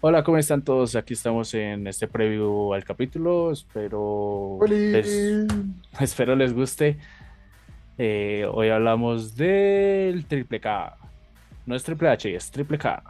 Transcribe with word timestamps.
Hola, 0.00 0.22
¿cómo 0.22 0.38
están 0.38 0.62
todos? 0.62 0.94
Aquí 0.94 1.14
estamos 1.14 1.52
en 1.54 1.88
este 1.88 2.06
preview 2.06 2.72
al 2.72 2.84
capítulo. 2.84 3.50
Espero 3.50 4.60
les, 4.68 5.48
espero 6.00 6.36
les 6.36 6.52
guste. 6.52 6.98
Eh, 7.98 8.46
hoy 8.48 8.68
hablamos 8.68 9.34
del 9.34 10.24
triple 10.26 10.60
K. 10.60 10.96
No 11.66 11.74
es 11.74 11.82
triple 11.82 12.10
H, 12.10 12.32
es 12.32 12.48
triple 12.48 12.78
K. 12.78 13.02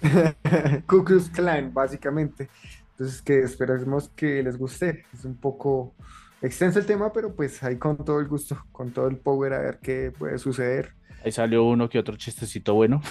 Klux 0.86 1.28
Klan, 1.28 1.74
básicamente. 1.74 2.48
Entonces, 2.92 3.20
que 3.20 3.40
esperemos 3.40 4.08
que 4.16 4.42
les 4.42 4.56
guste. 4.56 5.04
Es 5.12 5.26
un 5.26 5.36
poco 5.36 5.92
extenso 6.40 6.78
el 6.78 6.86
tema, 6.86 7.12
pero 7.12 7.34
pues 7.34 7.62
ahí 7.62 7.76
con 7.76 8.02
todo 8.02 8.20
el 8.20 8.26
gusto, 8.26 8.56
con 8.72 8.90
todo 8.90 9.06
el 9.06 9.18
power, 9.18 9.52
a 9.52 9.58
ver 9.58 9.78
qué 9.82 10.10
puede 10.18 10.38
suceder. 10.38 10.94
Ahí 11.22 11.30
salió 11.30 11.64
uno 11.64 11.90
que 11.90 11.98
otro 11.98 12.16
chistecito 12.16 12.72
bueno. 12.72 13.02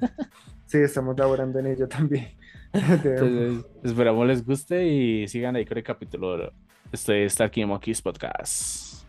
Sí, 0.66 0.78
estamos 0.78 1.16
laborando 1.18 1.58
en 1.58 1.66
ello 1.66 1.88
también. 1.88 2.28
Entonces, 2.72 3.64
esperamos 3.82 4.26
les 4.26 4.44
guste 4.44 4.86
y 4.86 5.28
sigan 5.28 5.56
ahí 5.56 5.64
con 5.64 5.78
el 5.78 5.84
capítulo. 5.84 6.52
Este 6.90 7.24
es 7.24 7.38
Monkeys 7.66 8.02
Podcast. 8.02 9.03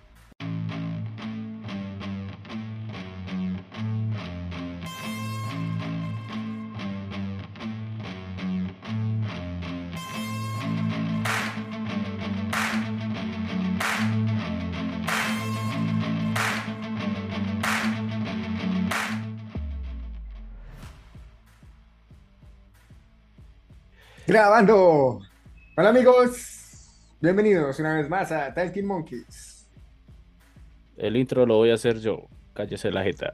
Grabando. 24.36 25.22
Hola 25.78 25.90
amigos, 25.92 26.92
bienvenidos 27.22 27.80
una 27.80 27.96
vez 27.96 28.10
más 28.10 28.34
a 28.34 28.54
Talking 28.54 28.86
Monkeys. 28.86 29.66
El 30.98 31.16
intro 31.16 31.46
lo 31.46 31.56
voy 31.56 31.72
a 31.72 31.76
hacer 31.76 32.02
yo. 32.02 32.28
Cállese 32.54 32.92
la 32.92 33.02
jeta. 33.02 33.32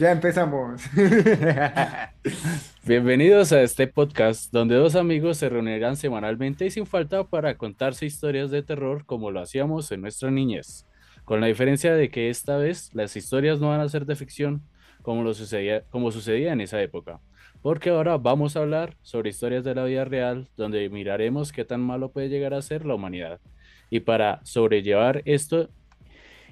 Ya 0.00 0.12
empezamos. 0.12 0.80
Bienvenidos 2.86 3.52
a 3.52 3.60
este 3.60 3.86
podcast 3.86 4.50
donde 4.50 4.76
dos 4.76 4.94
amigos 4.94 5.36
se 5.36 5.50
reunirán 5.50 5.98
semanalmente 5.98 6.64
y 6.64 6.70
sin 6.70 6.86
falta 6.86 7.24
para 7.24 7.58
contarse 7.58 8.06
historias 8.06 8.50
de 8.50 8.62
terror 8.62 9.04
como 9.04 9.30
lo 9.30 9.42
hacíamos 9.42 9.92
en 9.92 10.00
nuestra 10.00 10.30
niñez, 10.30 10.86
con 11.26 11.42
la 11.42 11.48
diferencia 11.48 11.94
de 11.94 12.08
que 12.08 12.30
esta 12.30 12.56
vez 12.56 12.88
las 12.94 13.14
historias 13.14 13.60
no 13.60 13.68
van 13.68 13.82
a 13.82 13.88
ser 13.90 14.06
de 14.06 14.16
ficción 14.16 14.62
como 15.02 15.22
lo 15.22 15.34
sucedía, 15.34 15.84
como 15.90 16.10
sucedía 16.10 16.54
en 16.54 16.62
esa 16.62 16.80
época, 16.80 17.20
porque 17.64 17.88
ahora 17.88 18.18
vamos 18.18 18.56
a 18.56 18.60
hablar 18.60 18.94
sobre 19.00 19.30
historias 19.30 19.64
de 19.64 19.74
la 19.74 19.84
vida 19.84 20.04
real 20.04 20.48
donde 20.54 20.86
miraremos 20.90 21.50
qué 21.50 21.64
tan 21.64 21.80
malo 21.80 22.10
puede 22.12 22.28
llegar 22.28 22.52
a 22.52 22.60
ser 22.60 22.84
la 22.84 22.94
humanidad. 22.94 23.40
Y 23.88 24.00
para 24.00 24.44
sobrellevar 24.44 25.22
esto, 25.24 25.70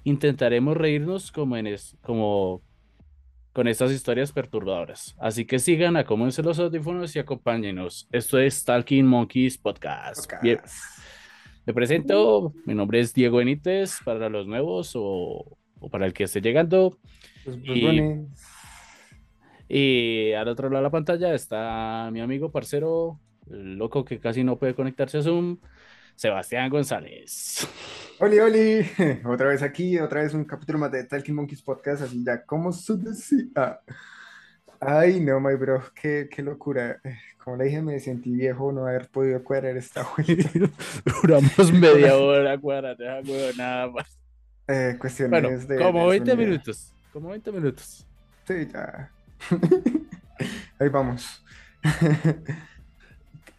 intentaremos 0.04 0.74
reírnos 0.74 1.30
como 1.30 1.58
en 1.58 1.66
es- 1.66 1.98
como 2.00 2.62
con 3.52 3.68
estas 3.68 3.92
historias 3.92 4.32
perturbadoras. 4.32 5.14
Así 5.18 5.44
que 5.44 5.58
sigan, 5.58 5.98
acomódense 5.98 6.42
los 6.42 6.58
audífonos 6.58 7.14
y 7.14 7.18
acompáñenos. 7.18 8.08
Esto 8.10 8.38
es 8.38 8.64
Talking 8.64 9.04
Monkeys 9.06 9.58
Podcast. 9.58 10.32
Bien, 10.42 10.60
me 11.66 11.74
presento, 11.74 12.54
mi 12.64 12.74
nombre 12.74 13.00
es 13.00 13.12
Diego 13.12 13.36
Benítez 13.36 13.98
para 14.02 14.30
los 14.30 14.46
nuevos 14.46 14.92
o, 14.94 15.58
o 15.78 15.88
para 15.90 16.06
el 16.06 16.14
que 16.14 16.24
esté 16.24 16.40
llegando. 16.40 16.96
Los 17.44 17.56
Y- 17.58 17.82
Borbones. 17.82 18.28
Y 19.74 20.32
al 20.34 20.48
otro 20.48 20.68
lado 20.68 20.80
de 20.82 20.82
la 20.82 20.90
pantalla 20.90 21.32
está 21.34 22.10
mi 22.12 22.20
amigo 22.20 22.50
parcero, 22.52 23.18
el 23.50 23.76
loco 23.78 24.04
que 24.04 24.20
casi 24.20 24.44
no 24.44 24.58
puede 24.58 24.74
conectarse 24.74 25.16
a 25.18 25.22
Zoom, 25.22 25.56
Sebastián 26.14 26.68
González. 26.68 27.66
Oli, 28.18 28.38
Oli, 28.38 28.86
otra 29.24 29.48
vez 29.48 29.62
aquí, 29.62 29.98
otra 29.98 30.22
vez 30.22 30.34
un 30.34 30.44
capítulo 30.44 30.78
más 30.78 30.92
de 30.92 31.04
Talking 31.04 31.34
Monkeys 31.34 31.62
Podcast, 31.62 32.02
así 32.02 32.22
ya 32.22 32.44
como 32.44 32.70
su 32.70 32.98
decía. 33.02 33.80
Ay, 34.78 35.20
no, 35.20 35.40
my 35.40 35.54
bro, 35.54 35.82
qué, 35.94 36.28
qué 36.30 36.42
locura. 36.42 37.00
Como 37.42 37.56
le 37.56 37.64
dije, 37.64 37.80
me 37.80 37.98
sentí 37.98 38.30
viejo 38.30 38.72
no 38.72 38.86
haber 38.86 39.08
podido 39.08 39.42
cuadrar 39.42 39.74
esta 39.78 40.06
vuelta. 40.16 40.50
Duramos 41.22 41.72
media 41.72 42.14
hora, 42.18 42.58
cuadrada, 42.58 43.22
huevo, 43.26 43.52
nada 43.56 43.88
más. 43.90 44.18
Eh, 44.68 44.96
cuestiones 45.00 45.66
Bueno, 45.66 45.66
de, 45.66 45.78
como 45.78 46.02
de 46.04 46.10
20 46.10 46.30
sonido. 46.32 46.48
minutos, 46.50 46.92
como 47.10 47.30
20 47.30 47.52
minutos. 47.52 48.06
Sí, 48.46 48.68
ya. 48.70 49.10
Ahí 50.78 50.88
vamos. 50.88 51.44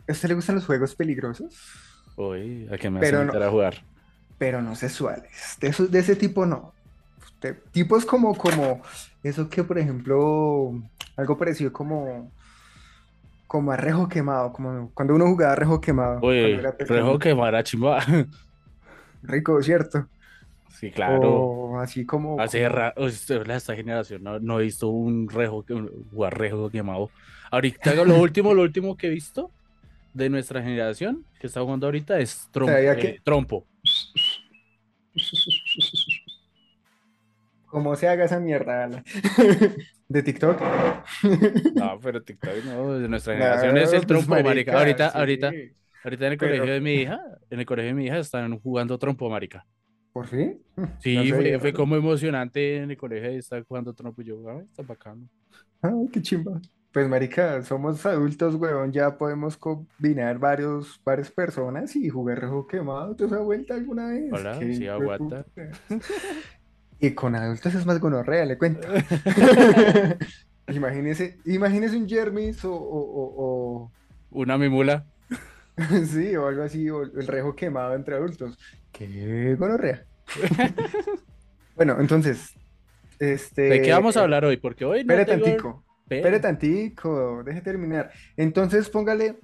¿A 0.08 0.12
usted 0.12 0.30
le 0.30 0.36
gustan 0.36 0.56
los 0.56 0.66
juegos 0.66 0.96
peligrosos? 0.96 1.56
Uy, 2.18 2.68
¿a 2.72 2.78
qué 2.78 2.90
me 2.90 3.00
Pero 3.00 3.22
hace 3.22 3.40
no- 3.40 3.46
a 3.46 3.50
jugar? 3.50 3.84
pero 4.38 4.62
no 4.62 4.76
sexuales. 4.76 5.58
De, 5.62 5.68
esos, 5.70 5.90
de 5.90 6.00
ese 6.00 6.16
tipo 6.16 6.46
no. 6.46 6.74
De- 7.42 7.54
tipos 7.72 8.06
como, 8.06 8.36
como 8.38 8.82
eso 9.24 9.50
que, 9.50 9.64
por 9.64 9.78
ejemplo, 9.78 10.74
algo 11.16 11.38
parecido 11.38 11.72
como, 11.72 12.30
como 13.48 13.72
a 13.72 13.78
rejo 13.78 14.10
quemado, 14.10 14.52
como 14.52 14.92
cuando 14.94 15.16
uno 15.16 15.28
jugaba 15.28 15.54
a 15.54 15.56
rejo 15.56 15.80
quemado. 15.80 16.20
Uy, 16.22 16.38
era 16.40 16.76
rejo 16.78 17.18
que 17.20 17.34
mara 17.34 17.64
chimba. 17.64 18.00
Rico, 19.22 19.62
¿cierto? 19.62 20.08
Sí, 20.70 20.92
claro. 20.92 21.20
O 21.24 21.63
así 21.84 22.06
como, 22.06 22.40
Hace 22.42 22.64
como- 22.64 22.76
ra- 22.76 22.94
uy, 22.98 23.06
usted, 23.08 23.46
la- 23.46 23.56
esta 23.56 23.76
generación 23.76 24.24
no, 24.24 24.40
no 24.40 24.60
he 24.60 24.64
visto 24.64 24.88
un 24.90 25.30
rejo, 25.30 25.64
que- 25.66 25.74
un 25.74 25.90
jugar 26.12 26.38
rejo 26.38 26.70
quemado. 26.70 27.10
Ahorita 27.52 27.94
lo 27.96 28.04
último, 28.22 28.54
lo 28.54 28.62
último 28.64 28.98
que 28.98 29.08
he 29.08 29.10
visto 29.12 29.52
de 30.14 30.30
nuestra 30.30 30.62
generación 30.62 31.26
que 31.40 31.48
está 31.48 31.62
jugando 31.62 31.88
ahorita 31.88 32.20
es 32.20 32.48
trompo. 32.52 32.72
¿Sabía 32.74 32.94
eh, 32.94 32.98
qué? 32.98 33.20
trompo. 33.24 33.66
como 37.68 37.96
se 37.96 38.08
haga 38.08 38.26
esa 38.26 38.40
mierda, 38.40 38.84
ala. 38.86 39.04
De 40.08 40.22
TikTok. 40.22 40.62
No, 41.76 42.00
pero 42.00 42.22
TikTok 42.22 42.64
no, 42.66 42.94
de 43.00 43.08
nuestra 43.08 43.34
No, 43.34 43.40
generación 43.40 43.78
es 43.78 43.94
el 43.94 44.06
trompo, 44.06 44.30
marica. 44.32 44.74
marica, 44.74 44.78
Ahorita, 44.78 45.10
sí. 45.12 45.18
ahorita, 45.18 45.52
ahorita 46.04 46.26
en 46.28 46.32
el 46.34 46.38
Pero- 46.38 46.52
colegio 46.52 46.74
de 46.74 46.82
mi 46.82 46.94
hija, 46.94 47.20
en 47.50 47.60
el 47.60 47.66
colegio 47.66 47.88
de 47.90 47.94
mi 47.96 48.06
hija 48.06 48.20
están 48.20 48.60
jugando 48.60 48.98
trompo, 49.00 49.30
marica. 49.30 49.66
¿Por 50.14 50.28
fin? 50.28 50.62
Sí, 51.00 51.16
No 51.16 51.36
fue, 51.36 51.60
fue 51.60 51.74
como 51.74 51.96
emocionante 51.96 52.78
en 52.78 52.92
el 52.92 52.98
colegio 52.98 53.30
de 53.30 53.38
estar 53.38 53.64
jugando 53.66 53.94
trompo. 53.94 54.22
y 54.22 54.26
Yo, 54.26 54.38
ay, 54.50 54.66
está 54.70 54.84
bacano. 54.84 55.28
Ay, 55.82 56.08
qué 56.12 56.22
chimba. 56.22 56.62
Pues 56.94 57.10
marica, 57.10 57.64
somos 57.64 58.06
adultos, 58.06 58.54
huevón, 58.56 58.92
ya 58.94 59.18
podemos 59.18 59.58
combinar 59.58 60.38
varios, 60.38 61.02
varias 61.04 61.32
personas 61.32 61.96
y 61.96 62.08
jugar 62.08 62.40
rejo 62.40 62.68
quemado 62.68 63.16
toda 63.16 63.28
esa 63.36 63.40
vuelta 63.40 63.74
alguna 63.74 64.10
vez. 64.10 64.32
Hola, 64.32 64.60
Qué 64.60 64.76
sí, 64.76 64.88
aguanta. 64.88 65.44
Y 67.00 67.12
con 67.16 67.36
adultos 67.36 67.74
es 67.74 67.86
más 67.86 68.00
gonorrea, 68.00 68.46
le 68.46 68.58
cuento. 68.60 68.88
Imagínese, 70.68 71.38
imagínese 71.46 71.98
un 71.98 72.08
Jermis 72.08 72.64
o, 72.64 72.74
o, 72.74 73.34
o- 73.38 73.92
Una 74.30 74.58
mimula. 74.58 75.06
sí, 76.06 76.36
o 76.36 76.48
algo 76.48 76.64
así, 76.64 76.90
o 76.90 77.04
el 77.04 77.28
rejo 77.28 77.56
quemado 77.56 77.96
entre 77.96 78.16
adultos. 78.16 78.58
Qué 78.92 79.56
gonorrea. 79.58 80.06
Bueno, 81.76 81.98
entonces, 82.00 82.54
este... 83.18 83.64
¿De 83.64 83.82
qué 83.82 83.92
vamos 83.92 84.16
a 84.16 84.22
hablar 84.22 84.46
hoy? 84.46 84.58
Porque 84.58 84.86
hoy 84.86 85.04
no 85.04 85.14
Espere 85.14 85.26
tengo- 85.26 85.44
tantico. 85.46 85.84
Espere 86.08 86.40
tantico, 86.40 87.44
deje 87.44 87.62
terminar. 87.62 88.12
Entonces 88.38 88.90
póngale 88.90 89.40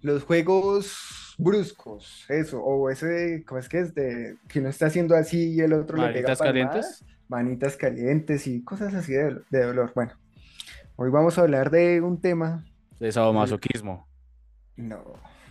los 0.00 0.22
juegos 0.22 1.34
bruscos, 1.38 2.24
eso, 2.28 2.62
o 2.62 2.88
ese, 2.88 3.42
¿cómo 3.44 3.58
es 3.58 3.68
que 3.68 3.80
es? 3.80 3.94
De 3.94 4.36
que 4.48 4.60
uno 4.60 4.68
está 4.68 4.86
haciendo 4.86 5.16
así 5.16 5.54
y 5.54 5.60
el 5.60 5.72
otro 5.72 5.96
le 5.96 6.12
pega 6.12 6.36
calientes. 6.36 7.04
manitas 7.26 7.76
calientes 7.76 8.46
y 8.46 8.62
cosas 8.62 8.94
así 8.94 9.12
de, 9.14 9.38
de 9.50 9.64
dolor. 9.64 9.90
Bueno, 9.94 10.12
hoy 10.94 11.10
vamos 11.10 11.36
a 11.36 11.40
hablar 11.40 11.70
de 11.72 12.00
un 12.00 12.20
tema. 12.20 12.64
De 13.00 13.10
sadomasoquismo. 13.10 14.06
No, 14.76 15.02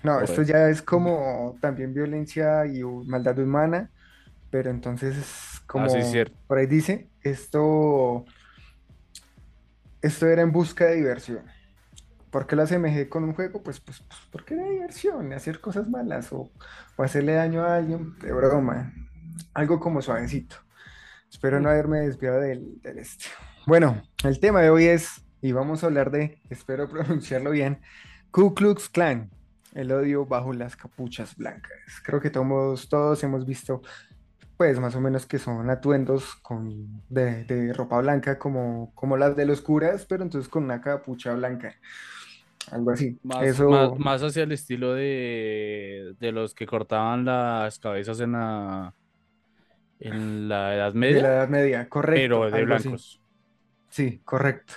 no, 0.04 0.22
esto 0.22 0.44
ya 0.44 0.70
es 0.70 0.82
como 0.82 1.58
también 1.62 1.94
violencia 1.94 2.66
y 2.68 2.84
maldad 2.84 3.40
humana, 3.40 3.90
pero 4.52 4.70
entonces 4.70 5.62
como 5.66 5.86
Ah, 5.86 5.90
sí, 5.90 6.24
por 6.48 6.58
ahí 6.60 6.68
dice, 6.68 7.10
esto, 7.22 8.26
esto 10.02 10.28
era 10.28 10.44
en 10.44 10.52
busca 10.52 10.86
de 10.86 10.96
diversión. 10.96 11.44
¿Por 12.30 12.48
qué 12.48 12.56
lo 12.56 12.64
asemejé 12.64 13.10
con 13.10 13.24
un 13.24 13.34
juego? 13.34 13.64
Pues, 13.64 13.80
pues, 13.80 14.02
pues 14.02 14.20
porque 14.32 14.56
era 14.56 14.70
diversión, 14.70 15.32
hacer 15.34 15.60
cosas 15.60 15.88
malas 15.90 16.32
o, 16.34 16.52
o 16.98 17.04
hacerle 17.04 17.34
daño 17.34 17.64
a 17.64 17.78
alguien 17.78 18.18
de 18.20 18.32
broma, 18.32 18.94
algo 19.54 19.80
como 19.80 20.02
suavecito. 20.02 20.58
Espero 21.32 21.60
no 21.60 21.70
haberme 21.70 22.02
desviado 22.02 22.40
del, 22.42 22.82
del 22.82 23.00
este. 23.00 23.26
Bueno, 23.66 24.04
el 24.24 24.40
tema 24.40 24.62
de 24.62 24.70
hoy 24.70 24.86
es, 24.86 25.26
y 25.42 25.52
vamos 25.52 25.84
a 25.84 25.88
hablar 25.88 26.12
de, 26.12 26.40
espero 26.50 26.88
pronunciarlo 26.90 27.52
bien, 27.52 27.82
Ku 28.36 28.54
Klux 28.54 28.90
Klan, 28.90 29.30
el 29.76 29.94
odio 29.94 30.26
bajo 30.26 30.52
las 30.52 30.76
capuchas 30.76 31.38
blancas. 31.38 31.72
Creo 32.04 32.20
que 32.20 32.30
todos, 32.30 32.90
todos 32.90 33.24
hemos 33.24 33.46
visto 33.46 33.82
pues 34.58 34.78
más 34.78 34.94
o 34.94 35.00
menos 35.00 35.26
que 35.26 35.40
son 35.40 35.70
atuendos 35.70 36.36
con, 36.42 37.02
de, 37.08 37.46
de 37.46 37.72
ropa 37.72 38.02
blanca 38.02 38.38
como, 38.38 38.92
como 38.94 39.16
las 39.16 39.38
de 39.38 39.46
los 39.46 39.62
curas, 39.62 40.06
pero 40.06 40.24
entonces 40.24 40.50
con 40.50 40.66
una 40.66 40.82
capucha 40.82 41.34
blanca. 41.34 41.76
algo 42.72 42.92
así. 42.92 43.18
Más, 43.24 43.42
Eso 43.42 43.70
más, 43.70 43.98
más 43.98 44.22
hacia 44.22 44.44
el 44.44 44.52
estilo 44.52 44.94
de, 44.94 46.14
de 46.20 46.32
los 46.34 46.54
que 46.54 46.66
cortaban 46.66 47.24
las 47.24 47.80
cabezas 47.80 48.20
en 48.20 48.34
la, 48.34 48.94
en 49.98 50.50
la 50.50 50.76
Edad 50.76 50.94
de 50.94 51.00
Media, 51.00 51.22
la 51.22 51.30
Edad 51.30 51.48
Media, 51.48 51.88
correcto, 51.88 52.20
pero 52.22 52.52
de 52.52 52.66
así. 52.74 52.90
blancos. 52.90 53.22
Sí, 53.88 54.20
correcto. 54.26 54.74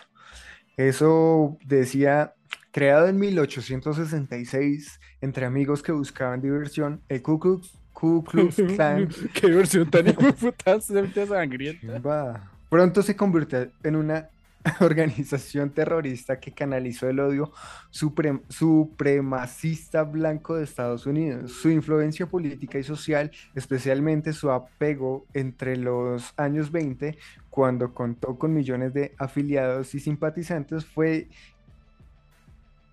Eso 0.77 1.59
decía, 1.67 2.35
creado 2.73 3.09
en 3.09 3.19
1866 3.19 5.01
entre 5.21 5.47
amigos 5.47 5.83
que 5.83 5.93
buscaban 5.93 6.41
diversión, 6.41 7.01
el 7.09 7.23
Ku 7.23 7.39
Klux, 7.39 7.73
Ku 7.93 8.25
Klux 8.25 8.57
Klan 8.77 9.09
Qué 9.35 9.47
versión 9.49 9.91
tan 9.91 10.07
puta, 10.41 10.81
sangrienta. 10.81 12.51
pronto 12.69 13.03
se 13.03 13.17
convirtió 13.17 13.71
en 13.83 13.97
una 13.97 14.29
organización 14.81 15.71
terrorista 15.71 16.39
que 16.41 16.53
canalizó 16.53 17.09
el 17.09 17.21
odio 17.21 17.53
suprem- 17.93 18.43
supremacista 18.49 20.03
blanco 20.03 20.57
de 20.57 20.65
Estados 20.65 21.07
Unidos. 21.07 21.53
Su 21.53 21.71
influencia 21.71 22.27
política 22.27 22.79
y 22.79 22.83
social, 22.83 23.31
especialmente 23.55 24.33
su 24.33 24.51
apego 24.51 25.27
entre 25.33 25.77
los 25.77 26.35
años 26.37 26.71
20, 26.71 27.17
cuando 27.51 27.95
contó 27.95 28.37
con 28.39 28.53
millones 28.53 28.93
de 28.93 29.15
afiliados 29.19 29.95
y 29.95 30.01
simpatizantes, 30.01 30.85
fue 30.85 31.29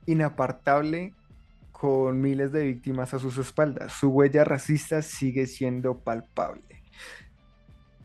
inapartable 0.05 1.13
con 1.71 2.21
miles 2.21 2.51
de 2.51 2.63
víctimas 2.63 3.13
a 3.13 3.19
sus 3.19 3.37
espaldas. 3.37 3.93
Su 3.93 4.09
huella 4.09 4.43
racista 4.43 5.01
sigue 5.01 5.45
siendo 5.45 5.97
palpable. 5.99 6.81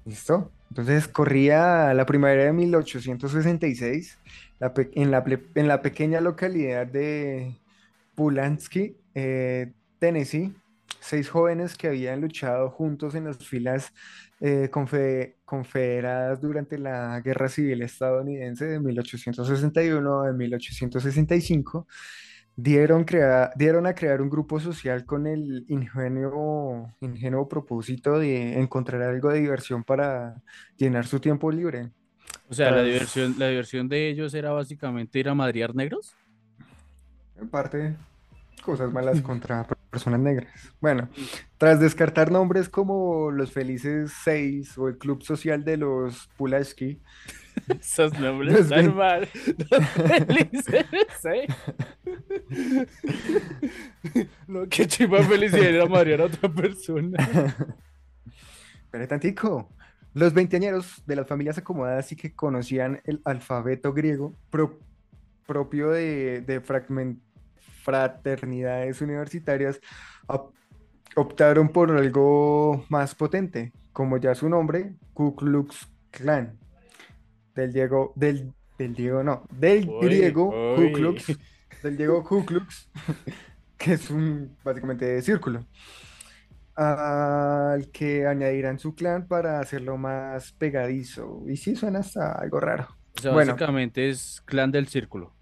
¿Listo? 0.05 0.50
Entonces 0.70 1.08
corría 1.08 1.93
la 1.94 2.06
primavera 2.06 2.44
de 2.44 2.52
1866 2.52 4.19
la 4.58 4.75
pe- 4.75 4.91
en 4.94 5.11
la, 5.11 5.25
en 5.55 5.69
la 5.69 5.82
pequeña 5.82 6.20
localidad 6.20 6.87
de 6.87 7.56
Pulaski, 8.14 8.97
eh, 9.14 9.73
Tennessee, 9.99 10.55
seis 10.99 11.29
jóvenes 11.29 11.77
que 11.77 11.89
habían 11.89 12.21
luchado 12.21 12.71
juntos 12.71 13.15
en 13.15 13.25
las 13.25 13.39
filas 13.39 13.93
eh, 14.41 14.69
confe- 14.73 15.37
confederadas 15.45 16.41
durante 16.41 16.79
la 16.79 17.21
Guerra 17.21 17.49
Civil 17.49 17.83
estadounidense 17.83 18.65
de 18.67 18.81
1861 18.81 20.23
a 20.25 20.33
1865 20.33 21.87
dieron, 22.57 23.05
crea- 23.05 23.51
dieron 23.57 23.87
a 23.87 23.95
crear 23.95 24.21
un 24.21 24.29
grupo 24.29 24.61
social 24.61 25.05
con 25.07 25.27
el 25.27 25.65
ingenio, 25.69 26.87
ingenuo 27.01 27.49
propósito 27.49 28.19
de 28.19 28.59
encontrar 28.61 29.03
algo 29.03 29.31
de 29.31 29.41
diversión 29.41 29.85
para 29.85 30.43
llenar 30.77 31.07
su 31.07 31.21
tiempo 31.21 31.51
libre. 31.51 31.91
O 32.49 32.55
sea, 32.55 32.71
la 32.73 32.83
diversión, 32.83 33.35
la 33.39 33.49
diversión 33.49 33.89
de 33.89 34.09
ellos 34.11 34.35
era 34.35 34.51
básicamente 34.51 35.19
ir 35.21 35.29
a 35.29 35.35
madrear 35.35 35.75
negros. 35.75 36.15
En 37.41 37.49
parte, 37.49 37.97
cosas 38.63 38.93
malas 38.93 39.21
contra 39.23 39.65
per- 39.65 39.79
personas 39.91 40.21
negras. 40.21 40.49
Bueno, 40.81 41.09
tras 41.59 41.81
descartar 41.81 42.31
nombres 42.31 42.69
como 42.69 43.31
los 43.31 43.53
Felices 43.53 44.13
Seis 44.25 44.79
o 44.79 44.89
el 44.89 44.97
Club 44.99 45.23
Social 45.23 45.65
de 45.65 45.77
los 45.77 46.29
Pulaski, 46.37 47.01
Esos 47.81 48.19
nombres 48.19 48.53
Los 48.53 48.61
están 48.63 48.87
ven- 48.87 48.97
mal. 48.97 49.29
Los 49.71 49.87
felices, 49.91 50.87
¿eh? 51.25 51.47
No, 54.47 54.69
qué 54.69 54.87
chimba 54.87 55.23
felicidad 55.23 55.65
era 55.65 55.87
madrear 55.87 56.21
a 56.23 56.25
otra 56.25 56.49
persona. 56.53 57.19
Espera 58.85 59.07
tantico. 59.07 59.69
Los 60.15 60.33
veinteañeros 60.35 61.03
de 61.07 61.17
las 61.17 61.27
familias 61.27 61.59
acomodadas 61.59 62.11
y 62.13 62.17
que 62.17 62.35
conocían 62.35 63.01
el 63.05 63.21
alfabeto 63.25 63.93
griego 63.93 64.35
pro- 64.51 64.81
propio 65.47 65.91
de, 65.91 66.41
de 66.41 66.61
fragmen- 66.63 67.21
fraternidades 67.82 69.00
universitarias 69.00 69.81
op- 70.27 70.55
optaron 71.17 71.69
por 71.71 71.91
algo 71.91 72.85
más 72.88 73.15
potente, 73.15 73.73
como 73.93 74.17
ya 74.19 74.35
su 74.35 74.49
nombre, 74.49 74.94
Ku 75.15 75.35
Klux 75.35 75.88
Klan. 76.11 76.59
Del 77.55 77.73
Diego, 77.73 78.12
del, 78.17 78.53
del 78.79 78.94
Diego 78.94 79.23
no, 79.25 79.43
del 79.50 79.88
Uy, 79.88 80.06
griego 80.06 80.50
Ku. 80.77 80.93
Klux, 80.93 81.37
del 81.82 81.97
Diego 81.97 82.23
Ku 82.23 82.47
Klux, 82.47 82.88
que 83.77 83.94
es 83.94 84.09
un 84.11 84.56
básicamente 84.62 85.21
círculo 85.23 85.67
al 86.76 87.91
que 87.91 88.26
añadirán 88.26 88.79
su 88.79 88.94
clan 88.94 89.26
para 89.26 89.61
hacerlo 89.61 89.97
más 89.99 90.53
pegadizo. 90.53 91.43
Y 91.47 91.56
sí 91.56 91.76
suena 91.76 91.99
hasta 91.99 92.33
algo 92.33 92.61
raro. 92.61 92.87
O 93.17 93.21
sea, 93.21 93.33
Bueno. 93.33 93.53
básicamente 93.53 94.09
es 94.09 94.41
clan 94.47 94.71
del 94.71 94.87
círculo. 94.87 95.35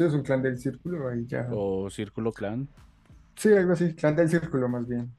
Sí, 0.00 0.06
es 0.06 0.14
un 0.14 0.22
clan 0.22 0.40
del 0.40 0.56
círculo, 0.58 1.10
ahí 1.10 1.26
ya. 1.26 1.46
O 1.52 1.90
círculo 1.90 2.32
clan. 2.32 2.66
Sí, 3.36 3.52
algo 3.52 3.74
así, 3.74 3.92
clan 3.92 4.16
del 4.16 4.30
círculo 4.30 4.66
más 4.66 4.88
bien. 4.88 5.12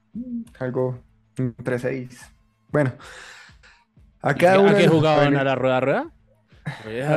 Algo 0.57 0.97
entre 1.37 1.77
seis. 1.77 2.19
Bueno, 2.71 2.91
a 4.23 4.31
¿Y 4.31 4.35
cada 4.35 4.53
qué- 4.55 4.59
uno 4.59 4.69
¿A 4.69 4.73
de 4.73 4.79
qué 4.79 4.85
los 4.87 4.95
jugaban? 4.95 5.35
¿A 5.35 5.43
la 5.43 5.53
rueda. 5.53 6.11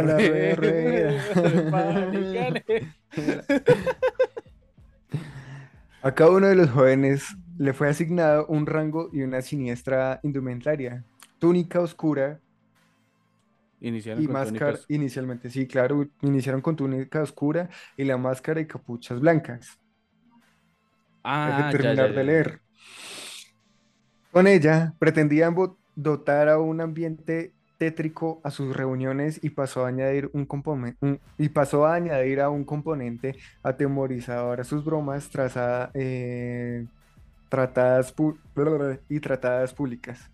A 6.02 6.12
cada 6.14 6.30
uno 6.36 6.46
de 6.48 6.54
los 6.56 6.68
jóvenes 6.70 7.24
le 7.56 7.72
fue 7.72 7.88
asignado 7.88 8.46
un 8.48 8.66
rango 8.66 9.08
y 9.10 9.22
una 9.22 9.40
siniestra 9.40 10.20
indumentaria. 10.22 11.02
Túnica 11.38 11.80
oscura 11.80 12.40
Iniciaron 13.84 14.22
y 14.22 14.26
con 14.26 14.34
máscara, 14.34 14.78
inicialmente, 14.88 15.50
sí, 15.50 15.66
claro, 15.66 16.06
iniciaron 16.22 16.60
con 16.62 16.76
túnica 16.76 17.22
oscura 17.22 17.68
y 17.96 18.04
la 18.04 18.16
máscara 18.16 18.60
y 18.60 18.66
capuchas 18.66 19.20
blancas. 19.20 19.68
Ah, 21.22 21.50
Hay 21.56 21.64
ya, 21.72 21.72
terminar 21.76 21.94
ya, 21.94 22.12
de 22.12 22.24
leer. 22.24 22.60
Con 24.30 24.46
ella 24.46 24.94
pretendían 24.98 25.54
dotar 25.94 26.48
a 26.48 26.58
un 26.58 26.80
ambiente 26.80 27.54
tétrico 27.78 28.40
a 28.44 28.50
sus 28.50 28.76
reuniones 28.76 29.38
y 29.42 29.50
pasó 29.50 29.84
a 29.84 29.88
añadir 29.88 30.30
un 30.32 30.46
componente 30.46 31.20
y 31.38 31.48
pasó 31.50 31.86
a 31.86 31.94
añadir 31.94 32.40
a 32.40 32.50
un 32.50 32.64
componente 32.64 33.36
atemorizador 33.62 34.60
a 34.60 34.64
sus 34.64 34.84
bromas 34.84 35.30
traza- 35.30 35.90
eh, 35.94 36.86
tratadas 37.48 38.14
y 39.08 39.20
tratadas 39.20 39.74
públicas. 39.74 40.30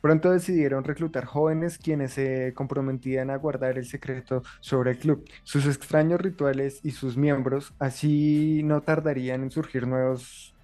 Pronto 0.00 0.30
decidieron 0.30 0.84
reclutar 0.84 1.24
jóvenes 1.24 1.76
quienes 1.78 2.12
se 2.12 2.52
comprometían 2.54 3.30
a 3.30 3.36
guardar 3.36 3.78
el 3.78 3.84
secreto 3.86 4.42
sobre 4.60 4.92
el 4.92 4.98
club, 4.98 5.28
sus 5.42 5.66
extraños 5.66 6.20
rituales 6.20 6.80
y 6.84 6.92
sus 6.92 7.16
miembros, 7.16 7.74
así 7.80 8.62
no 8.64 8.80
tardarían 8.82 9.42
en 9.42 9.50
surgir 9.50 9.86
nuevos 9.88 10.54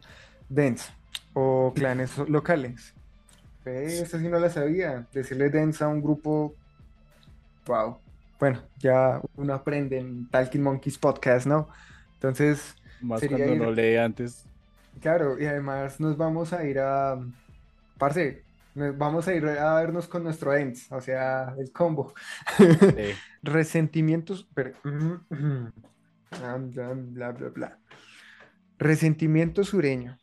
dens 0.48 0.92
o 1.32 1.72
clanes 1.74 2.16
locales. 2.28 2.94
Ve, 3.64 3.86
Esta 4.02 4.18
sí 4.18 4.28
no 4.28 4.38
la 4.38 4.50
sabía, 4.50 5.06
decirle 5.12 5.50
dens 5.50 5.82
a 5.82 5.88
un 5.88 6.00
grupo, 6.00 6.54
wow. 7.66 7.98
Bueno, 8.38 8.60
ya 8.78 9.20
uno 9.36 9.54
aprende 9.54 9.98
en 9.98 10.28
Talking 10.28 10.62
Monkeys 10.62 10.98
podcast, 10.98 11.46
¿no? 11.46 11.68
Entonces, 12.14 12.76
Más 13.00 13.20
cuando 13.20 13.38
ir- 13.54 13.58
no 13.58 13.70
lee 13.72 13.96
antes. 13.96 14.44
Claro, 15.00 15.38
y 15.40 15.46
además 15.46 15.98
nos 15.98 16.16
vamos 16.16 16.52
a 16.52 16.64
ir 16.64 16.78
a, 16.78 17.18
parce, 17.98 18.42
vamos 18.74 19.28
a 19.28 19.34
ir 19.34 19.46
a 19.46 19.74
vernos 19.76 20.08
con 20.08 20.24
nuestro 20.24 20.54
ENS, 20.54 20.92
o 20.94 21.00
sea, 21.00 21.54
el 21.58 21.72
combo. 21.72 22.14
Resentimientos, 23.42 24.48
pero- 24.54 24.72
bla, 24.82 26.52
bla, 27.32 27.48
bla. 27.50 27.78
Resentimiento 28.78 29.64
sureño 29.64 30.18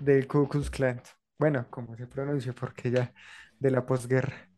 del 0.00 0.26
Ku 0.26 0.48
Klux 0.48 0.70
Klan. 0.70 1.00
Bueno, 1.38 1.66
como 1.70 1.96
se 1.96 2.06
pronuncia, 2.06 2.52
porque 2.52 2.90
ya 2.90 3.12
de 3.58 3.70
la 3.70 3.84
posguerra. 3.84 4.48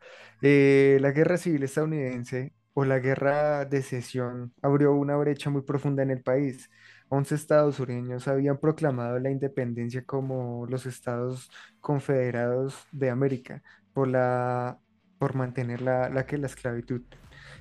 Eh, 0.43 0.99
la 1.01 1.11
guerra 1.11 1.37
civil 1.39 1.63
estadounidense 1.65 2.55
o 2.75 2.85
la 2.85 2.99
guerra 3.01 3.65
de 3.65 3.83
secesión 3.83 4.55
abrió 4.63 4.93
una 4.93 5.17
brecha 5.17 5.51
muy 5.51 5.63
profunda 5.63 6.03
en 6.03 6.11
el 6.11 6.23
país. 6.23 6.71
11 7.11 7.35
estados 7.35 7.77
sureños 7.77 8.29
habían 8.29 8.59
proclamado 8.59 9.19
la 9.19 9.31
independencia 9.31 10.05
como 10.05 10.67
los 10.69 10.87
estados 10.87 11.51
confederados 11.81 12.87
de 12.93 13.11
América 13.11 13.63
por 13.93 14.09
la, 14.09 14.79
por 15.19 15.35
mantener 15.35 15.81
la, 15.83 16.09
la, 16.11 16.27
que 16.27 16.39
la 16.39 16.47
esclavitud 16.47 17.03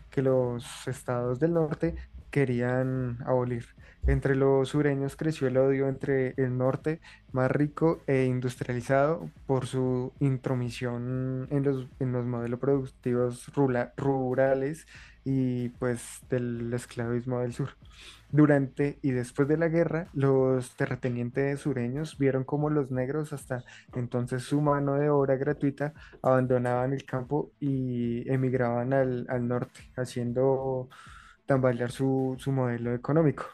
que 0.10 0.22
los 0.22 0.88
estados 0.88 1.40
del 1.40 1.54
norte 1.54 1.96
querían 2.32 3.18
abolir. 3.26 3.66
Entre 4.06 4.36
los 4.36 4.70
sureños 4.70 5.16
creció 5.16 5.48
el 5.48 5.58
odio 5.58 5.88
entre 5.90 6.34
el 6.38 6.58
norte 6.58 7.02
más 7.32 7.52
rico 7.52 8.02
e 8.08 8.26
industrializado 8.26 9.30
por 9.46 9.66
su 9.66 10.14
intromisión 10.20 11.48
en 11.52 11.64
los, 11.64 11.88
en 12.00 12.12
los 12.14 12.26
modelos 12.26 12.60
productivos 12.60 13.52
rurales 13.98 14.88
y 15.30 15.68
pues 15.78 16.22
del 16.30 16.74
esclavismo 16.74 17.42
del 17.42 17.52
sur. 17.52 17.72
Durante 18.32 18.98
y 19.02 19.12
después 19.12 19.46
de 19.50 19.58
la 19.58 19.68
guerra, 19.68 20.08
los 20.14 20.74
terratenientes 20.78 21.60
sureños 21.60 22.18
vieron 22.18 22.46
cómo 22.46 22.70
los 22.70 22.92
negros, 22.92 23.34
hasta 23.34 23.66
entonces 23.94 24.44
su 24.44 24.62
mano 24.62 24.96
de 24.96 25.10
obra 25.10 25.36
gratuita, 25.36 25.94
abandonaban 26.22 26.94
el 26.94 27.04
campo 27.04 27.52
y 27.60 28.30
emigraban 28.32 28.94
al, 28.94 29.26
al 29.28 29.46
norte, 29.50 29.92
haciendo 29.98 30.88
tambalear 31.46 31.92
su, 31.92 32.38
su 32.40 32.54
modelo 32.54 32.94
económico. 32.94 33.48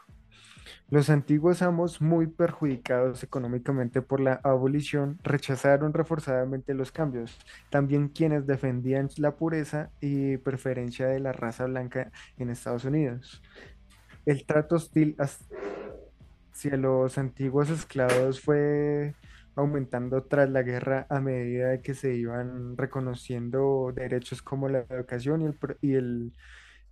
Los 0.90 1.10
antiguos 1.10 1.62
amos, 1.62 2.00
muy 2.00 2.26
perjudicados 2.28 3.22
económicamente 3.24 4.02
por 4.02 4.20
la 4.20 4.34
abolición, 4.44 5.18
rechazaron 5.24 5.92
reforzadamente 5.92 6.74
los 6.74 6.92
cambios. 6.92 7.36
También 7.70 8.08
quienes 8.08 8.46
defendían 8.46 9.08
la 9.16 9.34
pureza 9.36 9.90
y 10.00 10.36
preferencia 10.38 11.06
de 11.08 11.20
la 11.20 11.32
raza 11.32 11.64
blanca 11.66 12.12
en 12.36 12.50
Estados 12.50 12.84
Unidos. 12.84 13.42
El 14.26 14.46
trato 14.46 14.76
hostil 14.76 15.16
hacia 15.18 16.76
los 16.76 17.18
antiguos 17.18 17.70
esclavos 17.70 18.40
fue 18.40 19.14
aumentando 19.56 20.24
tras 20.24 20.50
la 20.50 20.62
guerra 20.62 21.06
a 21.10 21.20
medida 21.20 21.80
que 21.82 21.94
se 21.94 22.14
iban 22.14 22.76
reconociendo 22.76 23.92
derechos 23.94 24.42
como 24.42 24.68
la 24.68 24.80
educación 24.90 25.42
y, 25.80 25.86
y 25.88 25.94
el- 25.94 26.32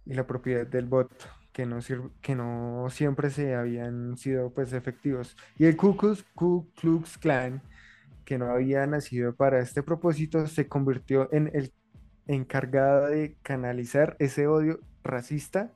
y 0.06 0.14
la 0.14 0.26
propiedad 0.26 0.66
del 0.66 0.86
voto, 0.86 1.14
que 1.52 1.66
no, 1.66 1.78
que 2.20 2.34
no 2.34 2.88
siempre 2.90 3.30
se 3.30 3.54
habían 3.54 4.16
sido 4.16 4.50
pues 4.50 4.72
efectivos. 4.72 5.36
Y 5.58 5.66
el 5.66 5.76
Ku 5.76 5.96
Klux, 6.74 7.18
Klan, 7.18 7.62
que 8.24 8.38
no 8.38 8.46
había 8.46 8.86
nacido 8.86 9.34
para 9.34 9.60
este 9.60 9.82
propósito, 9.82 10.46
se 10.46 10.68
convirtió 10.68 11.28
en 11.32 11.50
el 11.54 11.72
encargado 12.26 13.08
de 13.08 13.36
canalizar 13.42 14.16
ese 14.18 14.46
odio 14.46 14.80
racista 15.04 15.70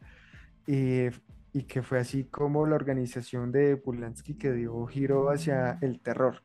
y, 0.66 1.06
y 1.52 1.64
que 1.64 1.82
fue 1.82 1.98
así 1.98 2.24
como 2.24 2.66
la 2.66 2.76
organización 2.76 3.52
de 3.52 3.76
Polanski 3.76 4.34
que 4.34 4.52
dio 4.52 4.86
giro 4.86 5.30
hacia 5.30 5.78
el 5.82 6.00
terror. 6.00 6.42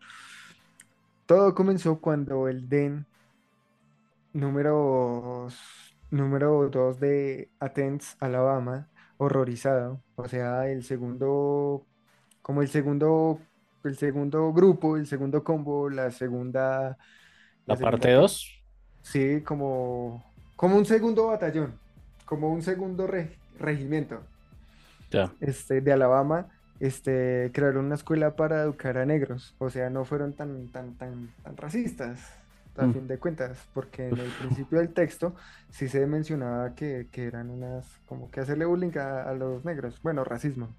Todo 1.25 1.55
comenzó 1.55 1.99
cuando 2.01 2.47
el 2.47 2.67
DEN 2.67 3.05
número, 4.33 5.47
número 6.09 6.69
2 6.69 6.99
de 6.99 7.49
Athens, 7.59 8.17
Alabama, 8.19 8.87
horrorizado, 9.21 10.03
o 10.15 10.27
sea, 10.27 10.67
el 10.69 10.83
segundo, 10.83 11.87
como 12.41 12.61
el 12.61 12.69
segundo, 12.69 13.39
el 13.83 13.97
segundo 13.97 14.53
grupo, 14.53 14.97
el 14.97 15.07
segundo 15.07 15.43
combo, 15.43 15.89
la 15.89 16.11
segunda, 16.11 16.97
la 17.65 17.79
parte 17.79 18.11
¿qué? 18.11 18.13
2, 18.13 18.63
Sí, 19.03 19.43
como, 19.43 20.23
como 20.55 20.77
un 20.77 20.85
segundo 20.85 21.27
batallón, 21.27 21.79
como 22.25 22.49
un 22.51 22.61
segundo 22.63 23.07
re- 23.07 23.39
regimiento 23.59 24.29
este, 25.39 25.81
de 25.81 25.91
Alabama, 25.93 26.49
este, 26.79 27.51
crearon 27.53 27.85
una 27.85 27.95
escuela 27.95 28.35
para 28.35 28.61
educar 28.63 28.97
a 28.97 29.05
negros. 29.05 29.55
O 29.59 29.69
sea, 29.69 29.89
no 29.89 30.05
fueron 30.05 30.35
tan, 30.35 30.71
tan, 30.71 30.97
tan, 30.97 31.35
tan 31.43 31.57
racistas, 31.57 32.40
a 32.81 32.87
Mm. 32.87 32.93
fin 32.93 33.07
de 33.07 33.19
cuentas, 33.19 33.69
porque 33.73 34.09
en 34.09 34.19
el 34.19 34.33
principio 34.33 34.79
del 34.79 34.93
texto 34.93 35.35
sí 35.69 35.87
se 35.89 36.05
mencionaba 36.07 36.75
que, 36.75 37.09
que 37.11 37.25
eran 37.25 37.49
unas, 37.49 38.01
como 38.05 38.31
que 38.31 38.41
hacerle 38.41 38.65
bullying 38.65 38.97
a, 38.97 39.23
a 39.29 39.33
los 39.35 39.65
negros. 39.65 40.01
Bueno, 40.01 40.23
racismo. 40.23 40.75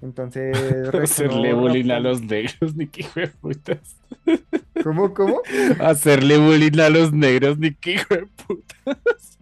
Entonces 0.00 0.56
Hacerle 0.94 1.54
bullying 1.54 1.90
a 1.90 2.00
los 2.00 2.22
negros, 2.22 2.74
ni 2.76 2.88
qué 2.88 3.06
putas. 3.40 3.96
¿Cómo, 4.82 5.14
cómo? 5.14 5.42
Hacerle 5.78 6.38
bullying 6.38 6.80
a 6.80 6.90
los 6.90 7.12
negros, 7.12 7.58
ni 7.58 7.74
qué 7.74 8.00
putas. 8.46 9.38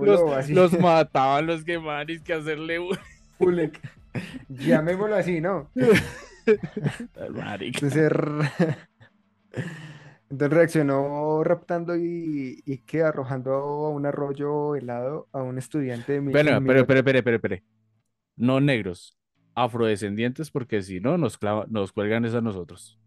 Los, 0.00 0.24
así. 0.32 0.54
los 0.54 0.72
mataban, 0.78 1.46
los 1.46 1.64
quemaban, 1.64 2.10
y 2.10 2.20
que 2.20 2.34
hacerle 2.34 2.78
bullying. 3.38 3.70
Llamémoslo 4.48 5.16
así, 5.16 5.40
¿no? 5.40 5.70
Entonces, 7.74 8.10
entonces 10.30 10.56
reaccionó 10.58 11.42
raptando 11.44 11.96
y, 11.96 12.62
y 12.66 12.78
que 12.84 13.02
arrojando 13.02 13.52
a 13.54 13.90
un 13.90 14.06
arroyo 14.06 14.74
helado 14.76 15.28
a 15.32 15.42
un 15.42 15.58
estudiante 15.58 16.12
de 16.14 16.20
mi, 16.20 16.34
Pero, 16.34 16.50
en 16.50 16.64
pero, 16.66 16.86
pero, 16.86 17.02
pero, 17.04 17.22
pero, 17.24 17.40
pero. 17.40 17.56
No 18.36 18.60
negros, 18.60 19.18
afrodescendientes, 19.54 20.50
porque 20.50 20.82
si 20.82 21.00
no, 21.00 21.18
nos, 21.18 21.38
clava- 21.38 21.66
nos 21.68 21.92
cuelgan 21.92 22.24
es 22.24 22.34
a 22.34 22.40
nosotros. 22.42 22.98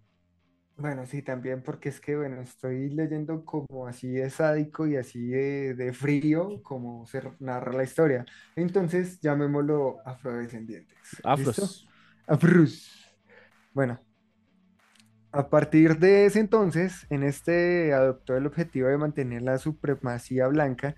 Bueno, 0.77 1.05
sí, 1.05 1.21
también 1.21 1.61
porque 1.61 1.89
es 1.89 1.99
que, 1.99 2.15
bueno, 2.15 2.39
estoy 2.41 2.89
leyendo 2.89 3.43
como 3.43 3.85
así 3.87 4.07
de 4.13 4.29
sádico 4.29 4.87
y 4.87 4.95
así 4.95 5.27
de, 5.27 5.73
de 5.75 5.91
frío, 5.93 6.61
como 6.63 7.05
se 7.05 7.21
narra 7.39 7.73
la 7.73 7.83
historia. 7.83 8.25
Entonces, 8.55 9.19
llamémoslo 9.19 9.97
afrodescendientes. 10.05 10.97
¿Listo? 11.33 11.63
Afros. 11.63 11.89
Afros. 12.27 12.89
Bueno, 13.73 13.99
a 15.31 15.49
partir 15.49 15.99
de 15.99 16.25
ese 16.25 16.39
entonces, 16.39 17.05
en 17.09 17.23
este 17.23 17.93
adoptó 17.93 18.35
el 18.35 18.47
objetivo 18.47 18.87
de 18.87 18.97
mantener 18.97 19.43
la 19.43 19.57
supremacía 19.57 20.47
blanca, 20.47 20.95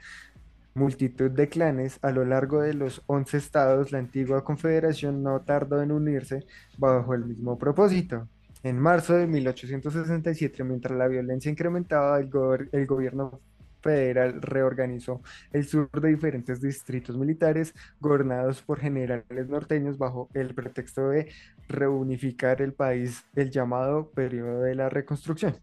multitud 0.74 1.30
de 1.32 1.50
clanes 1.50 2.00
a 2.02 2.12
lo 2.12 2.24
largo 2.24 2.62
de 2.62 2.74
los 2.74 3.02
11 3.08 3.38
estados, 3.38 3.92
la 3.92 4.00
antigua 4.00 4.44
confederación 4.44 5.22
no 5.22 5.42
tardó 5.42 5.82
en 5.82 5.92
unirse 5.92 6.46
bajo 6.78 7.14
el 7.14 7.26
mismo 7.26 7.58
propósito. 7.58 8.28
En 8.64 8.80
marzo 8.80 9.16
de 9.16 9.28
1867, 9.28 10.64
mientras 10.64 10.98
la 10.98 11.08
violencia 11.08 11.52
incrementaba, 11.52 12.20
el, 12.20 12.30
el 12.72 12.86
gobierno 12.86 13.42
federal 13.82 14.42
reorganizó 14.42 15.22
el 15.52 15.66
sur 15.66 15.90
de 15.92 16.10
diferentes 16.10 16.62
distritos 16.62 17.18
militares 17.18 17.74
gobernados 18.00 18.62
por 18.62 18.80
generales 18.80 19.50
norteños 19.50 19.98
bajo 19.98 20.30
el 20.34 20.54
pretexto 20.54 21.10
de 21.10 21.32
reunificar 21.68 22.62
el 22.62 22.74
país, 22.74 23.24
el 23.36 23.52
llamado 23.52 24.10
periodo 24.12 24.62
de 24.62 24.76
la 24.76 24.90
reconstrucción. 24.90 25.56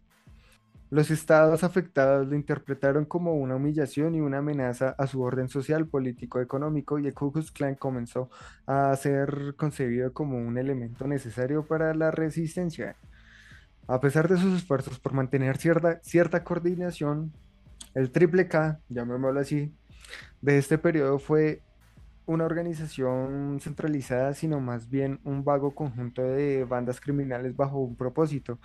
Los 0.91 1.11
estados 1.11 1.63
afectados 1.63 2.27
lo 2.27 2.35
interpretaron 2.35 3.05
como 3.05 3.35
una 3.35 3.55
humillación 3.55 4.15
y 4.15 4.21
una 4.21 4.39
amenaza 4.39 4.95
a 4.97 5.05
su 5.05 5.21
orden 5.21 5.47
social, 5.47 5.87
político, 5.87 6.41
económico, 6.41 6.97
y 6.97 7.05
el 7.05 7.13
Ku 7.13 7.31
Klux 7.31 7.51
Klan 7.51 7.75
comenzó 7.75 8.31
a 8.65 8.95
ser 8.95 9.53
concebido 9.55 10.13
como 10.13 10.39
un 10.39 10.57
elemento 10.57 11.07
necesario 11.07 11.63
para 11.63 11.93
la 11.93 12.09
resistencia. 12.09 12.95
A 13.87 13.99
pesar 13.99 14.27
de 14.27 14.37
sus 14.37 14.55
esfuerzos 14.55 14.99
por 14.99 15.13
mantener 15.13 15.57
cierta, 15.57 15.99
cierta 16.01 16.43
coordinación, 16.43 17.33
el 17.95 18.11
Triple 18.11 18.47
K, 18.47 18.79
llamémoslo 18.89 19.39
así, 19.39 19.73
de 20.41 20.57
este 20.57 20.77
periodo 20.77 21.19
fue 21.19 21.61
una 22.25 22.45
organización 22.45 23.59
centralizada, 23.61 24.33
sino 24.33 24.59
más 24.59 24.89
bien 24.89 25.19
un 25.23 25.43
vago 25.43 25.73
conjunto 25.73 26.21
de 26.23 26.63
bandas 26.65 27.01
criminales 27.01 27.55
bajo 27.55 27.79
un 27.79 27.95
propósito. 27.95 28.59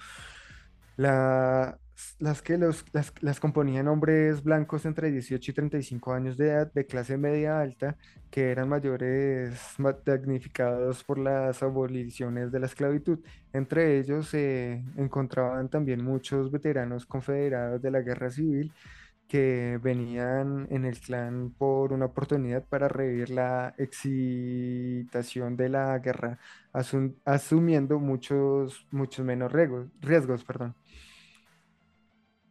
La- 0.96 1.78
las 2.18 2.42
que 2.42 2.58
los, 2.58 2.84
las, 2.92 3.12
las 3.20 3.38
componían 3.38 3.86
hombres 3.86 4.42
blancos 4.42 4.84
entre 4.84 5.10
18 5.12 5.50
y 5.50 5.54
35 5.54 6.12
años 6.12 6.36
de 6.36 6.48
edad, 6.50 6.72
de 6.72 6.86
clase 6.86 7.16
media 7.16 7.60
alta, 7.60 7.96
que 8.30 8.50
eran 8.50 8.68
mayores 8.68 9.60
ma- 9.78 9.96
damnificados 10.04 11.04
por 11.04 11.18
las 11.18 11.62
aboliciones 11.62 12.50
de 12.50 12.58
la 12.60 12.66
esclavitud. 12.66 13.20
Entre 13.52 13.98
ellos 14.00 14.28
se 14.28 14.82
encontraban 14.96 15.68
también 15.68 16.02
muchos 16.04 16.50
veteranos 16.50 17.06
confederados 17.06 17.80
de 17.80 17.90
la 17.92 18.00
guerra 18.02 18.28
civil 18.30 18.72
que 19.28 19.78
venían 19.82 20.66
en 20.70 20.84
el 20.84 21.00
clan 21.00 21.52
por 21.58 21.92
una 21.92 22.06
oportunidad 22.06 22.66
para 22.68 22.88
revivir 22.88 23.30
la 23.30 23.74
excitación 23.78 25.56
de 25.56 25.68
la 25.70 25.98
guerra, 25.98 26.38
asum- 26.72 27.16
asumiendo 27.24 27.98
muchos, 27.98 28.86
muchos 28.90 29.24
menos 29.24 29.52
riesgos, 29.52 29.88
riesgos, 30.00 30.44
perdón. 30.44 30.76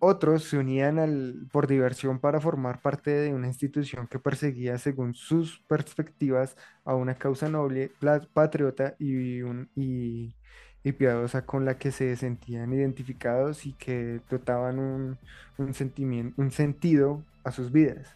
Otros 0.06 0.44
se 0.44 0.58
unían 0.58 1.00
al- 1.00 1.48
por 1.52 1.66
diversión 1.68 2.20
para 2.20 2.42
formar 2.42 2.82
parte 2.82 3.12
de 3.12 3.34
una 3.34 3.48
institución 3.48 4.08
que 4.08 4.20
perseguía, 4.20 4.78
según 4.78 5.14
sus 5.14 5.62
perspectivas, 5.68 6.58
a 6.84 6.96
una 6.96 7.16
causa 7.18 7.48
noble, 7.50 7.96
patriota 8.34 8.96
y, 9.00 9.42
un- 9.42 9.70
y- 9.76 10.36
y 10.84 10.92
piadosa 10.92 11.46
con 11.46 11.66
la 11.66 11.78
que 11.78 11.92
se 11.92 12.16
sentían 12.16 12.74
identificados 12.74 13.66
y 13.66 13.74
que 13.74 14.20
dotaban 14.30 14.80
un, 14.80 15.18
un 15.58 15.74
sentimiento, 15.74 16.42
un 16.42 16.52
sentido 16.52 17.22
a 17.44 17.52
sus 17.52 17.72
vidas. 17.72 18.14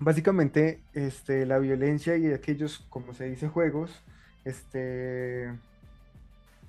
Básicamente, 0.00 0.80
este, 0.92 1.46
la 1.46 1.58
violencia 1.58 2.16
y 2.16 2.32
aquellos, 2.32 2.84
como 2.90 3.14
se 3.14 3.30
dice, 3.30 3.48
juegos, 3.48 4.02
este, 4.44 5.52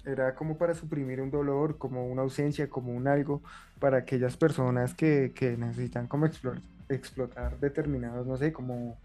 era 0.06 0.36
como 0.36 0.58
para 0.58 0.76
suprimir 0.76 1.20
un 1.20 1.32
dolor, 1.32 1.80
como 1.80 2.06
una 2.08 2.22
ausencia, 2.22 2.70
como 2.70 2.94
un 2.94 3.08
algo, 3.08 3.42
para 3.80 3.98
aquellas 3.98 4.38
personas 4.38 4.94
que, 4.94 5.32
que 5.34 5.58
necesitan 5.58 6.08
como 6.08 6.28
explor- 6.28 6.62
explotar 6.88 7.60
determinados, 7.60 8.28
no 8.28 8.38
sé, 8.38 8.54
como 8.54 8.96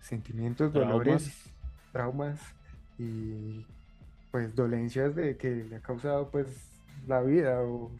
sentimientos, 0.00 0.72
dolores, 0.72 1.52
traumas 1.92 2.40
y 2.98 3.66
pues 4.36 4.54
dolencias 4.54 5.16
de 5.16 5.34
que 5.38 5.48
le 5.48 5.76
ha 5.76 5.80
causado 5.80 6.30
pues 6.30 6.46
la 7.06 7.22
vida 7.22 7.62
o, 7.62 7.90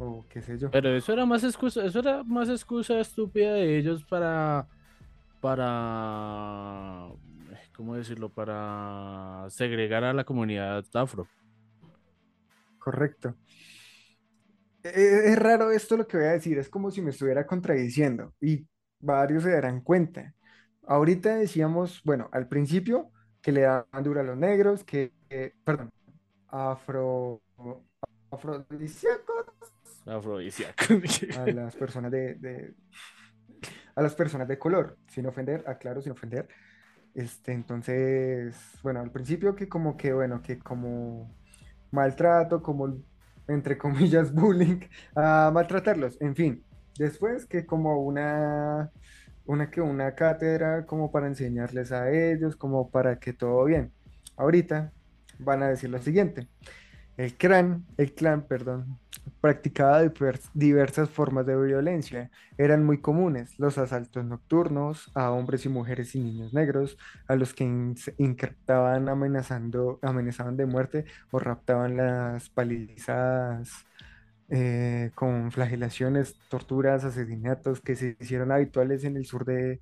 o 0.00 0.24
qué 0.28 0.42
sé 0.42 0.58
yo. 0.58 0.68
Pero 0.68 0.88
eso 0.88 1.12
era 1.12 1.24
más 1.24 1.44
excusa, 1.44 1.84
eso 1.84 2.00
era 2.00 2.24
más 2.24 2.48
excusa 2.48 2.98
estúpida 2.98 3.52
de 3.52 3.78
ellos 3.78 4.02
para, 4.02 4.66
para, 5.40 7.06
¿cómo 7.76 7.94
decirlo? 7.94 8.28
Para 8.28 9.46
segregar 9.50 10.02
a 10.02 10.12
la 10.12 10.24
comunidad 10.24 10.84
afro. 10.94 11.28
Correcto. 12.80 13.36
E- 14.82 14.88
e- 14.88 15.32
Es 15.32 15.38
raro 15.38 15.70
esto 15.70 15.96
lo 15.96 16.08
que 16.08 16.16
voy 16.16 16.26
a 16.26 16.32
decir, 16.32 16.58
es 16.58 16.68
como 16.68 16.90
si 16.90 17.02
me 17.02 17.10
estuviera 17.10 17.46
contradiciendo 17.46 18.34
y 18.40 18.66
varios 18.98 19.44
se 19.44 19.52
darán 19.52 19.80
cuenta. 19.80 20.34
Ahorita 20.88 21.36
decíamos, 21.36 22.02
bueno, 22.02 22.28
al 22.32 22.48
principio 22.48 23.12
que 23.40 23.52
le 23.52 23.60
daban 23.60 24.02
duro 24.02 24.18
a 24.18 24.24
los 24.24 24.36
negros, 24.36 24.82
que, 24.82 25.12
que- 25.28 25.52
perdón, 25.64 25.90
afro, 26.48 27.42
afrodisíacos 28.30 29.46
Afrodisíaco. 30.06 30.84
a 31.40 31.46
las 31.46 31.74
personas 31.76 32.10
de, 32.10 32.34
de- 32.34 32.74
a 33.96 34.02
las 34.02 34.14
personas 34.14 34.48
de 34.48 34.58
color, 34.58 34.98
sin 35.08 35.26
ofender, 35.26 35.64
aclaro, 35.66 36.02
sin 36.02 36.12
ofender. 36.12 36.48
Este, 37.14 37.52
entonces, 37.52 38.56
bueno, 38.82 39.00
al 39.00 39.10
principio 39.12 39.54
que 39.54 39.68
como 39.68 39.96
que, 39.96 40.12
bueno, 40.12 40.42
que 40.42 40.58
como 40.58 41.32
maltrato, 41.90 42.62
como 42.62 42.98
entre 43.48 43.78
comillas 43.78 44.32
bullying, 44.34 44.80
a 45.14 45.50
maltratarlos, 45.52 46.20
en 46.20 46.34
fin. 46.34 46.64
Después 46.98 47.46
que 47.46 47.66
como 47.66 47.98
una, 48.02 48.90
una 49.46 49.70
que 49.70 49.80
una 49.80 50.14
cátedra 50.14 50.86
como 50.86 51.10
para 51.12 51.26
enseñarles 51.28 51.92
a 51.92 52.10
ellos, 52.10 52.56
como 52.56 52.90
para 52.90 53.18
que 53.18 53.32
todo 53.32 53.64
bien. 53.64 53.92
Ahorita 54.36 54.92
van 55.38 55.62
a 55.62 55.68
decir 55.68 55.90
lo 55.90 55.98
siguiente. 56.00 56.48
El 57.16 57.36
clan, 57.36 57.86
el 57.96 58.12
clan, 58.14 58.46
perdón, 58.48 58.98
practicaba 59.40 60.02
divers- 60.04 60.50
diversas 60.52 61.10
formas 61.10 61.46
de 61.46 61.56
violencia. 61.56 62.30
Eran 62.58 62.84
muy 62.84 63.00
comunes 63.00 63.54
los 63.58 63.78
asaltos 63.78 64.24
nocturnos 64.24 65.10
a 65.14 65.30
hombres 65.30 65.64
y 65.64 65.68
mujeres 65.68 66.14
y 66.16 66.20
niños 66.20 66.52
negros, 66.54 66.96
a 67.28 67.36
los 67.36 67.54
que 67.54 67.64
in- 67.64 67.94
increptaban 68.18 69.08
amenazando, 69.08 70.00
amenazaban 70.02 70.56
de 70.56 70.66
muerte 70.66 71.04
o 71.30 71.38
raptaban 71.38 71.96
las 71.96 72.50
palizadas 72.50 73.70
eh, 74.48 75.10
con 75.14 75.50
flagelaciones, 75.52 76.36
torturas, 76.48 77.04
asesinatos 77.04 77.80
que 77.80 77.96
se 77.96 78.16
hicieron 78.20 78.52
habituales 78.52 79.04
en 79.04 79.16
el 79.16 79.24
sur 79.26 79.44
de, 79.44 79.80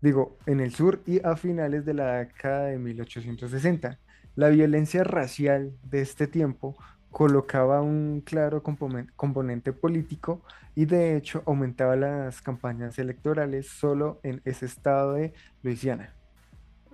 digo, 0.00 0.38
en 0.46 0.60
el 0.60 0.72
sur 0.74 1.02
y 1.06 1.20
a 1.26 1.36
finales 1.36 1.84
de 1.84 1.94
la 1.94 2.18
década 2.24 2.66
de 2.66 2.78
1860. 2.78 3.98
La 4.38 4.50
violencia 4.50 5.02
racial 5.02 5.72
de 5.82 6.00
este 6.00 6.28
tiempo 6.28 6.76
colocaba 7.10 7.80
un 7.82 8.20
claro 8.24 8.62
componen- 8.62 9.10
componente 9.16 9.72
político 9.72 10.42
y 10.76 10.84
de 10.84 11.16
hecho 11.16 11.42
aumentaba 11.44 11.96
las 11.96 12.40
campañas 12.40 12.96
electorales 13.00 13.66
solo 13.68 14.20
en 14.22 14.40
ese 14.44 14.66
estado 14.66 15.14
de 15.14 15.32
Luisiana. 15.64 16.14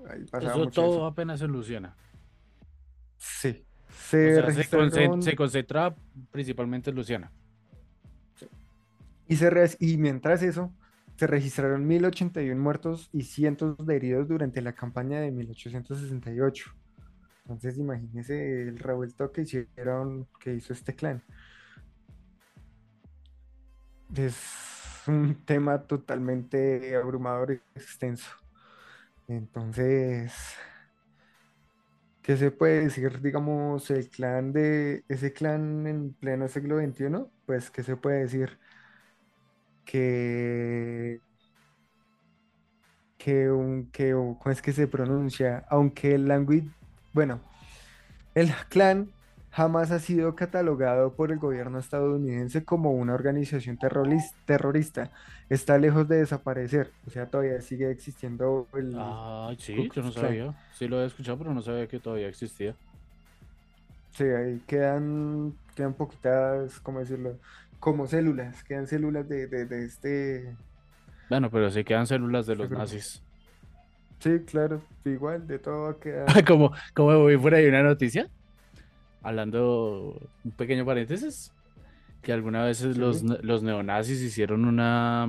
Ahí 0.09 0.25
Eso 0.25 0.71
todo 0.71 0.87
eso. 0.95 1.07
apenas 1.07 1.43
en 1.43 1.51
Luciana. 1.53 1.95
Sí, 3.19 3.63
O 3.89 3.93
se 3.93 4.35
sea, 4.41 4.51
se, 5.21 5.37
concentra 5.37 5.95
principalmente 6.31 6.89
en 6.89 6.97
Luciana. 6.97 7.31
y, 9.29 9.37
se 9.37 9.51
re- 9.51 9.77
y 9.81 9.99
mientras 9.99 10.43
eso, 10.43 10.73
se 11.17 11.27
registraron 11.27 11.87
1081 11.87 12.59
muertos 12.63 13.11
y 13.13 13.25
cientos 13.25 13.77
de 13.87 13.97
heridos 13.97 14.29
durante 14.29 14.63
la 14.63 14.73
campaña 14.73 15.21
de 15.21 15.31
1868. 15.31 16.73
Entonces, 17.45 17.77
imagínense 17.77 18.63
el 18.63 18.79
revuelto 18.79 19.31
que 19.31 19.43
hicieron, 19.43 20.27
que 20.41 20.55
hizo 20.55 20.73
este 20.73 20.95
clan. 20.95 21.23
Es 24.17 24.37
un 25.07 25.35
tema 25.45 25.83
totalmente 25.83 26.97
abrumador 26.97 27.53
y 27.53 27.79
extenso. 27.79 28.31
Entonces, 29.29 30.33
¿qué 32.23 32.37
se 32.39 32.51
puede 32.51 32.85
decir, 32.85 33.21
digamos, 33.21 33.91
el 33.91 34.09
clan 34.09 34.53
de 34.53 35.05
ese 35.09 35.33
clan 35.35 35.87
en 35.87 36.15
pleno 36.15 36.49
siglo 36.49 36.79
XXI? 36.81 37.27
Pues, 37.47 37.71
¿qué 37.71 37.83
se 37.83 37.97
puede 37.97 38.21
decir? 38.21 38.59
Que, 39.85 41.21
que, 43.19 43.51
un, 43.51 43.91
que 43.91 44.13
¿cómo 44.13 44.51
es 44.51 44.63
que 44.63 44.73
se 44.73 44.87
pronuncia? 44.89 45.65
Aunque 45.69 46.15
el 46.15 46.29
languid, 46.29 46.65
bueno, 47.14 47.40
el 48.35 48.52
clan 48.68 49.11
jamás 49.50 49.90
ha 49.92 50.00
sido 50.00 50.35
catalogado 50.37 51.16
por 51.16 51.33
el 51.33 51.38
gobierno 51.38 51.79
estadounidense 51.79 52.64
como 52.64 52.92
una 52.92 53.14
organización 53.14 53.79
terroris- 53.79 54.35
terrorista. 54.46 55.12
Está 55.48 55.79
lejos 55.79 56.09
de 56.09 56.18
desaparecer, 56.18 56.92
o 57.07 57.11
sea, 57.11 57.31
todavía 57.31 57.61
sigue 57.62 57.90
existiendo 57.90 58.68
el 58.74 58.94
Ay, 58.96 59.57
sí, 59.59 59.90
yo 59.94 60.03
no 60.03 60.12
sabía. 60.12 60.55
Sí 60.72 60.88
lo 60.88 60.96
había 60.96 61.07
escuchado, 61.09 61.38
pero 61.38 61.55
no 61.55 61.62
sabía 61.62 61.88
que 61.88 62.00
todavía 62.00 62.29
existía. 62.29 62.77
Sí, 64.12 64.24
ahí 64.24 64.61
quedan, 64.66 65.59
quedan 65.74 65.94
poquitas, 65.94 66.81
¿cómo 66.81 67.00
decirlo? 67.00 67.40
Como 67.81 68.07
células, 68.07 68.62
quedan 68.64 68.87
células 68.87 69.29
de, 69.29 69.46
de, 69.48 69.66
de 69.66 69.85
este... 69.85 70.57
Bueno, 71.29 71.50
pero 71.50 71.70
sí 71.70 71.85
quedan 71.85 72.07
células 72.07 72.46
de 72.46 72.55
este 72.55 72.57
los 72.57 72.68
grupo. 72.68 72.81
nazis. 72.81 73.22
Sí, 74.20 74.44
claro, 74.44 74.83
igual, 75.05 75.46
de 75.46 75.59
todo 75.61 75.98
queda... 76.00 76.27
como, 76.46 76.72
como 76.94 77.18
voy 77.20 77.37
por 77.38 77.55
ahí 77.55 77.66
una 77.66 77.83
noticia, 77.83 78.31
hablando 79.22 80.31
un 80.44 80.53
pequeño 80.57 80.85
paréntesis, 80.87 81.55
que 82.22 82.33
alguna 82.33 82.64
vez 82.64 82.83
los, 82.83 83.22
Sí. 83.22 83.24
ne- 83.24 83.38
los 83.42 83.62
neonazis 83.62 84.22
hicieron 84.22 84.64
una, 84.66 85.29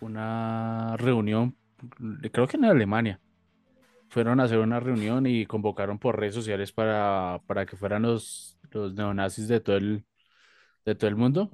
una 0.00 0.96
reunión, 0.98 1.56
creo 2.32 2.46
que 2.48 2.56
en 2.56 2.64
Alemania. 2.66 3.20
Fueron 4.10 4.40
a 4.40 4.44
hacer 4.44 4.58
una 4.58 4.80
reunión 4.80 5.26
y 5.26 5.46
convocaron 5.46 5.98
por 5.98 6.18
redes 6.18 6.34
sociales 6.34 6.72
para, 6.72 7.40
para 7.46 7.66
que 7.66 7.76
fueran 7.76 8.02
los, 8.02 8.58
los 8.72 8.94
neonazis 8.94 9.48
de 9.48 9.60
todo 9.60 9.76
el, 9.76 10.04
de 10.86 10.94
todo 10.96 11.08
el 11.08 11.16
mundo. 11.16 11.50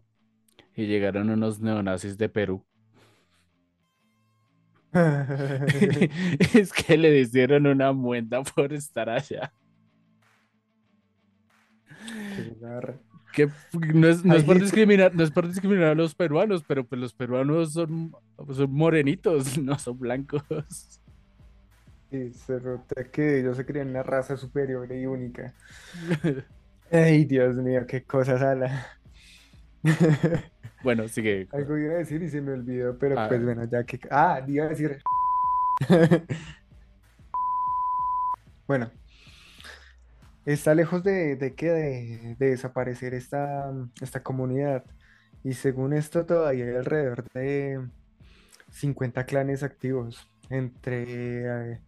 Y 0.75 0.87
llegaron 0.87 1.31
unos 1.31 1.61
neonazis 1.61 2.19
de 2.19 2.29
Perú. 2.31 2.67
Es 6.55 6.73
que 6.73 6.97
le 6.97 7.21
hicieron 7.21 7.67
una 7.67 7.93
muenda 7.93 8.43
por 8.43 8.73
estar 8.73 9.09
allá. 9.09 9.53
Que 13.33 13.49
no 13.93 14.09
es, 14.09 14.25
no 14.25 14.35
es 14.35 14.45
por 14.45 14.59
discriminar, 14.59 15.15
no 15.15 15.23
es 15.23 15.31
por 15.31 15.47
discriminar 15.47 15.89
a 15.89 15.95
los 15.95 16.15
peruanos, 16.15 16.65
pero 16.67 16.87
pues 16.87 17.01
los 17.01 17.13
peruanos 17.13 17.75
son, 17.75 18.15
son 18.53 18.73
morenitos, 18.73 19.59
no 19.63 19.79
son 19.79 19.99
blancos. 19.99 20.43
Sí, 22.11 22.33
se 22.33 22.61
nota 22.61 23.05
que 23.11 23.41
ellos 23.41 23.57
se 23.57 23.67
creían 23.67 23.89
una 23.89 24.03
raza 24.03 24.37
superior 24.37 24.91
y 24.93 25.07
única. 25.07 25.53
Ay, 26.91 27.25
Dios 27.25 27.57
mío, 27.57 27.85
qué 27.87 28.05
cosas, 28.05 28.41
ala. 28.41 28.87
Bueno, 30.83 31.09
sigue. 31.09 31.49
Algo 31.53 31.77
iba 31.79 31.95
a 31.95 31.99
decir 31.99 32.23
y 32.23 32.29
se 32.29 32.41
me 32.41 32.53
olvidó, 32.53 32.99
pero 32.99 33.19
Ah. 33.19 33.29
pues 33.29 33.43
bueno, 33.45 33.65
ya 33.65 33.85
que... 33.85 33.99
Ah, 34.11 34.41
iba 34.47 34.67
a 34.67 34.69
decir... 34.69 35.03
Bueno, 38.67 38.91
está 40.45 40.75
lejos 40.75 41.05
de, 41.05 41.37
de 41.37 41.55
que 41.55 41.71
de, 41.71 42.37
de 42.37 42.51
desaparecer 42.51 43.15
esta, 43.15 43.73
esta 44.01 44.23
comunidad. 44.25 44.85
Y 45.45 45.53
según 45.55 45.93
esto, 45.93 46.27
todavía 46.27 46.65
hay 46.65 46.75
alrededor 46.75 47.31
de 47.33 47.81
50 48.73 49.25
clanes 49.25 49.63
activos. 49.63 50.29
Entre, 50.51 51.73
eh, 51.75 51.81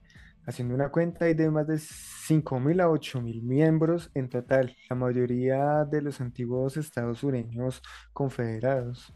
haciendo 0.48 0.74
una 0.74 0.90
cuenta, 0.90 1.26
hay 1.26 1.34
de 1.34 1.50
más 1.50 1.66
de 1.66 1.78
5.000 1.78 2.80
a 2.80 2.88
8.000 2.90 3.42
miembros 3.42 4.10
en 4.14 4.28
total, 4.30 4.76
la 4.90 4.96
mayoría 4.96 5.84
de 5.84 6.02
los 6.02 6.20
antiguos 6.20 6.76
estados 6.76 7.18
sureños 7.20 7.82
confederados. 8.12 9.14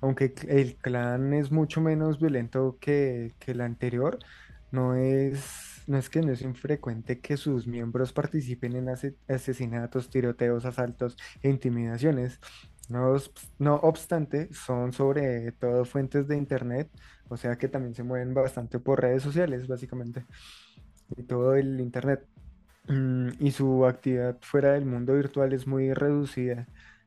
Aunque 0.00 0.34
el 0.48 0.76
clan 0.76 1.34
es 1.34 1.50
mucho 1.50 1.80
menos 1.80 2.18
violento 2.20 2.78
que, 2.80 3.34
que 3.38 3.52
el 3.52 3.60
anterior, 3.62 4.18
no 4.70 4.94
es, 4.96 5.82
no 5.86 5.98
es 5.98 6.08
que 6.10 6.20
no 6.22 6.32
es 6.32 6.42
infrecuente 6.42 7.20
que 7.20 7.36
sus 7.36 7.66
miembros 7.66 8.12
participen 8.12 8.76
en 8.76 8.88
ase- 8.90 9.16
asesinatos, 9.28 10.10
tiroteos, 10.10 10.64
asaltos 10.64 11.16
e 11.42 11.48
intimidaciones. 11.50 12.38
No, 12.88 13.16
no 13.58 13.74
obstante, 13.76 14.48
son 14.52 14.92
sobre 14.92 15.52
todo 15.52 15.84
fuentes 15.84 16.26
de 16.26 16.36
internet, 16.38 16.90
o 17.28 17.36
sea 17.36 17.56
que 17.58 17.68
también 17.68 17.94
se 17.94 18.02
mueven 18.02 18.32
bastante 18.34 18.78
por 18.80 19.00
redes 19.02 19.22
sociales, 19.22 19.66
básicamente, 19.68 20.24
y 21.16 21.22
todo 21.24 21.54
el 21.54 21.80
internet. 21.80 22.26
Mm, 22.88 23.30
y 23.40 23.50
su 23.50 23.86
actividad 23.86 24.38
fuera 24.40 24.72
del 24.72 24.86
mundo 24.86 25.14
virtual 25.14 25.52
es 25.52 25.66
muy 25.66 25.92
reducida. 25.92 26.66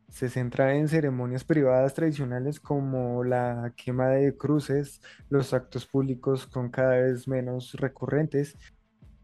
Se 0.09 0.29
centra 0.29 0.75
en 0.75 0.87
ceremonias 0.89 1.43
privadas 1.43 1.93
tradicionales 1.93 2.59
como 2.59 3.23
la 3.23 3.73
quema 3.77 4.09
de 4.09 4.35
cruces, 4.37 5.01
los 5.29 5.53
actos 5.53 5.85
públicos 5.87 6.45
con 6.47 6.69
cada 6.69 6.97
vez 6.97 7.27
menos 7.27 7.73
recurrentes. 7.75 8.57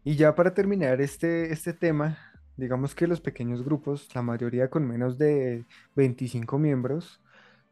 Y 0.04 0.16
ya 0.16 0.34
para 0.34 0.54
terminar 0.54 1.00
este, 1.00 1.52
este 1.52 1.72
tema, 1.74 2.18
digamos 2.56 2.94
que 2.94 3.06
los 3.06 3.20
pequeños 3.20 3.62
grupos, 3.64 4.08
la 4.14 4.22
mayoría 4.22 4.70
con 4.70 4.86
menos 4.86 5.18
de 5.18 5.64
25 5.96 6.58
miembros, 6.58 7.20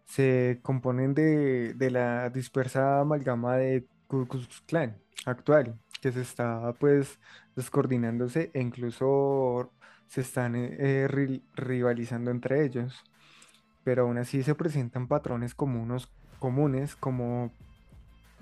se 0.06 0.60
componen 0.62 1.14
de, 1.14 1.74
de 1.74 1.90
la 1.90 2.30
dispersa 2.30 3.00
amalgama 3.00 3.56
de 3.56 3.86
Ku 4.06 4.26
Klux 4.26 4.62
actual, 5.26 5.78
que 6.00 6.12
se 6.12 6.22
está 6.22 6.72
pues 6.74 7.18
descoordinándose 7.56 8.50
e 8.54 8.60
incluso 8.60 9.72
se 10.06 10.20
están 10.22 10.56
eh, 10.56 10.76
eh, 10.78 11.08
ri- 11.08 11.42
rivalizando 11.54 12.30
entre 12.30 12.64
ellos. 12.64 13.02
Pero 13.84 14.02
aún 14.04 14.18
así 14.18 14.42
se 14.42 14.54
presentan 14.54 15.08
patrones 15.08 15.54
comunes, 15.54 16.08
comunes 16.38 16.96
como 16.96 17.52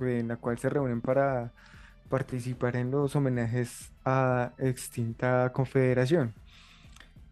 en 0.00 0.28
la 0.28 0.36
cual 0.36 0.58
se 0.58 0.68
reúnen 0.70 1.00
para 1.00 1.52
participar 2.08 2.76
en 2.76 2.90
los 2.90 3.16
homenajes 3.16 3.92
a 4.04 4.52
extinta 4.58 5.52
confederación 5.52 6.34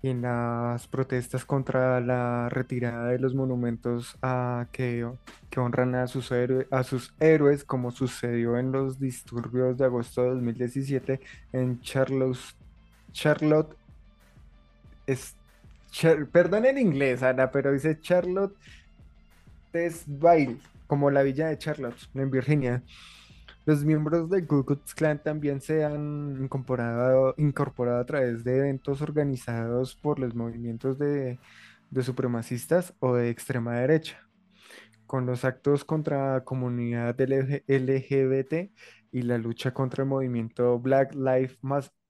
en 0.02 0.22
las 0.22 0.88
protestas 0.88 1.44
contra 1.44 2.00
la 2.00 2.48
retirada 2.48 3.08
de 3.08 3.18
los 3.18 3.34
monumentos 3.34 4.16
a 4.20 4.66
que, 4.72 5.08
que 5.48 5.60
honran 5.60 5.94
a 5.94 6.06
sus, 6.08 6.32
a 6.32 6.82
sus 6.82 7.14
héroes, 7.20 7.64
como 7.64 7.92
sucedió 7.92 8.58
en 8.58 8.72
los 8.72 8.98
disturbios 8.98 9.78
de 9.78 9.84
agosto 9.84 10.22
de 10.22 10.30
2017 10.30 11.20
en 11.52 11.80
Charlotte, 11.80 12.38
Charlotte 13.12 13.76
es, 15.06 15.36
perdón 16.32 16.66
en 16.66 16.78
inglés, 16.78 17.22
Ana, 17.22 17.50
pero 17.50 17.72
dice 17.72 18.00
Charlotte 18.00 18.56
Tesville, 19.70 20.58
como 20.86 21.10
la 21.10 21.22
villa 21.22 21.48
de 21.48 21.58
Charlotte, 21.58 22.08
en 22.14 22.30
Virginia. 22.30 22.82
Los 23.64 23.84
miembros 23.84 24.28
del 24.28 24.46
Ku 24.46 24.64
Klux 24.64 24.94
Klan 24.94 25.22
también 25.22 25.60
se 25.60 25.84
han 25.84 26.36
incorporado, 26.42 27.34
incorporado 27.38 28.00
a 28.00 28.06
través 28.06 28.42
de 28.42 28.58
eventos 28.58 29.00
organizados 29.02 29.94
por 29.94 30.18
los 30.18 30.34
movimientos 30.34 30.98
de, 30.98 31.38
supremacistas 32.00 32.92
o 32.98 33.14
de 33.14 33.30
extrema 33.30 33.76
derecha, 33.76 34.28
con 35.06 35.26
los 35.26 35.44
actos 35.44 35.84
contra 35.84 36.34
la 36.34 36.44
comunidad 36.44 37.16
LGBT 37.20 38.72
y 39.12 39.22
la 39.22 39.38
lucha 39.38 39.72
contra 39.72 40.02
el 40.02 40.08
movimiento 40.08 40.80
Black 40.80 41.14
Lives 41.14 41.58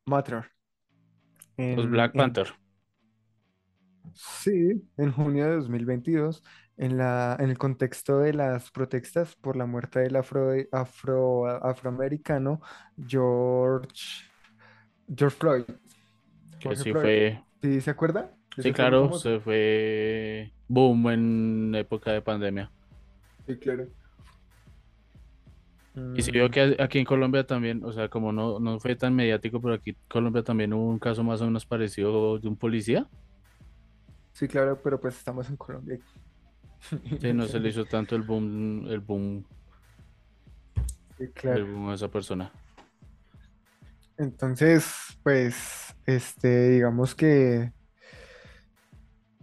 Matter. 0.06 0.44
los 1.58 1.90
Black 1.90 2.14
Panther. 2.14 2.48
sí, 4.14 4.82
en 4.96 5.12
junio 5.12 5.48
de 5.48 5.56
2022 5.56 6.42
en, 6.82 6.98
la, 6.98 7.36
en 7.38 7.48
el 7.48 7.58
contexto 7.58 8.18
de 8.18 8.34
las 8.34 8.72
protestas 8.72 9.36
por 9.36 9.56
la 9.56 9.66
muerte 9.66 10.00
del 10.00 10.16
afro, 10.16 10.50
afro, 10.72 11.46
afroamericano 11.46 12.60
George, 13.06 14.24
George 15.14 15.36
Floyd. 15.38 15.64
Que 16.58 16.74
sí 16.74 16.92
fue. 16.92 17.40
¿Sí 17.62 17.80
se 17.80 17.90
acuerda? 17.90 18.32
Sí, 18.58 18.72
claro, 18.72 19.12
se 19.12 19.38
fue 19.38 20.52
boom 20.66 21.10
en 21.10 21.74
época 21.76 22.10
de 22.10 22.20
pandemia. 22.20 22.72
Sí, 23.46 23.56
claro. 23.58 23.86
Y 26.16 26.22
se 26.22 26.32
vio 26.32 26.48
mm. 26.48 26.50
que 26.50 26.76
aquí 26.80 26.98
en 26.98 27.04
Colombia 27.04 27.46
también, 27.46 27.84
o 27.84 27.92
sea, 27.92 28.08
como 28.08 28.32
no, 28.32 28.58
no 28.58 28.80
fue 28.80 28.96
tan 28.96 29.14
mediático, 29.14 29.60
pero 29.60 29.74
aquí 29.74 29.90
en 29.90 29.96
Colombia 30.08 30.42
también 30.42 30.72
hubo 30.72 30.88
un 30.88 30.98
caso 30.98 31.22
más 31.22 31.40
o 31.42 31.44
menos 31.44 31.64
parecido 31.64 32.38
de 32.40 32.48
un 32.48 32.56
policía. 32.56 33.06
Sí, 34.32 34.48
claro, 34.48 34.80
pero 34.82 35.00
pues 35.00 35.16
estamos 35.16 35.48
en 35.48 35.56
Colombia. 35.56 36.00
Sí, 37.20 37.32
no 37.32 37.46
se 37.46 37.60
le 37.60 37.68
hizo 37.68 37.84
tanto 37.84 38.16
el 38.16 38.22
boom, 38.22 38.86
el 38.88 39.00
boom, 39.00 39.44
el 41.18 41.64
boom 41.64 41.90
a 41.90 41.94
esa 41.94 42.08
persona. 42.08 42.52
Entonces, 44.18 44.86
pues, 45.22 45.94
este, 46.06 46.70
digamos 46.70 47.14
que, 47.14 47.72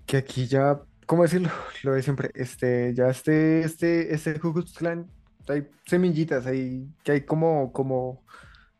que 0.05 0.17
aquí 0.17 0.47
ya, 0.47 0.81
¿cómo 1.05 1.23
decirlo? 1.23 1.49
Lo 1.83 1.93
de 1.93 2.03
siempre, 2.03 2.31
este, 2.35 2.93
ya 2.93 3.09
este, 3.09 3.61
este, 3.61 4.13
este 4.13 4.39
Ku 4.39 4.53
Clan, 4.77 5.07
hay 5.47 5.67
semillitas 5.85 6.45
ahí, 6.45 6.87
que 7.03 7.13
hay 7.13 7.21
como, 7.21 7.71
como, 7.71 8.23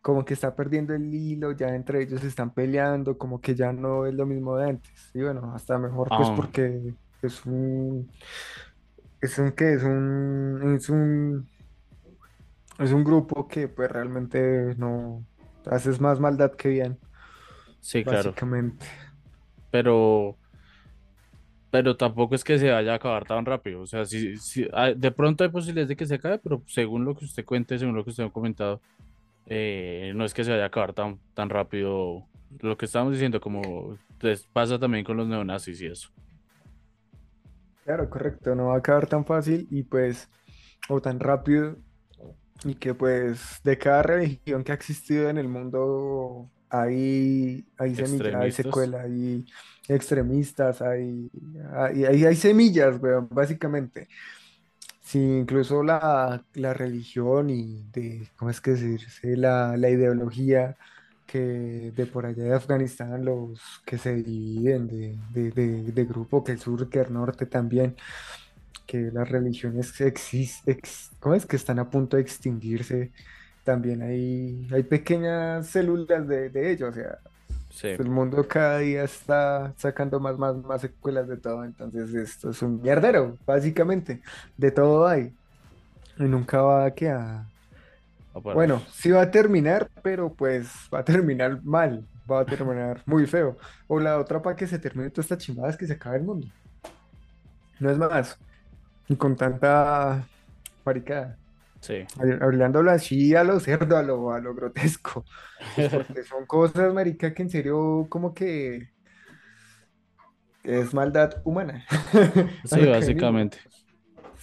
como 0.02 0.24
que 0.24 0.34
está 0.34 0.56
perdiendo 0.56 0.94
el 0.94 1.14
hilo, 1.14 1.54
ya 1.54 1.70
entre 1.70 2.04
ellos 2.04 2.24
están 2.24 2.54
peleando, 2.54 3.18
como 3.18 3.42
que 3.42 3.56
ya 3.56 3.74
no 3.74 4.06
es 4.06 4.14
lo 4.14 4.26
mismo 4.26 4.56
de 4.58 4.70
antes. 4.70 5.12
Y 5.14 5.22
bueno, 5.22 5.54
hasta 5.56 5.78
mejor, 5.78 6.10
pues, 6.10 6.30
ah. 6.30 6.34
porque 6.36 6.94
es 7.22 7.46
un. 7.46 8.10
Es 9.22 9.38
un 9.38 9.52
que 9.52 9.74
es 9.74 9.84
un. 9.84 10.76
Es 10.76 10.90
un. 10.90 11.48
Es 12.80 12.92
un 12.92 13.04
grupo 13.04 13.48
que 13.48 13.68
pues 13.68 13.92
realmente 13.92 14.76
no. 14.78 15.26
Haces 15.66 16.00
más 16.00 16.20
maldad 16.20 16.54
que 16.54 16.70
bien. 16.70 16.98
Sí, 17.82 18.04
claro. 18.04 18.34
Pero. 19.72 20.38
Pero 21.72 21.96
tampoco 21.98 22.34
es 22.34 22.44
que 22.44 22.58
se 22.58 22.72
vaya 22.72 22.94
a 22.94 22.96
acabar 22.96 23.26
tan 23.26 23.46
rápido. 23.46 23.82
O 23.82 23.86
sea, 23.86 24.04
si, 24.06 24.38
si 24.38 24.68
ah, 24.74 24.92
de 24.96 25.12
pronto 25.12 25.44
hay 25.44 25.52
posibilidades 25.52 25.90
de 25.90 25.96
que 25.96 26.08
se 26.08 26.16
acabe, 26.16 26.40
pero 26.40 26.64
según 26.66 27.06
lo 27.06 27.16
que 27.16 27.26
usted 27.26 27.46
cuente, 27.46 27.78
según 27.78 27.96
lo 27.96 28.04
que 28.04 28.10
usted 28.10 28.24
ha 28.24 28.32
comentado, 28.32 28.82
eh, 29.46 30.12
no 30.16 30.26
es 30.26 30.34
que 30.34 30.44
se 30.44 30.50
vaya 30.50 30.64
a 30.64 30.68
acabar 30.68 30.94
tan, 30.94 31.20
tan 31.36 31.50
rápido. 31.50 32.26
Lo 32.62 32.76
que 32.76 32.86
estamos 32.86 33.14
diciendo, 33.14 33.40
como 33.40 33.96
pues, 34.20 34.48
pasa 34.52 34.80
también 34.80 35.06
con 35.06 35.18
los 35.18 35.28
neonazis 35.28 35.80
y 35.82 35.86
eso. 35.86 36.10
Claro, 37.90 38.08
correcto, 38.08 38.54
no 38.54 38.68
va 38.68 38.76
a 38.76 38.78
acabar 38.78 39.08
tan 39.08 39.26
fácil 39.26 39.68
y 39.72 39.82
pues, 39.82 40.30
o 40.90 41.02
tan 41.02 41.20
rápido, 41.20 41.76
y 42.64 42.76
que 42.76 42.94
pues 42.94 43.62
de 43.64 43.80
cada 43.80 44.04
religión 44.04 44.64
que 44.64 44.72
ha 44.72 44.76
existido 44.76 45.28
en 45.28 45.40
el 45.40 45.48
mundo 45.48 46.52
hay, 46.70 47.66
hay 47.80 47.96
semillas, 47.96 48.36
hay 48.36 48.52
secuela, 48.52 49.02
hay 49.02 49.44
extremistas, 49.88 50.84
hay, 50.84 51.32
hay, 51.74 52.26
hay, 52.26 52.36
semillas, 52.36 53.02
básicamente. 53.28 54.08
Sí, 55.02 55.40
incluso 55.40 55.82
la, 55.82 56.46
la, 56.54 56.76
religión 56.76 57.50
y 57.50 57.88
de, 57.92 58.28
¿cómo 58.36 58.52
es 58.52 58.62
que 58.62 58.70
decirse? 58.70 59.36
La, 59.36 59.76
la 59.78 59.90
ideología 59.90 60.78
que 61.32 61.92
de 61.96 62.06
por 62.08 62.26
allá 62.26 62.44
de 62.44 62.56
Afganistán, 62.56 63.24
los 63.24 63.60
que 63.86 63.98
se 63.98 64.16
dividen 64.16 64.88
de, 64.88 65.52
de, 65.52 65.84
de, 65.84 66.06
grupo, 66.06 66.44
que 66.44 66.54
el 66.54 66.60
sur, 66.60 66.90
que 66.90 67.00
el 67.00 67.14
norte 67.14 67.46
también, 67.46 67.96
que 68.88 69.12
las 69.12 69.30
religiones 69.30 70.00
existen, 70.02 70.80
¿cómo 71.20 71.36
es? 71.36 71.46
que 71.46 71.56
están 71.56 71.78
a 71.80 71.90
punto 71.90 72.18
de 72.18 72.24
extinguirse, 72.24 73.12
también 73.64 74.02
hay, 74.02 74.68
hay 74.72 74.84
pequeñas 74.84 75.68
células 75.68 76.28
de, 76.28 76.50
de 76.50 76.72
ellos, 76.72 76.90
o 76.90 76.94
sea, 76.94 77.20
el 77.84 78.10
mundo 78.10 78.48
cada 78.48 78.80
día 78.80 79.04
está 79.04 79.74
sacando 79.78 80.20
más, 80.20 80.38
más, 80.40 80.56
más 80.58 80.82
secuelas 80.82 81.28
de 81.28 81.38
todo, 81.38 81.64
entonces 81.64 82.14
esto 82.16 82.50
es 82.50 82.62
un 82.64 82.82
mierdero, 82.82 83.38
básicamente, 83.46 84.22
de 84.58 84.72
todo 84.72 85.08
hay, 85.08 85.32
y 86.18 86.24
nunca 86.24 86.62
va 86.64 86.86
a 86.86 86.92
bueno, 88.34 88.82
sí 88.92 89.12
va 89.12 89.22
a 89.24 89.32
terminar, 89.32 89.90
pero 90.04 90.34
pues 90.34 90.70
va 90.94 91.00
a 91.00 91.06
terminar 91.06 91.62
mal, 91.64 92.06
va 92.30 92.42
a 92.42 92.46
terminar 92.46 93.02
muy 93.06 93.26
feo. 93.26 93.58
O 93.88 94.00
la 94.00 94.20
otra 94.20 94.42
para 94.42 94.56
que 94.56 94.68
se 94.68 94.80
termine 94.80 95.10
toda 95.10 95.24
esta 95.24 95.38
chimbadas 95.38 95.78
que 95.78 95.88
se 95.88 95.94
acabe 95.94 96.18
el 96.18 96.24
mundo. 96.24 96.48
No 97.80 97.90
es 97.90 97.98
más. 97.98 98.38
Y 99.08 99.16
con 99.16 99.36
tanta 99.36 100.24
maricada. 100.86 101.38
Sí. 101.82 102.06
Hablándolo 102.42 102.92
así 102.92 103.36
a 103.36 103.44
lo 103.44 103.60
cerdo, 103.60 103.98
a 103.98 104.04
lo, 104.04 104.32
a 104.32 104.40
lo 104.40 104.54
grotesco. 104.54 105.26
Pues, 105.76 105.90
porque 105.90 106.24
son 106.24 106.46
cosas, 106.48 106.94
marica, 106.94 107.34
que 107.34 107.44
en 107.44 107.50
serio 107.50 108.08
como 108.10 108.34
que 108.34 108.90
es 110.64 110.94
maldad 110.94 111.42
humana. 111.44 111.86
Sí, 112.66 112.86
básicamente. 112.86 113.60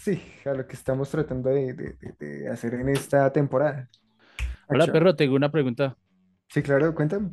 Sí, 0.06 0.22
a 0.44 0.54
lo 0.54 0.64
que 0.68 0.74
estamos 0.74 1.10
tratando 1.10 1.50
de, 1.50 2.48
hacer 2.48 2.74
en 2.74 2.90
esta 2.90 3.32
temporada. 3.32 3.88
Hola, 4.68 4.86
perro, 4.86 5.16
tengo 5.16 5.34
una 5.34 5.50
pregunta. 5.50 5.96
Sí, 6.46 6.62
claro, 6.62 6.94
cuéntame. 6.94 7.30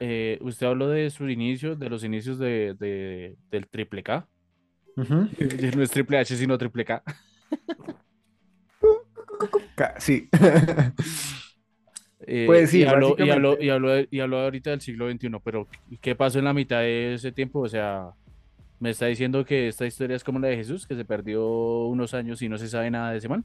Eh, 0.00 0.38
usted 0.40 0.66
habló 0.66 0.88
de 0.88 1.10
sus 1.10 1.30
inicios, 1.30 1.78
de 1.78 1.90
los 1.90 2.04
inicios 2.04 2.38
de, 2.38 3.36
del 3.50 3.68
triple 3.68 4.02
K. 4.02 4.26
No 4.96 5.82
es 5.82 5.90
triple 5.90 6.16
H, 6.16 6.34
sino 6.36 6.56
triple 6.56 6.86
K. 6.86 7.02
sí. 9.98 10.30
Eh, 12.28 12.44
pues 12.46 12.70
sí, 12.70 12.80
y 12.80 12.84
habló, 12.84 13.14
y, 13.18 13.30
habló, 13.30 13.60
y, 13.60 13.68
habló, 13.68 13.90
y 14.10 14.20
habló 14.20 14.40
ahorita 14.40 14.70
del 14.70 14.80
siglo 14.80 15.08
XXI, 15.08 15.28
pero 15.44 15.68
¿qué 16.00 16.16
pasó 16.16 16.38
en 16.40 16.46
la 16.46 16.54
mitad 16.54 16.80
de 16.80 17.14
ese 17.14 17.30
tiempo? 17.30 17.60
O 17.60 17.68
sea, 17.68 18.14
me 18.78 18.90
está 18.90 19.06
diciendo 19.06 19.44
que 19.44 19.68
esta 19.68 19.86
historia 19.86 20.16
es 20.16 20.24
como 20.24 20.38
la 20.38 20.48
de 20.48 20.56
Jesús, 20.56 20.86
que 20.86 20.94
se 20.94 21.04
perdió 21.04 21.46
unos 21.86 22.14
años 22.14 22.42
y 22.42 22.48
no 22.48 22.58
se 22.58 22.68
sabe 22.68 22.90
nada 22.90 23.10
de 23.10 23.18
ese 23.18 23.28
man. 23.28 23.44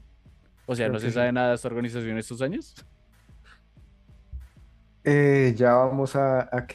O 0.66 0.76
sea, 0.76 0.88
no 0.88 0.98
se 0.98 1.10
sabe 1.10 1.32
nada 1.32 1.50
de 1.50 1.54
esta 1.56 1.68
organización 1.68 2.18
estos 2.18 2.42
años. 2.42 2.74
Eh, 5.04 5.54
ya 5.56 5.74
vamos 5.74 6.14
a, 6.14 6.42
a, 6.42 6.66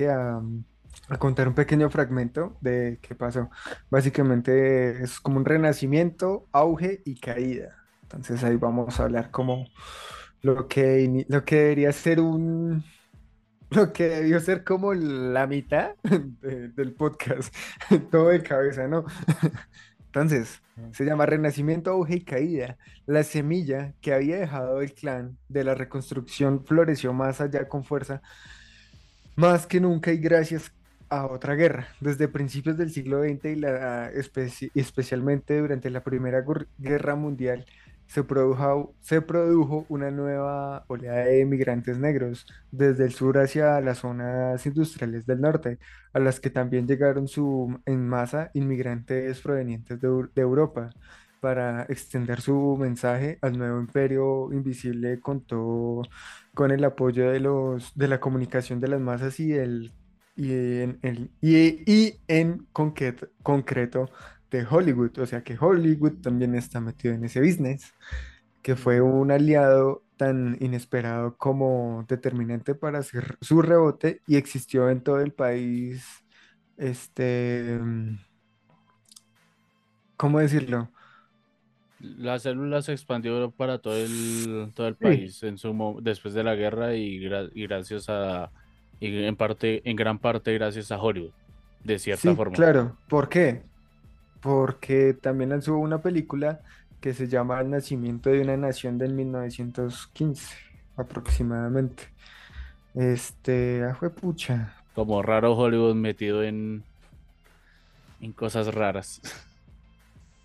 a, 1.09 1.17
contar 1.17 1.47
un 1.47 1.53
pequeño 1.53 1.89
fragmento 1.89 2.57
de 2.59 2.99
qué 3.01 3.15
pasó. 3.15 3.49
Básicamente 3.89 5.03
es 5.03 5.19
como 5.19 5.37
un 5.37 5.45
renacimiento, 5.45 6.47
auge 6.51 7.01
y 7.05 7.19
caída. 7.19 7.77
Entonces 8.03 8.43
ahí 8.43 8.57
vamos 8.57 8.99
a 8.99 9.03
hablar 9.03 9.31
como 9.31 9.65
lo 10.41 10.67
que, 10.67 11.25
lo 11.29 11.45
que 11.45 11.55
debería 11.55 11.91
ser 11.93 12.19
un, 12.19 12.83
lo 13.69 13.91
que 13.93 14.07
debió 14.07 14.39
ser 14.39 14.63
como 14.63 14.93
la 14.93 15.47
mitad 15.47 15.95
del 16.41 16.93
podcast, 16.93 17.53
todo 18.11 18.29
de 18.29 18.41
cabeza, 18.41 18.87
¿no? 18.87 19.05
Entonces, 20.07 20.61
se 20.93 21.05
llama 21.05 21.25
Renacimiento, 21.25 21.91
Auge 21.91 22.15
y 22.15 22.21
Caída. 22.21 22.77
La 23.05 23.23
semilla 23.23 23.93
que 24.01 24.13
había 24.13 24.37
dejado 24.37 24.81
el 24.81 24.93
clan 24.93 25.37
de 25.47 25.63
la 25.63 25.75
reconstrucción 25.75 26.65
floreció 26.65 27.13
más 27.13 27.39
allá 27.39 27.67
con 27.67 27.83
fuerza, 27.83 28.21
más 29.35 29.67
que 29.67 29.79
nunca 29.79 30.11
y 30.11 30.17
gracias 30.17 30.71
a 31.09 31.27
otra 31.27 31.53
guerra. 31.53 31.89
Desde 31.99 32.27
principios 32.27 32.77
del 32.77 32.91
siglo 32.91 33.21
XX 33.21 33.45
y 33.45 33.55
la, 33.57 34.09
especialmente 34.73 35.59
durante 35.59 35.89
la 35.91 36.03
Primera 36.03 36.43
Guerra 36.79 37.15
Mundial, 37.15 37.65
se 38.07 38.23
produjo, 38.23 38.95
se 39.01 39.21
produjo 39.21 39.85
una 39.89 40.11
nueva 40.11 40.85
oleada 40.87 41.25
de 41.25 41.45
migrantes 41.45 41.97
negros 41.99 42.45
desde 42.71 43.05
el 43.05 43.13
sur 43.13 43.37
hacia 43.37 43.79
las 43.81 43.99
zonas 43.99 44.65
industriales 44.65 45.25
del 45.25 45.41
norte, 45.41 45.79
a 46.13 46.19
las 46.19 46.39
que 46.39 46.49
también 46.49 46.87
llegaron 46.87 47.27
su, 47.27 47.79
en 47.85 48.07
masa 48.07 48.49
inmigrantes 48.53 49.41
provenientes 49.41 49.99
de, 49.99 50.07
de 50.33 50.41
Europa 50.41 50.89
para 51.39 51.83
extender 51.83 52.41
su 52.41 52.77
mensaje 52.79 53.37
al 53.41 53.57
nuevo 53.57 53.79
imperio 53.79 54.51
invisible 54.53 55.21
contó 55.21 56.01
con 56.53 56.71
el 56.71 56.83
apoyo 56.83 57.29
de 57.31 57.39
los 57.39 57.93
de 57.95 58.07
la 58.07 58.19
comunicación 58.19 58.79
de 58.79 58.87
las 58.87 59.01
masas 59.01 59.39
y 59.39 59.53
el 59.53 59.93
y 60.35 60.51
en, 60.53 60.99
el- 61.01 61.31
y, 61.41 61.83
y 61.91 62.21
en 62.27 62.67
concreto 63.43 64.09
de 64.51 64.65
Hollywood, 64.69 65.17
o 65.19 65.25
sea 65.25 65.43
que 65.43 65.57
Hollywood 65.59 66.19
también 66.21 66.55
está 66.55 66.79
metido 66.81 67.13
en 67.15 67.25
ese 67.25 67.39
business, 67.41 67.93
que 68.61 68.75
fue 68.75 69.01
un 69.01 69.31
aliado 69.31 70.05
tan 70.17 70.57
inesperado 70.61 71.37
como 71.37 72.05
determinante 72.07 72.75
para 72.75 72.99
hacer 72.99 73.37
su 73.41 73.61
rebote 73.61 74.21
y 74.27 74.37
existió 74.37 74.89
en 74.89 75.03
todo 75.03 75.21
el 75.21 75.33
país, 75.33 76.05
este, 76.77 77.79
¿cómo 80.17 80.39
decirlo? 80.39 80.91
La 81.99 82.37
célula 82.39 82.81
se 82.83 82.91
expandió 82.93 83.51
para 83.51 83.79
todo 83.79 83.97
el, 83.97 84.71
todo 84.75 84.87
el 84.87 84.97
Sí, 84.99 85.27
país 85.27 85.41
en 85.43 85.57
su, 85.57 85.99
después 86.03 86.33
de 86.35 86.43
la 86.43 86.53
guerra 86.55 86.93
y, 86.95 87.19
gra- 87.19 87.49
y 87.53 87.63
gracias 87.65 88.05
a, 88.09 88.51
y 88.99 89.23
en 89.23 89.35
parte, 89.35 89.87
en 89.89 89.95
gran 89.95 90.19
parte 90.19 90.53
gracias 90.53 90.91
a 90.91 91.01
Hollywood, 91.01 91.33
de 91.83 91.97
cierta 91.99 92.35
sí, 92.35 92.35
forma. 92.35 92.67
claro. 92.67 92.99
¿Por 93.07 93.29
qué? 93.29 93.66
Porque 94.47 95.13
también 95.13 95.49
lanzó 95.49 95.77
una 95.77 96.01
película 96.01 96.61
que 97.01 97.13
se 97.13 97.27
llama 97.27 97.59
El 97.59 97.69
nacimiento 97.69 98.29
de 98.29 98.41
una 98.41 98.55
nación 98.55 98.97
del 98.97 99.13
1915, 99.13 100.55
aproximadamente. 100.95 102.03
Este, 102.93 103.83
ah, 103.83 103.99
pucha. 104.21 104.73
Como 104.93 105.21
raro 105.21 105.53
Hollywood 105.57 105.95
metido 105.95 106.43
en, 106.43 106.85
en 108.21 108.33
cosas 108.33 108.73
raras. 108.73 109.21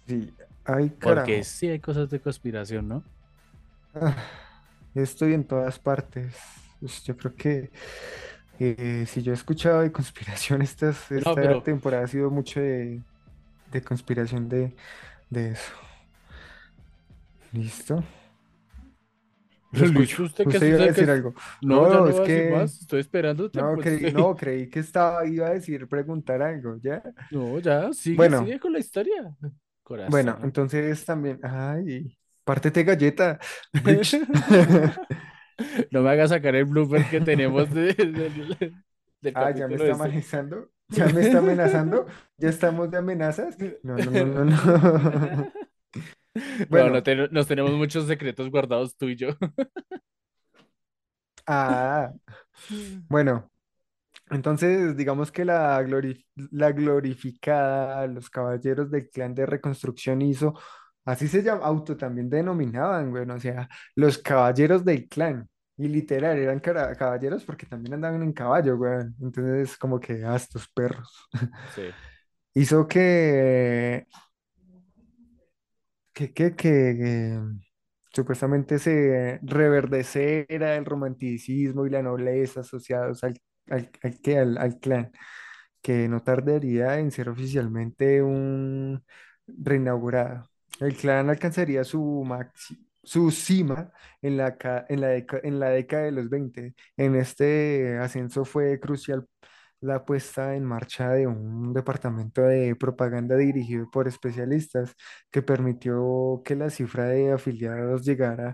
Sí, 0.06 0.34
ay, 0.64 0.90
Porque 1.00 1.44
sí 1.44 1.68
hay 1.68 1.78
cosas 1.80 2.10
de 2.10 2.20
conspiración, 2.20 2.88
¿no? 2.88 3.04
Ah, 3.94 4.16
estoy 4.94 5.34
en 5.34 5.46
todas 5.46 5.78
partes. 5.78 6.36
Pues 6.80 7.04
yo 7.04 7.16
creo 7.16 7.36
que 7.36 7.70
eh, 8.58 9.06
si 9.08 9.22
yo 9.22 9.32
he 9.32 9.34
escuchado 9.34 9.80
de 9.82 9.92
conspiración, 9.92 10.62
estas, 10.62 11.10
No, 11.14 11.18
esta 11.18 11.34
pero 11.34 11.62
temporada 11.62 12.04
ha 12.04 12.08
sido 12.08 12.30
mucho 12.30 12.60
de, 12.60 13.04
de 13.72 13.82
conspiración 13.82 14.48
de, 14.48 14.74
de 15.30 15.52
eso. 15.52 15.72
¿Listo? 17.52 18.02
Escucho. 19.72 20.24
usted 20.24 20.46
Usted 20.46 20.66
iba 20.68 20.84
a 20.84 20.86
usted 20.86 20.92
que 20.92 21.06
decir 21.06 21.10
algo. 21.10 21.34
no, 21.60 21.88
No, 21.88 21.88
no 21.88 22.08
es 22.08 22.20
decir 22.20 22.22
que 22.22 22.42
más, 22.44 22.80
estoy 22.80 23.00
esperándote, 23.00 23.60
no 23.60 23.72
pues 23.72 23.86
creí, 23.86 24.10
no, 24.10 24.36
creí 24.36 24.68
que 24.68 24.80
estaba, 24.80 25.26
iba 25.26 25.48
a 25.48 25.50
decir, 25.54 25.88
preguntar 25.88 26.42
algo, 26.42 26.76
¿ya? 26.82 27.02
no, 27.30 27.58
ya, 27.58 27.92
sigue, 27.92 28.16
Bueno, 28.16 28.38
sigue 28.38 28.60
con 28.60 28.72
la 28.72 28.78
historia. 28.78 29.36
bueno, 30.06 30.38
Corazón. 30.38 30.42
entonces 30.42 31.04
también, 31.04 31.40
ay, 31.42 32.18
pártete 32.44 32.84
galleta. 32.84 33.38
No 35.90 36.02
me 36.02 36.10
hagas 36.10 36.30
sacar 36.30 36.54
el 36.56 36.64
blooper 36.64 37.08
que 37.08 37.20
tenemos 37.20 37.70
de- 37.72 37.94
del, 37.94 38.74
del 39.20 39.34
Ah, 39.34 39.50
ya 39.50 39.68
me 39.68 39.76
está 39.76 39.92
este. 39.92 39.92
amenazando, 39.92 40.70
ya 40.94 41.08
me 41.10 41.20
está 41.22 41.38
amenazando, 41.38 42.06
ya 42.38 42.48
estamos 42.48 42.90
de 42.90 42.98
amenazas. 42.98 43.56
No, 43.82 44.00
no, 44.00 44.10
no, 44.10 44.26
no, 44.26 44.44
no. 44.44 44.62
No, 46.72 46.90
no 46.90 47.02
Bueno, 47.02 47.02
te- 47.02 47.28
nos 47.28 47.46
tenemos 47.46 47.72
muchos 47.74 48.06
secretos 48.06 48.50
guardados 48.50 48.96
tú 48.96 49.08
y 49.08 49.16
yo. 49.16 49.28
ah, 51.46 52.12
bueno, 53.08 53.50
entonces 54.30 54.96
digamos 54.96 55.32
que 55.32 55.44
la, 55.46 55.82
glori- 55.84 56.26
la 56.52 56.72
glorificada, 56.72 58.06
los 58.08 58.30
caballeros 58.30 58.90
del 58.90 59.10
clan 59.10 59.34
de 59.34 59.46
reconstrucción 59.46 60.22
hizo, 60.22 60.54
así 61.06 61.28
se 61.28 61.42
llama, 61.44 61.66
auto 61.66 61.96
también 61.98 62.30
denominaban, 62.30 63.10
bueno, 63.12 63.36
o 63.36 63.40
sea, 63.40 63.68
los 63.96 64.18
caballeros 64.18 64.84
del 64.86 65.08
clan. 65.08 65.48
Y 65.76 65.88
literal, 65.88 66.38
eran 66.38 66.60
cara- 66.60 66.94
caballeros 66.94 67.44
porque 67.44 67.66
también 67.66 67.94
andaban 67.94 68.22
en 68.22 68.32
caballo, 68.32 68.76
weón. 68.76 69.16
Entonces, 69.20 69.76
como 69.78 69.98
que, 70.00 70.24
ah, 70.24 70.36
estos 70.36 70.68
perros. 70.68 71.28
Sí. 71.68 71.94
Hizo 72.54 72.86
que 72.88 74.06
que, 76.12 76.32
que, 76.32 76.54
que, 76.56 77.38
supuestamente 78.12 78.78
se 78.78 79.38
reverdeciera 79.42 80.76
el 80.76 80.84
romanticismo 80.84 81.86
y 81.86 81.90
la 81.90 82.02
nobleza 82.02 82.60
asociados 82.60 83.24
al, 83.24 83.38
al, 83.70 83.90
al- 84.36 84.58
al 84.58 84.78
clan, 84.80 85.12
que 85.82 86.08
no 86.08 86.22
tardaría 86.22 86.98
en 87.00 87.10
ser 87.10 87.28
oficialmente 87.28 88.22
un 88.22 89.04
reinaugurado. 89.46 90.50
El 90.80 90.96
clan 90.96 91.30
alcanzaría 91.30 91.84
su 91.84 92.00
maxi- 92.26 92.78
su 93.02 93.30
cima 93.30 93.92
en 94.20 94.36
la, 94.36 94.56
en 94.88 95.00
la, 95.00 95.14
en 95.16 95.60
la 95.60 95.70
década 95.70 96.04
de 96.04 96.12
los 96.12 96.28
20. 96.30 96.74
En 96.96 97.14
este 97.16 97.98
ascenso 97.98 98.44
fue 98.44 98.78
crucial 98.80 99.26
la 99.80 100.04
puesta 100.04 100.54
en 100.54 100.64
marcha 100.64 101.10
de 101.10 101.26
un 101.26 101.72
departamento 101.72 102.42
de 102.42 102.76
propaganda 102.76 103.36
dirigido 103.36 103.90
por 103.90 104.06
especialistas 104.06 104.94
que 105.30 105.42
permitió 105.42 106.40
que 106.44 106.54
la 106.54 106.70
cifra 106.70 107.06
de 107.06 107.32
afiliados 107.32 108.04
llegara 108.04 108.52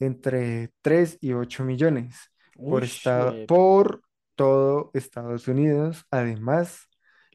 entre 0.00 0.72
3 0.82 1.18
y 1.20 1.32
8 1.32 1.64
millones 1.64 2.16
Uy, 2.56 2.70
por, 2.70 2.84
esta- 2.84 3.30
shit. 3.30 3.46
por 3.46 4.02
todo 4.34 4.90
Estados 4.94 5.46
Unidos. 5.46 6.04
Además, 6.10 6.88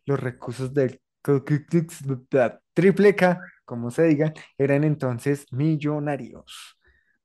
los 0.06 0.20
recursos 0.20 0.74
del 0.74 1.00
triple 2.74 3.16
K, 3.16 3.40
como 3.70 3.92
se 3.92 4.02
diga, 4.06 4.34
eran 4.58 4.84
entonces 4.84 5.46
millonarios, 5.52 6.80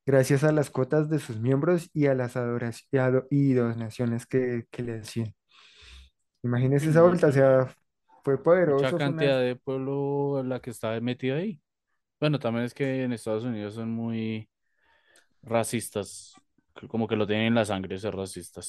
gracias 0.04 0.44
a 0.44 0.52
las 0.52 0.68
cuotas 0.68 1.08
de 1.08 1.18
sus 1.18 1.40
miembros 1.40 1.88
y 1.94 2.04
a 2.04 2.14
las 2.14 2.36
adoraciones 2.36 2.86
y, 3.30 3.54
donaciones 3.54 4.26
que, 4.26 4.66
que 4.70 4.82
le 4.82 5.00
hacían. 5.00 5.28
Uy, 5.28 5.34
Imagínese 6.42 6.90
esa 6.90 7.00
vuelta, 7.00 7.28
o 7.28 7.32
sea, 7.32 7.74
fue 8.22 8.34
mucha 8.34 8.44
poderoso, 8.44 8.88
una... 8.94 8.98
cantidad 8.98 9.40
de 9.40 9.56
pueblo 9.56 10.42
la 10.44 10.60
que 10.60 10.68
estaba 10.68 11.00
metida 11.00 11.36
ahí. 11.36 11.62
Bueno, 12.20 12.38
también 12.38 12.66
es 12.66 12.74
que 12.74 13.04
en 13.04 13.14
Estados 13.14 13.44
Unidos 13.44 13.72
son 13.72 13.90
muy 13.90 14.46
racistas. 15.42 16.34
Como 16.88 17.08
que 17.08 17.16
lo 17.16 17.26
tienen 17.26 17.46
en 17.46 17.54
la 17.54 17.64
sangre 17.64 17.96
ser 17.96 18.14
racistas. 18.14 18.68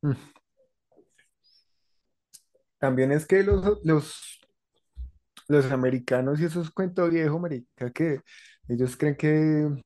Mm. 0.00 0.12
También 2.78 3.12
es 3.12 3.26
que 3.26 3.42
los, 3.42 3.84
los, 3.84 4.41
los 5.52 5.70
americanos 5.70 6.40
y 6.40 6.44
esos 6.46 6.70
cuentos 6.70 7.10
viejo, 7.10 7.38
marica, 7.38 7.90
que 7.92 8.20
ellos 8.68 8.96
creen 8.96 9.16
que, 9.16 9.82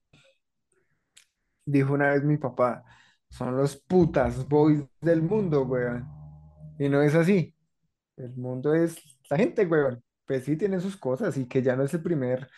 dijo 1.64 1.92
una 1.94 2.12
vez 2.12 2.24
mi 2.24 2.36
papá, 2.38 2.84
son 3.30 3.56
los 3.56 3.76
putas 3.76 4.48
boys 4.48 4.84
del 5.00 5.22
mundo, 5.22 5.62
weón. 5.64 6.06
Y 6.78 6.88
no 6.88 7.02
es 7.02 7.14
así. 7.14 7.54
El 8.16 8.34
mundo 8.36 8.74
es 8.74 8.96
la 9.30 9.36
gente, 9.38 9.66
weón. 9.66 10.02
Pues 10.26 10.44
sí, 10.44 10.56
tienen 10.56 10.80
sus 10.80 10.96
cosas 10.96 11.36
y 11.36 11.46
que 11.48 11.62
ya 11.62 11.76
no 11.76 11.84
es 11.84 11.94
el 11.94 12.02
primer, 12.02 12.48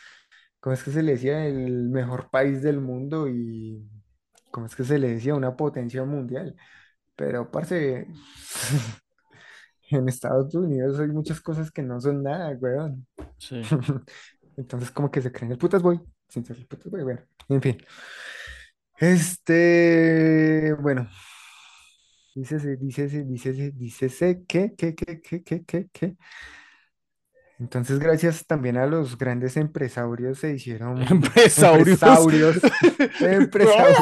¿cómo 0.60 0.74
es 0.74 0.82
que 0.84 0.90
se 0.92 1.02
le 1.02 1.12
decía? 1.12 1.46
El 1.46 1.90
mejor 1.90 2.30
país 2.30 2.62
del 2.62 2.80
mundo 2.80 3.28
y, 3.28 3.88
¿cómo 4.50 4.66
es 4.66 4.76
que 4.76 4.84
se 4.84 4.98
le 4.98 5.10
decía? 5.14 5.34
Una 5.34 5.56
potencia 5.56 6.04
mundial. 6.04 6.56
Pero, 7.16 7.50
parce, 7.50 8.08
en 9.90 10.08
Estados 10.08 10.54
Unidos 10.54 10.98
hay 11.00 11.08
muchas 11.08 11.40
cosas 11.40 11.70
que 11.70 11.82
no 11.82 12.00
son 12.00 12.22
nada, 12.22 12.50
weón. 12.60 13.06
Sí. 13.38 13.62
Entonces, 14.56 14.90
como 14.90 15.10
que 15.10 15.22
se 15.22 15.30
creen 15.30 15.52
el 15.52 15.58
putas 15.58 15.82
boy, 15.82 16.00
sin 16.28 16.44
ser 16.44 16.56
el 16.56 16.66
putas 16.66 16.90
boy, 16.90 17.02
bueno, 17.02 17.20
en 17.48 17.62
fin. 17.62 17.78
Este, 18.98 20.74
bueno, 20.80 21.08
dícese, 22.34 22.76
dícese, 22.76 23.24
dícese, 23.24 23.70
dícese 23.72 24.44
que, 24.46 24.74
que, 24.74 24.94
que, 24.94 25.20
que, 25.20 25.42
que, 25.42 25.64
que, 25.64 25.88
que. 25.92 26.16
Entonces, 27.60 27.98
gracias 27.98 28.46
también 28.46 28.76
a 28.76 28.86
los 28.86 29.18
grandes 29.18 29.56
empresarios 29.56 30.38
se 30.38 30.54
hicieron 30.54 31.02
Empresarios. 31.10 31.88
empresarios, 31.88 32.60
empresarios, 33.20 33.98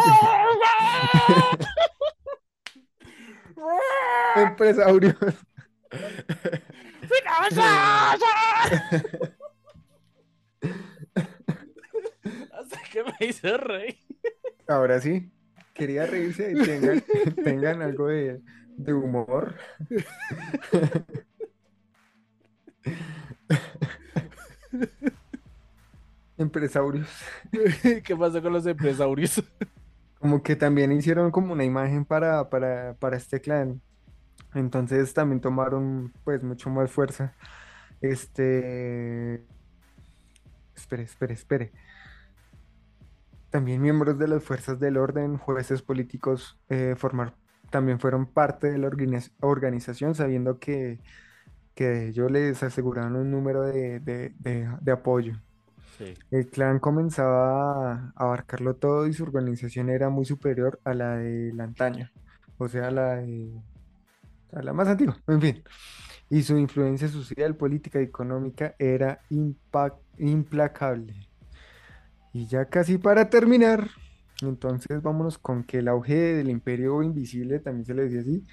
empresarios. 4.37 5.15
Hasta 12.53 12.81
que 12.93 13.05
me 13.05 13.27
hizo 13.27 13.57
reír. 13.57 13.99
Ahora 14.69 15.01
sí, 15.01 15.31
quería 15.75 16.07
reírse 16.07 16.53
y 16.53 16.55
tengan, 16.63 17.03
tengan 17.45 17.83
algo 17.83 18.09
de, 18.09 18.41
de 18.77 18.95
humor. 18.95 19.55
empresarios. 26.39 27.09
¿Qué 28.05 28.17
pasó 28.17 28.43
con 28.43 28.53
los 28.53 28.67
empresarios? 28.67 29.43
Como 30.19 30.43
que 30.43 30.57
también 30.57 30.93
hicieron 30.93 31.31
como 31.31 31.53
una 31.53 31.65
imagen 31.65 32.05
para, 32.05 32.49
para, 32.49 32.95
para 32.99 33.17
este 33.17 33.41
clan. 33.41 33.81
Entonces 34.55 35.13
también 35.15 35.41
tomaron 35.41 36.13
pues 36.25 36.43
mucho 36.43 36.71
más 36.71 36.91
fuerza. 36.91 37.35
Este, 38.01 39.45
espere, 40.75 41.03
espere, 41.03 41.35
espere. 41.35 41.73
También 43.51 43.81
miembros 43.81 44.19
de 44.19 44.29
las 44.29 44.43
fuerzas 44.43 44.79
del 44.81 44.97
orden, 44.97 45.39
jueces 45.39 45.81
políticos, 45.83 46.59
eh, 46.69 46.95
formar, 46.97 47.35
también 47.71 48.01
fueron 48.01 48.27
parte 48.27 48.71
de 48.71 48.79
la 48.79 48.89
organiz- 48.89 49.33
organización, 49.41 50.15
sabiendo 50.15 50.59
que, 50.59 51.01
que 51.75 52.09
ellos 52.09 52.31
les 52.31 52.63
aseguraron 52.63 53.17
un 53.17 53.31
número 53.31 53.63
de, 53.63 54.01
de- 54.01 54.35
de- 54.41 54.69
de 54.81 54.93
apoyo. 54.93 55.41
Sí, 55.97 56.15
El 56.31 56.49
clan 56.49 56.79
comenzaba 56.79 57.93
a 57.95 58.13
abarcarlo 58.17 58.75
todo 58.77 59.07
y 59.07 59.15
su 59.15 59.23
organización 59.23 59.89
era 59.89 60.11
muy 60.11 60.27
superior 60.27 60.79
a 60.85 60.93
la 60.93 61.17
del 61.17 61.59
antaño, 61.59 62.11
o 62.59 62.69
sea, 62.69 62.91
la 62.91 63.17
de, 63.17 63.51
a 64.53 64.63
la 64.63 64.73
más 64.73 64.89
antigua, 64.89 65.17
en 65.27 65.41
fin. 65.41 65.63
Y 66.29 66.43
su 66.43 66.57
influencia 66.59 67.09
social, 67.09 67.55
política 67.57 68.01
y 68.01 68.05
económica 68.05 68.75
era 68.79 69.21
implacable. 70.19 71.15
Y 72.33 72.47
ya 72.47 72.67
casi 72.67 72.99
para 72.99 73.31
terminar, 73.31 73.89
entonces 74.43 75.01
vámonos 75.03 75.39
con 75.39 75.65
que 75.65 75.79
el 75.79 75.89
auge 75.89 76.35
del 76.35 76.51
imperio 76.51 77.03
invisible, 77.03 77.61
también 77.61 77.87
se 77.87 77.95
le 77.95 78.03
decía 78.05 78.21
así, 78.21 78.45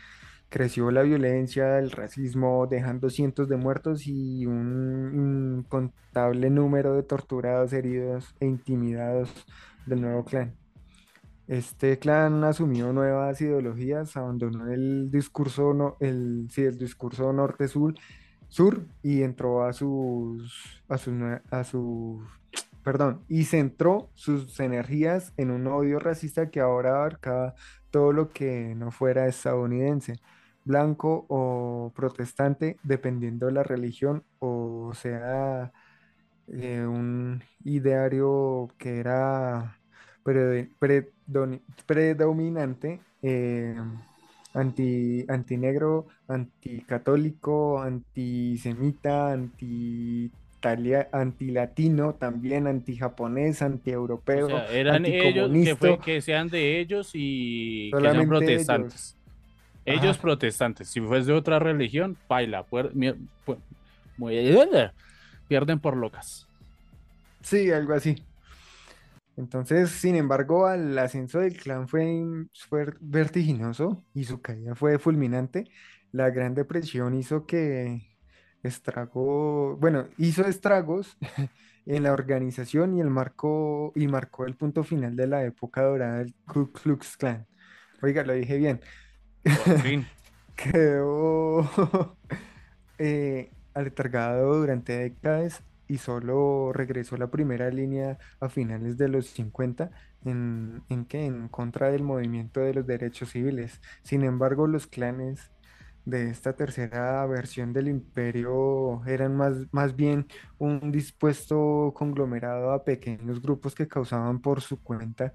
creció 0.50 0.92
la 0.92 1.02
violencia, 1.02 1.80
el 1.80 1.90
racismo, 1.90 2.68
dejando 2.68 3.10
cientos 3.10 3.50
de 3.50 3.58
muertos 3.58 4.06
y 4.06 4.46
un 4.46 5.64
incontable 5.66 6.52
número 6.52 6.96
de 6.96 7.02
torturados, 7.02 7.74
heridos 7.74 8.36
e 8.40 8.46
intimidados 8.46 9.30
del 9.88 10.02
nuevo 10.02 10.24
clan. 10.24 10.54
Este 11.48 12.00
clan 12.00 12.44
asumió 12.44 12.94
nuevas 12.94 13.42
ideologías, 13.42 14.16
abandonó 14.16 14.72
el 14.72 15.12
discurso, 15.12 15.74
no, 15.74 15.98
el, 16.00 16.48
sí, 16.50 16.64
el 16.64 16.78
discurso 16.78 17.34
norte-sur 17.34 17.96
sur, 18.54 18.86
y 19.02 19.24
entró 19.24 19.66
a 19.66 19.74
sus, 19.74 20.84
a 20.88 20.98
sus, 21.00 21.16
a 21.50 21.64
sus, 21.64 22.22
perdón, 22.84 23.24
y 23.28 23.46
centró 23.46 24.12
sus 24.14 24.60
energías 24.60 25.34
en 25.38 25.50
un 25.52 25.66
odio 25.68 26.00
racista 26.00 26.52
que 26.52 26.60
ahora 26.60 26.98
abarcaba 26.98 27.56
todo 27.90 28.14
lo 28.14 28.30
que 28.30 28.76
no 28.76 28.92
fuera 28.92 29.28
estadounidense, 29.28 30.20
blanco 30.66 31.26
o 31.30 31.92
protestante, 31.96 32.78
dependiendo 32.84 33.48
de 33.48 33.54
la 33.54 33.64
religión, 33.64 34.24
o 34.40 34.94
sea, 34.94 35.72
eh, 36.48 36.86
un 36.86 37.44
ideario 37.64 38.68
que 38.78 39.00
era 39.00 39.80
predominante, 41.86 43.00
eh, 43.22 43.76
anti, 44.54 45.26
antinegro, 45.28 46.08
anticatólico, 46.28 47.82
antisemita, 47.82 49.34
anti 49.34 50.32
antilatino, 51.12 52.14
también 52.14 52.68
antijaponés, 52.68 53.62
o 53.62 53.66
antieuropeo, 53.66 54.48
sea, 54.48 54.68
eran 54.68 55.06
ellos, 55.06 55.52
que 55.52 55.76
fue 55.76 56.00
que 56.00 56.22
sean 56.22 56.48
de 56.50 56.80
ellos 56.80 57.12
y 57.14 57.92
que 57.92 58.00
sean 58.00 58.16
ellos. 58.16 58.28
protestantes. 58.28 59.18
Ellos 59.86 60.18
protestantes, 60.18 60.88
si 60.88 61.02
fuese 61.02 61.32
de 61.32 61.38
otra 61.38 61.60
religión, 61.60 62.16
paila, 62.28 62.66
pierden 65.50 65.80
por 65.80 65.98
locas. 65.98 66.48
sí, 67.42 67.70
algo 67.70 67.94
así. 67.94 68.16
Entonces, 69.36 69.90
sin 69.92 70.16
embargo, 70.16 70.70
el 70.72 70.98
ascenso 71.00 71.40
del 71.40 71.58
clan 71.58 71.88
fue, 71.88 72.06
in- 72.06 72.50
fue 72.70 72.86
vertiginoso 73.02 74.06
y 74.14 74.26
su 74.26 74.42
caída 74.42 74.76
fue 74.76 75.00
fulminante. 75.00 75.66
La 76.12 76.30
Gran 76.30 76.54
Depresión 76.56 77.16
hizo 77.16 77.46
que 77.48 78.02
estragó, 78.64 79.78
bueno, 79.78 80.08
hizo 80.18 80.46
estragos 80.46 81.18
en 81.86 82.04
la 82.04 82.14
organización 82.14 82.98
y 82.98 83.02
el 83.02 83.10
marcó 83.10 83.92
y 83.96 84.08
marcó 84.08 84.46
el 84.46 84.56
punto 84.56 84.84
final 84.84 85.16
de 85.16 85.28
la 85.28 85.44
época 85.46 85.82
dorada 85.84 86.20
del 86.20 86.36
Ku 86.46 86.72
Klux 86.72 87.18
Klan. 87.18 87.48
Oiga, 88.02 88.24
lo 88.24 88.34
dije 88.34 88.58
bien. 88.58 88.82
Por 89.56 89.74
fin. 89.80 90.08
Quedó 90.56 91.70
eh, 92.98 93.52
aletargado 93.74 94.56
durante 94.60 94.98
décadas 94.98 95.64
y 95.94 95.98
solo 96.00 96.72
regresó 96.74 97.16
a 97.16 97.20
la 97.20 97.30
primera 97.30 97.70
línea 97.70 98.18
a 98.40 98.50
finales 98.50 98.98
de 98.98 99.10
los 99.10 99.28
50 99.28 99.92
en, 100.26 100.84
en 100.90 101.06
que 101.06 101.26
en 101.26 101.50
contra 101.50 101.92
del 101.92 102.02
movimiento 102.04 102.62
de 102.62 102.74
los 102.74 102.88
derechos 102.88 103.30
civiles. 103.32 103.80
Sin 104.04 104.24
embargo, 104.24 104.66
los 104.68 104.88
clanes 104.88 105.52
de 106.06 106.30
esta 106.32 106.56
tercera 106.56 107.26
versión 107.28 107.74
del 107.74 107.88
imperio 107.90 109.06
eran 109.06 109.36
más, 109.38 109.68
más 109.72 109.96
bien 109.96 110.28
un 110.58 110.92
dispuesto 110.92 111.94
conglomerado 111.96 112.72
a 112.72 112.84
pequeños 112.84 113.40
grupos 113.42 113.76
que 113.76 113.88
causaban 113.88 114.42
por 114.42 114.62
su 114.62 114.82
cuenta 114.82 115.34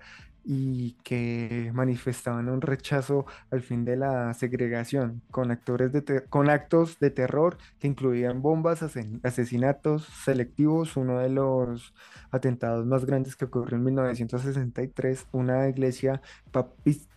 y 0.50 0.92
que 1.04 1.70
manifestaban 1.74 2.48
un 2.48 2.62
rechazo 2.62 3.26
al 3.50 3.60
fin 3.60 3.84
de 3.84 3.96
la 3.96 4.32
segregación, 4.32 5.20
con, 5.30 5.50
actores 5.50 5.92
de 5.92 6.24
con 6.30 6.48
actos 6.48 6.98
de 7.00 7.10
terror 7.10 7.58
que 7.78 7.86
incluían 7.86 8.40
bombas, 8.40 8.82
asesinatos 9.22 10.04
selectivos. 10.24 10.96
Uno 10.96 11.18
de 11.18 11.28
los 11.28 11.92
atentados 12.30 12.86
más 12.86 13.04
grandes 13.04 13.36
que 13.36 13.44
ocurrió 13.44 13.76
en 13.76 13.84
1963, 13.84 15.26
una 15.32 15.68
iglesia 15.68 16.22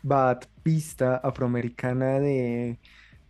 baptista 0.04 1.16
afroamericana 1.16 2.20
de 2.20 2.80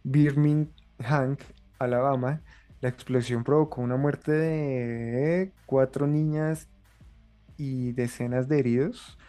Birmingham, 0.04 1.38
Alabama. 1.78 2.42
La 2.82 2.90
explosión 2.90 3.44
provocó 3.44 3.82
una 3.82 3.98
muerte 3.98 4.32
de 4.32 5.52
cuatro 5.68 6.08
niñas 6.08 6.68
y 7.56 7.92
decenas 7.92 8.48
de 8.48 8.58
heridos, 8.58 9.20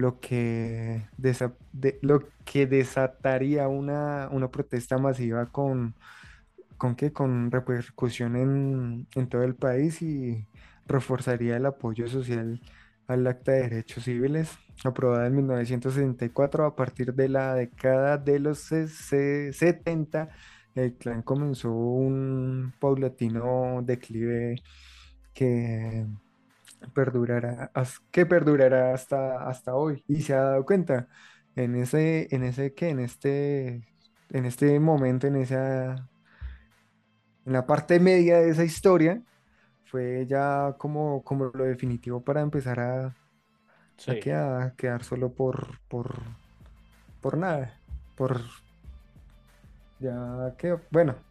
lo 0.00 0.20
que, 0.20 1.06
desa- 1.18 1.54
de- 1.72 1.98
lo 2.02 2.28
que 2.44 2.66
desataría 2.66 3.68
una, 3.68 4.28
una 4.32 4.50
protesta 4.50 4.98
masiva 4.98 5.46
con, 5.52 5.94
¿con 6.76 6.96
qué? 6.96 7.12
Con 7.12 7.50
repercusión 7.50 8.36
en, 8.36 9.06
en 9.14 9.28
todo 9.28 9.42
el 9.44 9.54
país 9.56 10.02
y 10.02 10.46
reforzaría 10.86 11.56
el 11.56 11.66
apoyo 11.66 12.08
social 12.08 12.60
al 13.06 13.26
Acta 13.26 13.52
de 13.52 13.62
Derechos 13.62 14.04
Civiles, 14.04 14.50
aprobada 14.84 15.26
en 15.26 15.36
1964. 15.36 16.64
A 16.66 16.76
partir 16.76 17.14
de 17.14 17.28
la 17.28 17.54
década 17.54 18.18
de 18.18 18.38
los 18.40 18.58
se- 18.60 18.88
se- 18.88 19.52
70, 19.52 20.30
el 20.74 20.94
clan 20.96 21.22
comenzó 21.22 21.72
un 21.72 22.72
paulatino 22.80 23.82
declive 23.84 24.56
que 25.34 26.06
perdurará, 26.94 27.72
que 28.10 28.26
perdurará 28.26 28.94
hasta, 28.94 29.48
hasta 29.48 29.74
hoy. 29.74 30.04
Y 30.08 30.22
se 30.22 30.34
ha 30.34 30.40
dado 30.42 30.64
cuenta 30.64 31.08
en 31.54 31.76
ese, 31.76 32.28
en 32.34 32.44
ese 32.44 32.74
que, 32.74 32.88
en 32.90 33.00
este, 33.00 33.84
en 34.30 34.44
este 34.46 34.78
momento, 34.80 35.26
en 35.26 35.36
esa, 35.36 36.08
en 37.44 37.52
la 37.52 37.66
parte 37.66 38.00
media 38.00 38.38
de 38.38 38.50
esa 38.50 38.64
historia, 38.64 39.22
fue 39.84 40.26
ya 40.28 40.76
como, 40.78 41.24
como 41.24 41.46
lo 41.54 41.64
definitivo 41.64 42.24
para 42.24 42.42
empezar 42.42 42.80
a, 42.80 43.16
a, 44.06 44.16
Sí. 44.16 44.18
que- 44.18 44.32
a 44.34 44.74
quedar 44.76 45.04
solo 45.04 45.34
por, 45.34 45.80
por, 45.88 46.38
por 47.20 47.36
nada, 47.38 47.82
por 48.14 48.42
ya 49.98 50.54
que, 50.58 50.78
bueno, 50.90 51.24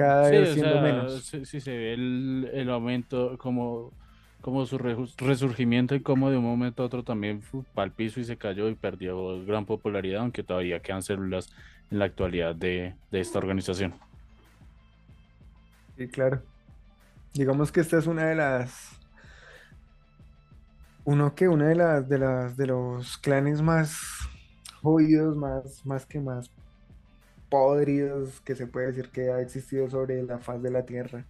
cada 0.00 0.28
Sí, 0.28 0.36
vez 0.36 0.50
o 0.50 0.56
siendo 0.56 0.78
sea, 0.78 0.78
menos. 0.78 1.24
sí, 1.24 1.44
sí 1.46 1.60
se 1.60 1.76
ve 1.76 1.94
el, 1.94 2.50
el 2.52 2.70
aumento, 2.70 3.38
como, 3.38 3.96
como 4.40 4.66
su 4.66 4.76
resurgimiento 4.78 5.94
y 5.94 6.02
como 6.02 6.30
de 6.30 6.36
un 6.36 6.44
momento 6.44 6.82
a 6.82 6.86
otro 6.86 7.04
también 7.04 7.42
fue 7.42 7.62
al 7.76 7.94
piso 7.94 8.20
y 8.20 8.24
se 8.24 8.36
cayó 8.38 8.68
y 8.68 8.74
perdió 8.76 9.42
gran 9.44 9.64
popularidad, 9.66 10.20
aunque 10.22 10.44
todavía 10.44 10.82
quedan 10.82 11.02
células 11.02 11.48
en 11.90 11.98
la 12.00 12.04
actualidad 12.06 12.54
de, 12.54 12.98
de 13.10 13.20
esta 13.20 13.38
organización. 13.38 13.98
Sí, 15.96 16.08
claro. 16.10 16.46
Digamos 17.34 17.72
que 17.72 17.80
esta 17.80 17.98
es 17.98 18.06
una 18.08 18.26
de 18.28 18.36
las, 18.36 19.00
uno 21.04 21.34
que 21.34 21.48
una 21.48 21.68
de 21.68 21.74
las, 21.76 22.08
de 22.08 22.18
las, 22.18 22.56
de 22.56 22.66
los 22.66 23.18
clanes 23.18 23.62
más 23.62 24.00
jodidos, 24.82 25.36
más, 25.36 25.84
más 25.84 26.06
que 26.06 26.20
más 26.20 26.50
podridos 27.50 28.40
que 28.42 28.54
se 28.56 28.66
puede 28.66 28.88
decir 28.88 29.10
que 29.10 29.30
ha 29.30 29.40
existido 29.40 29.90
sobre 29.90 30.22
la 30.22 30.38
faz 30.38 30.62
de 30.62 30.70
la 30.70 30.86
Tierra. 30.86 31.26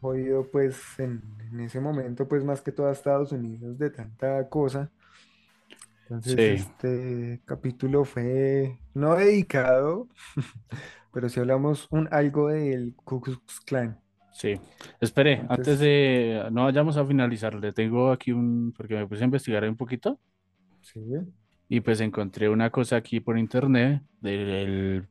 Jodido 0.00 0.48
pues 0.50 0.98
en, 0.98 1.22
en 1.50 1.60
ese 1.60 1.80
momento 1.80 2.28
pues 2.28 2.44
más 2.44 2.62
que 2.62 2.72
todo 2.72 2.88
a 2.88 2.92
Estados 2.92 3.32
Unidos 3.32 3.78
de 3.78 3.90
tanta 3.90 4.48
cosa. 4.48 4.90
Entonces 6.04 6.34
Sí, 6.34 6.40
este 6.42 7.42
capítulo 7.44 8.04
fue 8.04 8.78
no 8.94 9.14
dedicado, 9.16 10.08
pero 11.12 11.28
si 11.28 11.40
hablamos 11.40 11.86
un 11.90 12.08
algo 12.10 12.48
del 12.48 12.94
Ku 12.96 13.20
Klux 13.20 13.60
Klan. 13.60 14.00
Sí. 14.32 14.60
Espere, 15.00 15.44
antes 15.48 15.80
Entonces, 15.80 15.80
de 15.80 16.48
no 16.52 16.64
vayamos 16.64 16.96
a 16.96 17.04
finalizar, 17.04 17.54
le 17.54 17.72
tengo 17.72 18.10
aquí 18.12 18.32
un, 18.32 18.72
porque 18.76 18.94
me 18.94 19.06
puse 19.06 19.22
a 19.22 19.26
investigar 19.26 19.68
un 19.68 19.76
poquito 19.76 20.18
sí, 20.80 21.00
y 21.68 21.80
pues 21.80 22.00
encontré 22.00 22.48
una 22.48 22.70
cosa 22.70 22.96
aquí 22.96 23.20
por 23.20 23.38
internet 23.38 24.02
del 24.20 25.06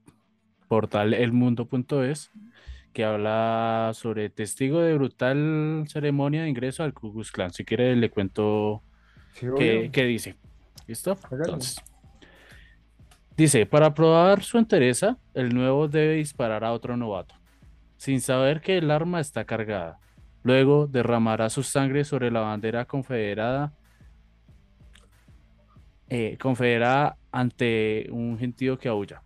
portal 0.67 1.13
elmundo.es 1.13 2.31
que 2.93 3.05
habla 3.05 3.91
sobre 3.93 4.29
testigo 4.29 4.81
de 4.81 4.95
brutal 4.95 5.85
ceremonia 5.87 6.41
de 6.41 6.49
ingreso 6.49 6.83
al 6.83 6.93
Ku 6.93 7.13
Klux 7.13 7.31
Klan. 7.31 7.51
Si 7.53 7.63
quiere 7.63 7.95
le 7.95 8.09
cuento 8.09 8.81
sí, 9.33 9.45
qué, 9.55 9.89
qué 9.91 10.03
dice. 10.05 10.35
¿Listo? 10.87 11.15
Entonces, 11.29 11.77
dice, 13.35 13.67
para 13.67 13.93
probar 13.93 14.41
su 14.41 14.57
entereza, 14.57 15.17
el 15.35 15.53
nuevo 15.53 15.87
debe 15.87 16.15
disparar 16.15 16.63
a 16.63 16.71
otro 16.71 16.97
novato, 16.97 17.35
sin 17.97 18.19
saber 18.19 18.61
que 18.61 18.79
el 18.79 18.89
arma 18.89 19.19
está 19.19 19.45
cargada. 19.45 19.99
Luego 20.41 20.87
derramará 20.87 21.51
su 21.51 21.61
sangre 21.61 22.03
sobre 22.03 22.31
la 22.31 22.39
bandera 22.39 22.85
confederada, 22.85 23.73
eh, 26.09 26.37
confederada 26.39 27.17
ante 27.31 28.07
un 28.11 28.37
gentío 28.37 28.77
que 28.77 28.87
aúlla. 28.89 29.21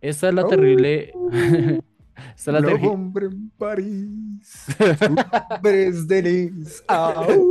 Esta 0.00 0.28
es 0.28 0.34
la 0.34 0.44
¡Oh! 0.44 0.48
terrible... 0.48 1.12
Esta 2.36 2.50
es 2.56 2.62
la 2.62 2.68
tergi- 2.68 2.88
hombre 2.88 3.26
en 3.26 3.50
París, 3.50 4.66
su 4.98 5.08
nombre 5.08 5.86
es 5.86 6.06
Denis. 6.06 6.84
¡Au! 6.86 7.50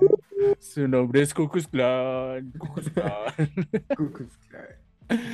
Su 0.60 0.88
nombre 0.88 1.22
es 1.24 1.34
Klux 1.34 1.68
Klan. 1.68 2.54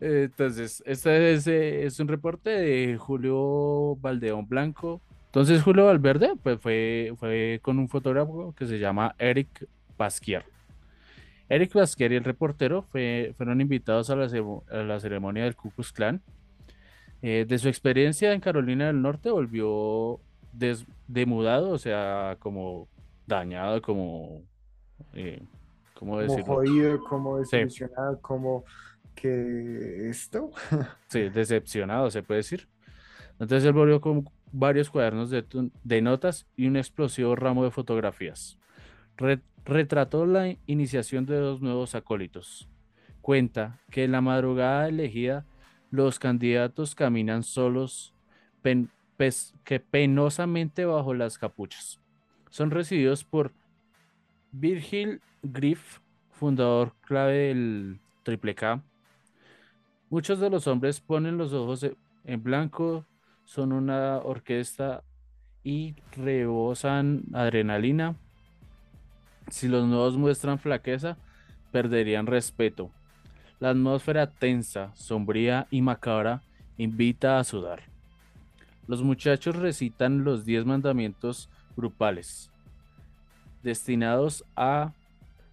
Entonces, 0.00 0.82
este 0.86 1.34
es, 1.34 1.46
eh, 1.46 1.84
es 1.86 2.00
un 2.00 2.08
reporte 2.08 2.50
de 2.50 2.96
Julio 2.98 3.96
Valdeón 4.00 4.48
Blanco. 4.48 5.00
Entonces, 5.26 5.62
Julio 5.62 5.86
Valverde 5.86 6.32
pues, 6.42 6.58
fue, 6.60 7.12
fue 7.18 7.60
con 7.62 7.78
un 7.78 7.88
fotógrafo 7.88 8.54
que 8.56 8.66
se 8.66 8.78
llama 8.78 9.14
Eric 9.18 9.68
Pasquier. 9.96 10.44
Eric 11.54 11.72
Pasquier 11.72 12.12
y 12.12 12.16
el 12.16 12.24
reportero 12.24 12.82
fue- 12.82 13.34
fueron 13.36 13.60
invitados 13.60 14.08
a 14.10 14.16
la, 14.16 14.26
cemo- 14.28 14.64
a 14.70 14.78
la 14.82 14.98
ceremonia 15.00 15.44
del 15.44 15.54
Ku 15.56 15.70
Klux 15.70 15.92
Klan. 15.92 16.22
Eh, 17.20 17.44
de 17.46 17.58
su 17.58 17.68
experiencia 17.68 18.32
en 18.32 18.40
Carolina 18.40 18.86
del 18.86 19.00
Norte 19.02 19.30
volvió 19.30 20.18
des- 20.52 20.86
demudado, 21.06 21.70
o 21.70 21.78
sea, 21.78 22.36
como 22.40 22.88
dañado, 23.26 23.80
como, 23.82 24.42
eh, 25.14 25.42
¿cómo 25.94 26.12
Como 26.16 26.22
decirlo? 26.22 26.54
jodido, 26.56 27.04
como 27.04 27.44
Sí, 27.44 27.58
desilusionado, 27.58 28.20
como 28.20 28.64
que 29.14 30.08
esto. 30.08 30.50
sí, 31.08 31.28
decepcionado, 31.28 32.10
se 32.10 32.22
puede 32.22 32.38
decir. 32.38 32.66
Entonces 33.38 33.64
él 33.64 33.72
volvió 33.72 34.00
con 34.00 34.28
varios 34.50 34.90
cuadernos 34.90 35.30
de, 35.30 35.44
notas 36.02 36.46
y 36.56 36.66
un 36.66 36.76
explosivo 36.76 37.36
ramo 37.36 37.62
de 37.64 37.70
fotografías. 37.70 38.58
Re- 39.16 39.40
retrató 39.64 40.26
la 40.26 40.56
iniciación 40.66 41.26
de 41.26 41.36
dos 41.36 41.60
nuevos 41.60 41.94
acólitos. 41.94 42.68
Cuenta 43.20 43.78
que 43.90 44.04
en 44.04 44.12
la 44.12 44.20
madrugada 44.20 44.88
elegida 44.88 45.46
los 45.90 46.18
candidatos 46.18 46.94
caminan 46.94 47.42
solos, 47.42 48.14
que 48.62 49.80
penosamente 49.80 50.84
bajo 50.84 51.14
las 51.14 51.38
capuchas. 51.38 52.00
Son 52.50 52.70
recibidos 52.70 53.24
por 53.24 53.52
Virgil 54.50 55.20
Griff, 55.42 56.00
fundador 56.30 56.94
clave 57.02 57.48
del 57.48 58.00
Triple 58.24 58.54
K. 58.54 58.82
Muchos 60.10 60.40
de 60.40 60.50
los 60.50 60.66
hombres 60.66 61.00
ponen 61.00 61.38
los 61.38 61.52
ojos 61.52 61.86
en 62.24 62.42
blanco, 62.42 63.06
son 63.44 63.72
una 63.72 64.18
orquesta 64.18 65.04
y 65.62 65.94
rebosan 66.16 67.22
adrenalina. 67.32 68.16
Si 69.52 69.68
los 69.68 69.86
nuevos 69.86 70.16
muestran 70.16 70.58
flaqueza, 70.58 71.18
perderían 71.72 72.26
respeto. 72.26 72.90
La 73.60 73.68
atmósfera 73.68 74.26
tensa, 74.26 74.90
sombría 74.94 75.66
y 75.70 75.82
macabra 75.82 76.40
invita 76.78 77.38
a 77.38 77.44
sudar. 77.44 77.82
Los 78.88 79.02
muchachos 79.02 79.54
recitan 79.54 80.24
los 80.24 80.46
diez 80.46 80.64
mandamientos 80.64 81.50
grupales, 81.76 82.50
destinados 83.62 84.42
a 84.56 84.94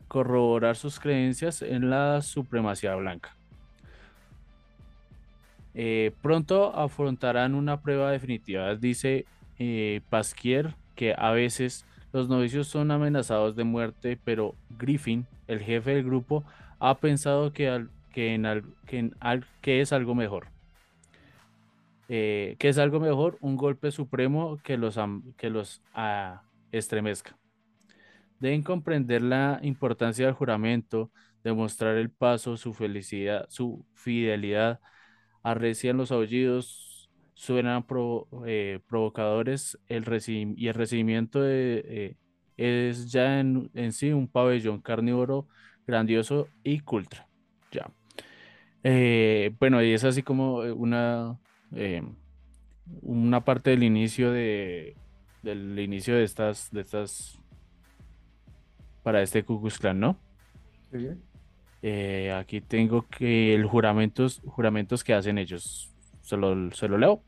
corroborar 0.08 0.78
sus 0.78 0.98
creencias 0.98 1.62
en 1.62 1.90
la 1.90 2.22
supremacía 2.22 2.96
blanca. 2.96 3.36
Eh, 5.74 6.14
pronto 6.22 6.74
afrontarán 6.74 7.54
una 7.54 7.82
prueba 7.82 8.12
definitiva, 8.12 8.74
dice 8.76 9.26
eh, 9.60 10.00
Pasquier, 10.10 10.74
que 10.96 11.14
a 11.18 11.32
veces 11.32 11.86
los 12.12 12.28
novicios 12.28 12.68
son 12.68 12.92
amenazados 12.92 13.56
de 13.56 13.64
muerte, 13.64 14.20
pero 14.24 14.56
Griffin, 14.78 15.28
el 15.48 15.60
jefe 15.60 15.96
del 15.96 16.04
grupo, 16.04 16.44
ha 16.80 17.00
pensado 17.00 17.54
que, 17.54 17.88
es 19.64 19.94
algo 19.94 20.16
mejor. 20.16 20.48
Eh, 22.08 22.56
que 22.58 22.70
es 22.70 22.78
algo 22.80 23.00
mejor, 23.00 23.38
un 23.42 23.56
golpe 23.56 23.92
supremo 23.92 24.58
que 24.64 24.78
los, 24.78 24.98
que 25.38 25.50
los 25.50 25.82
ah, 25.94 26.42
estremezca. 26.72 27.38
Deben 28.40 28.64
comprender 28.64 29.22
la 29.22 29.60
importancia 29.62 30.26
del 30.26 30.34
juramento, 30.34 31.12
demostrar 31.44 31.98
el 31.98 32.10
paso, 32.10 32.58
su 32.58 32.74
felicidad, 32.74 33.46
su 33.50 33.86
fidelidad. 33.94 34.80
Arrecian 35.44 35.98
los 35.98 36.12
aullidos, 36.12 36.89
suenan 37.40 37.88
provo- 37.88 38.28
eh, 38.46 38.82
provocadores 38.86 39.80
el 39.88 40.04
y 40.58 40.68
el 40.68 40.74
recibimiento 40.74 41.42
de, 41.42 41.84
eh, 41.88 42.16
es 42.58 43.10
ya 43.10 43.40
en, 43.40 43.72
en 43.76 43.94
sí 43.94 44.12
un 44.12 44.28
pabellón 44.28 44.82
carnívoro 44.82 45.48
grandioso 45.88 46.50
y 46.64 46.82
culto. 46.82 47.16
Ya. 47.72 47.90
Eh, 48.84 49.56
bueno, 49.58 49.82
y 49.82 49.94
es 49.94 50.04
así 50.04 50.22
como 50.22 50.66
eh, 50.66 50.74
una, 50.74 51.40
una 53.02 53.46
parte 53.46 53.70
del 53.70 53.84
inicio 53.84 54.34
de, 54.34 54.98
del 55.42 55.80
inicio 55.80 56.16
de 56.16 56.26
estas, 56.26 56.70
de 56.72 56.82
estas 56.82 57.40
para 59.02 59.22
este 59.22 59.46
Ku 59.46 59.62
Klux 59.62 59.80
Klan, 59.80 59.98
¿no? 59.98 60.18
Sí, 60.92 61.08
Eh, 61.82 62.34
aquí 62.34 62.60
tengo 62.60 63.08
que 63.08 63.56
el 63.56 63.66
juramentos, 63.66 64.42
juramentos 64.46 65.06
que 65.06 65.14
hacen 65.14 65.38
ellos. 65.38 65.90
Se 66.22 66.36
lo, 66.36 66.70
se 66.72 66.90
lo 66.90 66.98
leo. 66.98 67.24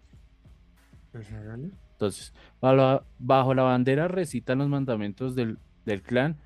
Entonces, 1.93 2.33
bajo 2.59 3.53
la, 3.53 3.63
bandera 3.63 4.07
recitan 4.07 4.59
los 4.59 4.69
mandamientos 4.69 5.35
del, 5.35 5.59
del 5.85 6.01
clan, 6.01 6.37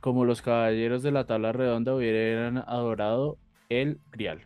como 0.00 0.24
los 0.24 0.42
caballeros 0.42 1.02
de 1.02 1.10
la 1.12 1.26
tabla 1.26 1.52
redonda 1.52 1.94
hubieran 1.94 2.58
adorado 2.58 3.38
el 3.68 4.00
grial. 4.10 4.40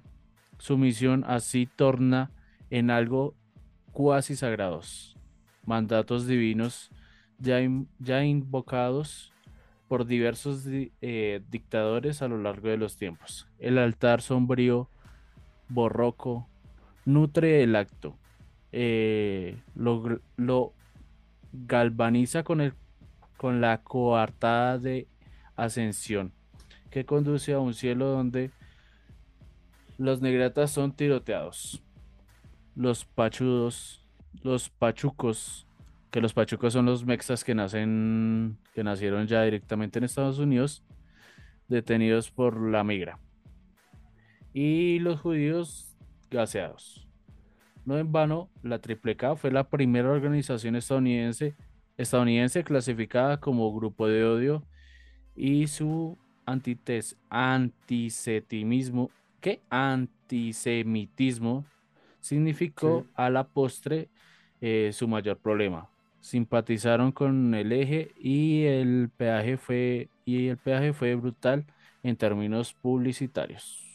Su 0.59 0.77
misión 0.79 1.25
así 1.27 1.67
torna 1.67 2.31
en 2.71 2.91
algo 2.91 3.35
cuasi 3.93 4.37
sagrados, 4.37 5.17
mandatos 5.67 6.27
divinos 6.27 6.91
ya, 7.39 7.59
ya 7.99 8.25
invocados 8.25 9.33
por 9.89 10.07
diversos 10.07 10.65
di- 10.65 10.93
eh, 11.03 11.43
dictadores 11.51 12.23
a 12.23 12.29
lo 12.29 12.39
largo 12.39 12.69
de 12.69 12.79
los 12.79 12.97
tiempos. 12.97 13.47
El 13.59 13.79
altar 13.79 14.23
sombrío, 14.23 14.89
borroco, 15.69 16.49
nutre 17.05 17.63
el 17.63 17.77
acto, 17.77 18.17
eh, 18.73 19.57
lo, 19.75 20.73
galvaniza 21.53 22.43
con, 22.43 22.61
el, 22.61 22.75
con 23.37 23.61
la 23.61 23.83
coartada 23.83 24.79
de 24.79 25.07
ascensión 25.57 26.33
que 26.91 27.05
conduce 27.07 27.53
a 27.53 27.59
un 27.59 27.75
cielo 27.75 28.07
donde 28.07 28.51
los 29.99 30.21
negratas 30.21 30.71
son 30.71 30.93
tiroteados, 30.93 31.83
los 32.75 33.05
pachudos, 33.05 34.07
los 34.43 34.69
pachucos, 34.69 35.67
que 36.11 36.21
los 36.21 36.35
pachucos 36.35 36.73
son 36.73 36.87
los 36.87 37.05
mexas 37.05 37.45
que 37.45 37.55
nacen, 37.55 38.59
que 38.75 38.85
nacieron 38.85 39.27
ya 39.27 39.43
directamente 39.43 39.99
en 39.99 40.05
Estados 40.05 40.39
Unidos, 40.39 40.85
detenidos 41.69 42.31
por 42.31 42.61
la 42.61 42.85
migra, 42.85 43.19
y 44.53 44.99
los 44.99 45.21
judíos 45.21 45.97
gaseados. 46.31 47.09
No 47.85 47.99
en 47.99 48.13
vano, 48.13 48.49
la 48.63 48.79
Triple 48.81 49.17
K 49.17 49.35
fue 49.37 49.51
la 49.51 49.69
primera 49.69 50.11
organización 50.11 50.77
estadounidense, 50.77 51.55
estadounidense 51.97 52.63
clasificada 52.65 53.41
como 53.41 53.75
grupo 53.75 54.07
de 54.07 54.25
odio 54.25 54.63
y 55.35 55.67
su 55.67 56.17
antites, 56.47 57.17
antisemitismo, 57.31 59.11
¿qué? 59.41 59.61
Antisemitismo 59.71 61.65
significó 62.21 63.03
Sí. 63.03 63.11
a 63.15 63.31
la 63.31 63.45
postre 63.49 64.09
eh, 64.61 64.91
su 64.93 65.09
mayor 65.09 65.39
problema. 65.39 65.89
Simpatizaron 66.21 67.11
con 67.11 67.53
el 67.55 67.73
eje 67.73 68.13
y 68.17 68.65
el 68.65 69.11
peaje 69.17 69.57
fue 69.57 70.09
y 70.25 70.47
el 70.49 70.57
peaje 70.57 70.93
fue 70.93 71.17
brutal 71.17 71.67
en 72.05 72.17
términos 72.17 72.75
publicitarios. 72.75 73.92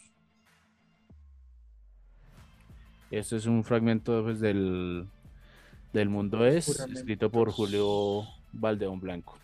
Este 3.12 3.38
es 3.38 3.46
un 3.46 3.64
fragmento 3.64 4.24
pues, 4.24 4.40
del, 4.40 5.06
del 5.94 6.10
mundo 6.10 6.46
es 6.46 6.68
escrito 6.68 7.30
por 7.30 7.52
Julio 7.52 8.24
Valdeón 8.54 9.00
Blanco. 9.00 9.38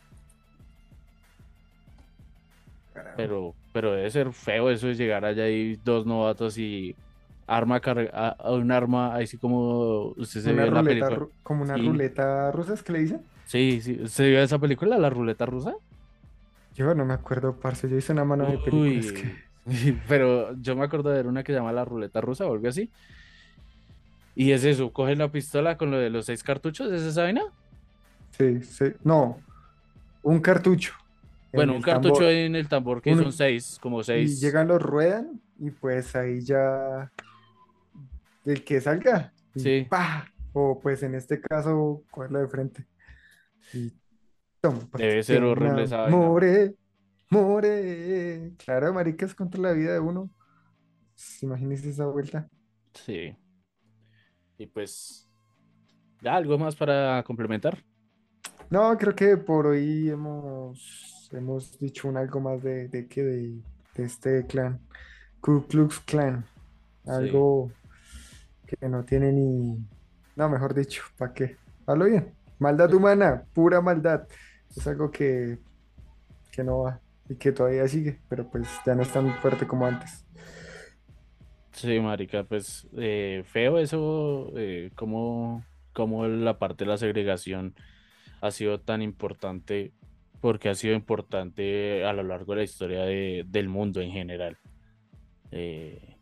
Pero, 3.15 3.53
pero 3.71 3.93
debe 3.93 4.09
ser 4.09 4.33
feo 4.33 4.69
eso 4.69 4.87
de 4.87 4.95
llegar 4.95 5.23
allá 5.23 5.47
y 5.47 5.75
dos 5.83 6.05
novatos 6.05 6.57
y 6.57 6.95
arma 7.45 7.79
carga- 7.79 8.35
un 8.49 8.71
arma 8.71 9.15
así 9.15 9.37
como 9.37 10.13
usted 10.17 10.41
se 10.41 10.51
Una 10.53 10.63
vio 10.63 10.69
en 10.69 10.73
la 10.73 10.83
película. 10.83 11.27
como 11.43 11.63
una 11.63 11.77
Sí. 11.77 11.87
ruleta 11.87 12.51
rusa, 12.51 12.73
¿es 12.73 12.83
que 12.83 12.91
le 12.93 12.99
dicen? 12.99 13.21
Sí, 13.45 13.81
sí, 13.81 13.99
¿se 14.07 14.29
vio 14.29 14.39
esa 14.41 14.57
película, 14.57 14.97
La 14.97 15.09
Ruleta 15.09 15.45
Rusa? 15.45 15.75
Yo 16.75 16.95
no 16.95 17.05
me 17.05 17.13
acuerdo, 17.13 17.53
parce. 17.59 17.87
Yo 17.87 17.97
hice 17.97 18.13
una 18.13 18.25
mano 18.25 18.49
de 18.49 18.57
películas 18.57 19.11
que. 19.11 19.35
Uy, 19.65 19.99
pero 20.07 20.55
yo 20.57 20.75
me 20.75 20.85
acuerdo 20.85 21.09
de 21.09 21.17
ver 21.17 21.27
una 21.27 21.43
que 21.43 21.51
se 21.51 21.57
llama 21.59 21.71
La 21.71 21.85
Ruleta 21.85 22.19
Rusa 22.19 22.47
o 22.47 22.53
algo 22.53 22.67
así. 22.67 22.89
Y 24.35 24.51
es 24.51 24.63
eso, 24.63 24.91
cogen 24.91 25.19
la 25.19 25.31
pistola 25.31 25.77
con 25.77 25.91
lo 25.91 25.97
de 25.99 26.09
los 26.09 26.25
seis 26.25 26.43
cartuchos, 26.43 26.91
¿es 26.91 27.03
esa 27.03 27.23
vaina? 27.23 27.43
Sí, 28.31 28.61
sí. 28.63 28.85
No, 29.03 29.37
un 30.23 30.39
cartucho. 30.39 30.93
en 31.51 31.57
Bueno, 31.57 31.75
un 31.75 31.81
cartucho 31.83 32.15
tambor. 32.15 32.31
en 32.31 32.55
el 32.55 32.67
tambor 32.67 32.99
que 33.01 33.11
Uno- 33.13 33.23
son 33.23 33.31
seis, 33.33 33.77
como 33.79 34.01
Y 34.01 34.03
seis. 34.05 34.41
llegan, 34.41 34.67
los 34.67 34.81
ruedan 34.81 35.39
y 35.59 35.69
pues 35.69 36.15
ahí 36.15 36.41
ya. 36.41 37.11
El 38.43 38.63
que 38.63 38.81
salga. 38.81 39.31
y 39.55 39.59
Sí. 39.59 39.87
O 40.53 40.79
pues 40.81 41.03
en 41.03 41.13
este 41.15 41.39
caso, 41.39 42.03
cogerlo 42.09 42.39
de 42.39 42.47
frente. 42.47 42.87
Y 43.71 43.93
toma, 44.61 44.79
porque 44.91 45.05
Debe 45.05 45.23
ser 45.23 45.43
horrible 45.43 45.83
esa 45.83 45.97
vaina. 45.97 46.17
More, 46.17 46.75
more. 47.29 48.51
Claro, 48.57 48.93
maricas 48.93 49.35
contra 49.35 49.61
la 49.61 49.73
vida 49.73 49.93
de 49.93 49.99
uno. 49.99 50.29
Imagínese 51.41 51.89
esa 51.91 52.07
vuelta. 52.07 52.47
Sí. 52.95 53.35
Y 54.57 54.67
pues, 54.67 55.29
¿ya 56.21 56.35
algo 56.35 56.57
más 56.57 56.75
para 56.75 57.23
complementar? 57.23 57.83
No, 58.69 58.97
creo 58.97 59.15
que 59.15 59.37
por 59.37 59.67
hoy 59.67 60.09
hemos, 60.09 61.29
hemos 61.31 61.77
dicho 61.79 62.07
un 62.07 62.17
algo 62.17 62.39
más 62.39 62.61
de, 62.63 62.87
de 62.87 63.07
que 63.07 63.23
de, 63.23 63.61
de 63.95 64.03
este 64.03 64.45
clan, 64.47 64.79
Ku 65.41 65.65
Klux 65.67 65.99
Klan, 65.99 66.45
algo 67.05 67.71
que 68.65 68.87
no 68.87 69.03
tiene 69.03 69.31
ni, 69.31 69.77
no, 70.35 70.49
mejor 70.49 70.73
dicho, 70.73 71.03
¿para 71.17 71.33
qué? 71.33 71.57
Hablo 71.85 72.05
bien, 72.05 72.33
maldad 72.59 72.93
humana, 72.93 73.43
pura 73.53 73.81
maldad, 73.81 74.27
es 74.75 74.87
algo 74.87 75.11
que, 75.11 75.59
que 76.51 76.63
no 76.63 76.79
va 76.79 76.99
y 77.29 77.35
que 77.35 77.51
todavía 77.51 77.87
sigue, 77.87 78.19
pero 78.29 78.49
pues 78.49 78.67
ya 78.85 78.95
no 78.95 79.03
es 79.03 79.11
tan 79.11 79.33
fuerte 79.35 79.67
como 79.67 79.85
antes. 79.85 80.22
Sí, 81.73 81.99
marica, 81.99 82.43
pues 82.43 82.87
eh, 82.97 83.43
feo 83.45 83.79
eso, 83.79 84.51
eh, 84.55 84.91
como, 84.95 85.63
como 85.91 86.27
la 86.27 86.59
parte 86.59 86.85
de 86.85 86.89
la 86.91 86.97
segregación 86.97 87.73
ha 88.41 88.51
sido 88.51 88.79
tan 88.79 89.01
importante, 89.01 89.91
porque 90.41 90.69
ha 90.69 90.75
sido 90.75 90.93
importante 90.95 92.05
a 92.05 92.13
lo 92.13 92.23
largo 92.23 92.53
de 92.53 92.57
la 92.59 92.63
historia 92.63 93.01
de- 93.03 93.43
del 93.47 93.69
mundo 93.69 94.01
en 94.01 94.11
general. 94.11 94.57
Eh, 95.51 96.17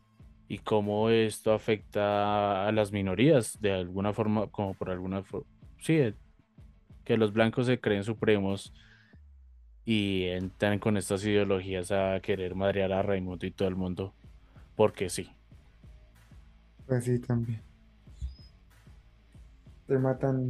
y 0.48 0.58
cómo 0.58 1.10
esto 1.10 1.52
afecta 1.52 2.66
a 2.68 2.72
las 2.72 2.92
minorías 2.92 3.60
de 3.60 3.72
alguna 3.72 4.12
forma, 4.12 4.46
como 4.48 4.74
por 4.74 4.90
alguna 4.90 5.22
forma, 5.22 5.46
sí, 5.80 5.94
eh, 5.98 6.14
que 7.04 7.16
los 7.16 7.32
blancos 7.32 7.66
se 7.66 7.80
creen 7.80 8.04
supremos 8.04 8.72
y 9.84 10.24
entran 10.24 10.78
con 10.78 10.96
estas 10.96 11.24
ideologías 11.24 11.90
a 11.92 12.20
querer 12.20 12.54
madrear 12.54 12.92
a 12.92 13.02
Raimundo 13.02 13.46
y 13.46 13.50
todo 13.50 13.68
el 13.68 13.76
mundo, 13.76 14.14
porque 14.76 15.08
sí. 15.10 15.28
Pues 16.86 17.04
sí, 17.04 17.18
también. 17.20 17.60
Tema 19.86 20.18
tan, 20.18 20.40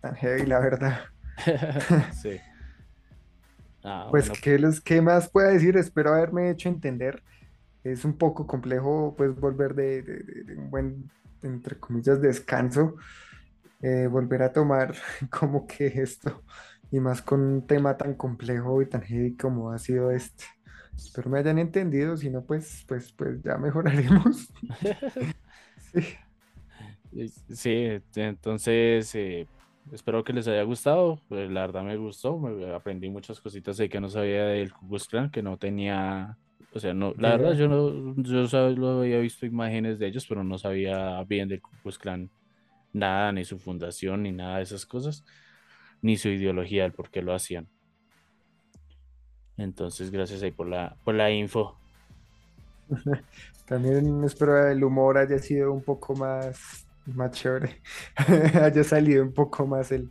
tan 0.00 0.14
heavy, 0.16 0.46
la 0.46 0.60
verdad. 0.60 1.00
Sí. 2.12 2.40
Ah, 3.82 4.10
Pues, 4.10 4.30
bueno, 4.30 4.34
¿qué, 4.40 4.58
les, 4.58 4.80
qué 4.80 5.00
más 5.02 5.30
puedo 5.30 5.48
decir? 5.50 5.76
Espero 5.76 6.14
haberme 6.14 6.50
hecho 6.50 6.68
entender. 6.68 7.22
Es 7.84 8.04
un 8.04 8.18
poco 8.18 8.46
complejo, 8.46 9.14
pues, 9.16 9.34
volver 9.36 9.74
de, 9.74 10.02
de- 10.02 10.22
de- 10.24 10.44
de 10.44 10.56
un 10.58 10.70
buen, 10.70 11.12
entre 11.42 11.78
comillas, 11.80 12.20
descanso, 12.20 12.96
eh, 13.82 14.08
volver 14.08 14.42
a 14.42 14.52
tomar 14.52 14.94
como 15.30 15.66
que 15.66 15.88
esto, 15.88 16.44
y 16.90 17.00
más 17.00 17.22
con 17.22 17.40
un 17.42 17.66
tema 17.66 17.96
tan 17.98 18.14
complejo 18.16 18.82
y 18.82 18.88
tan 18.88 19.02
heavy 19.02 19.36
como 19.36 19.72
ha 19.72 19.78
sido 19.78 20.10
este. 20.12 20.44
Espero 20.96 21.30
me 21.30 21.38
hayan 21.38 21.58
entendido, 21.58 22.16
si 22.16 22.30
no, 22.30 22.44
pues, 22.44 22.84
pues, 22.88 23.12
pues 23.12 23.42
ya 23.42 23.56
mejoraremos. 23.58 24.48
Sí. 27.50 28.00
sí, 28.10 28.20
entonces 28.20 29.14
eh, 29.14 29.48
espero 29.90 30.24
que 30.24 30.32
les 30.32 30.46
haya 30.48 30.62
gustado. 30.62 31.22
eh, 31.30 31.48
La 31.50 31.62
verdad 31.62 31.82
me 31.82 31.96
gustó, 31.96 32.38
me 32.38 32.72
aprendí 32.74 33.08
muchas 33.10 33.40
cositas 33.40 33.78
ahí 33.80 33.88
que 33.88 34.00
no 34.00 34.08
sabía 34.08 34.44
del 34.46 34.72
Ku 34.72 34.88
Klan, 35.08 35.30
que 35.30 35.42
no 35.42 35.56
tenía, 35.58 36.36
o 36.70 36.78
sea, 36.80 36.94
no, 36.94 37.14
la 37.18 37.30
verdad 37.30 37.54
yo 37.54 37.68
no, 37.68 38.14
yo 38.22 38.44
sab- 38.44 38.76
lo 38.76 39.00
había 39.00 39.18
visto 39.18 39.46
imágenes 39.46 39.98
de 39.98 40.08
ellos, 40.08 40.26
pero 40.28 40.44
no 40.44 40.58
sabía 40.58 41.22
bien 41.24 41.48
del 41.48 41.62
Ku 41.62 41.70
Klux 41.82 41.98
Klan 41.98 42.30
nada, 42.92 43.32
ni 43.32 43.44
su 43.44 43.58
fundación, 43.58 44.22
ni 44.24 44.32
nada 44.32 44.58
de 44.58 44.64
esas 44.64 44.86
cosas, 44.86 45.24
ni 46.02 46.16
su 46.18 46.28
ideología, 46.30 46.84
el 46.86 46.92
por 46.94 47.10
qué 47.10 47.22
lo 47.22 47.34
hacían. 47.34 47.68
Entonces, 49.56 50.10
gracias 50.10 50.42
ahí 50.42 50.50
por 50.52 50.68
la, 50.68 50.96
por 51.04 51.14
la 51.14 51.30
info. 51.30 51.76
También 53.66 54.22
espero 54.24 54.68
el 54.68 54.82
humor 54.84 55.18
haya 55.18 55.38
sido 55.38 55.72
un 55.72 55.82
poco 55.82 56.14
más, 56.14 56.86
más 57.06 57.32
chévere, 57.32 57.82
haya 58.62 58.84
salido 58.84 59.24
un 59.24 59.32
poco 59.32 59.66
más 59.66 59.90
el, 59.92 60.10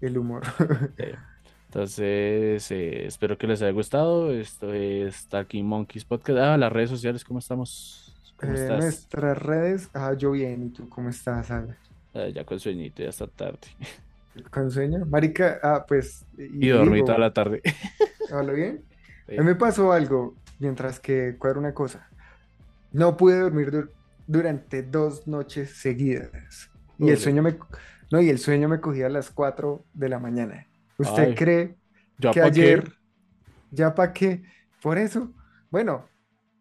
el 0.00 0.18
humor. 0.18 0.42
Entonces, 1.68 2.70
eh, 2.70 3.06
espero 3.06 3.36
que 3.36 3.46
les 3.48 3.60
haya 3.62 3.72
gustado. 3.72 4.30
Esto 4.32 4.72
es 4.72 5.26
Talking 5.28 5.66
Monkeys 5.66 6.04
Podcast. 6.04 6.38
Ah, 6.38 6.56
las 6.56 6.72
redes 6.72 6.90
sociales, 6.90 7.24
¿cómo 7.24 7.40
estamos? 7.40 8.16
¿Cómo 8.36 8.52
Eh, 8.52 8.54
estás? 8.54 8.78
nuestras 8.78 9.38
redes, 9.38 9.90
ah, 9.94 10.14
yo 10.14 10.30
bien, 10.32 10.64
¿y 10.64 10.70
tú 10.70 10.88
cómo 10.88 11.08
estás, 11.10 11.50
Ala? 11.50 11.76
Ah, 12.14 12.28
ya 12.28 12.44
con 12.44 12.60
sueñito, 12.60 13.02
ya 13.02 13.08
está 13.10 13.26
tarde. 13.26 13.68
¿Con 14.50 14.70
sueño? 14.70 15.04
Marica, 15.06 15.58
ah, 15.62 15.84
pues, 15.86 16.26
Y 16.36 16.68
dormí 16.68 17.02
digo, 17.02 17.06
toda 17.06 17.18
la 17.18 17.32
tarde. 17.32 17.62
¿Hablo 18.38 18.54
bien? 18.54 18.86
Sí. 19.26 19.34
A 19.36 19.42
mí 19.42 19.48
me 19.48 19.54
pasó 19.56 19.92
algo, 19.92 20.38
mientras 20.58 21.00
que 21.00 21.36
cuadro 21.38 21.60
una 21.60 21.74
cosa. 21.74 22.12
No 22.92 23.16
pude 23.16 23.40
dormir 23.40 23.70
dur- 23.72 23.94
durante 24.26 24.82
dos 24.82 25.26
noches 25.26 25.78
seguidas. 25.80 26.70
Y 26.98 27.10
el 27.10 27.18
sueño 27.18 27.42
me, 27.42 27.58
no, 28.10 28.20
y 28.20 28.30
el 28.30 28.38
sueño 28.38 28.68
me 28.68 28.80
cogía 28.80 29.06
a 29.06 29.10
las 29.10 29.30
4 29.30 29.86
de 29.92 30.08
la 30.08 30.18
mañana. 30.18 30.68
¿Usted 30.98 31.28
Ay. 31.28 31.34
cree 31.34 31.78
¿Ya 32.18 32.34
que 32.34 32.40
qué? 32.40 32.52
ayer, 32.52 32.92
ya 33.70 33.94
para 33.94 34.12
qué? 34.12 34.44
Por 34.82 34.98
eso, 34.98 35.34
bueno, 35.70 36.08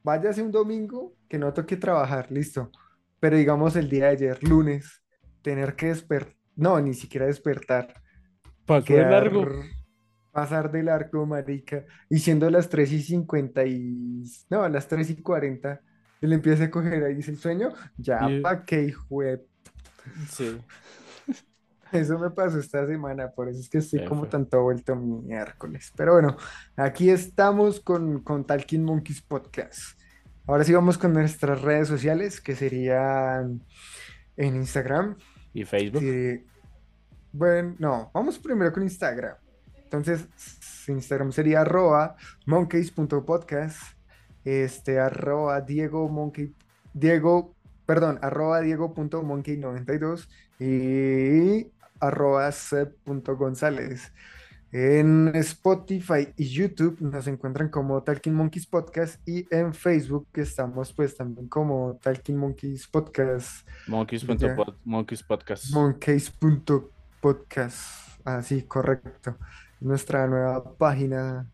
váyase 0.04 0.42
un 0.42 0.52
domingo 0.52 1.16
que 1.30 1.38
no 1.38 1.54
toque 1.54 1.78
trabajar, 1.78 2.32
listo. 2.32 2.72
Pero 3.20 3.38
digamos 3.38 3.76
el 3.76 3.90
día 3.90 4.06
de 4.08 4.12
ayer, 4.12 4.44
lunes, 4.44 5.04
tener 5.42 5.76
que 5.76 5.88
despertar, 5.88 6.36
no, 6.56 6.80
ni 6.82 6.94
siquiera 6.94 7.26
despertar, 7.28 7.94
¿Pa' 8.66 8.84
qué 8.84 9.06
largo? 9.06 9.56
Pasar 10.34 10.72
del 10.72 10.90
arco, 10.90 11.26
marica, 11.26 11.86
y 12.10 12.18
siendo 12.20 12.50
las 12.50 12.68
3 12.68 12.92
y 12.92 13.02
50 13.04 13.66
y, 13.66 14.24
no, 14.50 14.64
a 14.64 14.70
las 14.70 14.88
3 14.88 15.12
y 15.12 15.16
40, 15.22 15.80
y 16.22 16.28
le 16.28 16.36
empieza 16.36 16.66
a 16.66 16.72
coger 16.72 17.04
ahí 17.04 17.14
dice 17.14 17.32
el 17.32 17.38
sueño, 17.38 17.70
ya 17.98 18.30
Y- 18.30 18.42
pa' 18.42 18.66
qué, 18.66 18.84
hijo 18.84 19.22
Sí. 20.30 20.58
Eso 21.92 22.18
me 22.18 22.32
pasó 22.32 22.58
esta 22.60 22.88
semana, 22.88 23.30
por 23.30 23.48
eso 23.48 23.60
es 23.60 23.70
que 23.70 23.78
estoy 23.78 24.04
como 24.06 24.26
tanto 24.26 24.64
vuelto 24.64 24.96
miércoles. 24.96 25.94
Pero 25.96 26.14
bueno, 26.14 26.36
aquí 26.76 27.12
estamos 27.12 27.80
con, 27.80 28.24
con 28.24 28.44
Talking 28.48 28.84
Monkeys 28.84 29.22
Podcast. 29.22 30.00
Ahora 30.48 30.64
sí 30.64 30.74
vamos 30.74 30.98
con 30.98 31.14
nuestras 31.14 31.62
redes 31.62 31.88
sociales, 31.88 32.42
que 32.42 32.56
serían 32.56 33.62
en 34.36 34.56
Instagram. 34.56 35.18
¿Y 35.54 35.66
Facebook? 35.66 36.02
Sí, 36.02 36.44
bueno, 37.32 37.76
no, 37.78 38.12
vamos 38.12 38.40
primero 38.40 38.74
con 38.74 38.82
Instagram. 38.82 39.36
Entonces, 39.94 40.28
Instagram 40.88 41.32
sería 41.32 41.62
arroba 41.62 42.16
monkeys.podcast, 42.48 43.78
este, 44.44 45.00
arroba 45.00 45.62
Diego 45.62 46.10
Monkey, 46.10 46.52
Diego, 46.96 47.54
perdón, 47.86 48.18
arroba 48.24 48.62
Diego.monkey92 48.62 50.28
y 50.60 51.68
arroba 52.00 52.52
seb.gonzález. 52.52 54.12
En 54.72 55.28
Spotify 55.36 56.30
y 56.38 56.50
YouTube 56.50 57.00
nos 57.00 57.28
encuentran 57.28 57.70
como 57.70 58.02
Talking 58.02 58.34
Monkeys 58.34 58.66
Podcast 58.66 59.22
y 59.28 59.46
en 59.54 59.76
Facebook 59.76 60.28
estamos 60.34 60.92
pues 60.92 61.16
también 61.16 61.48
como 61.48 62.00
Talking 62.02 62.38
Monkeys 62.38 62.88
Podcast. 62.88 63.68
Monkeys, 63.88 64.22
Ya. 64.24 64.28
punto 64.28 64.48
pod- 64.56 64.76
Monkeys. 64.86 65.24
Monkeys.podcast. 65.72 67.78
Así, 68.26 68.64
correcto. 68.64 69.38
Nuestra 69.84 70.28
nueva 70.28 70.64
página. 70.78 71.52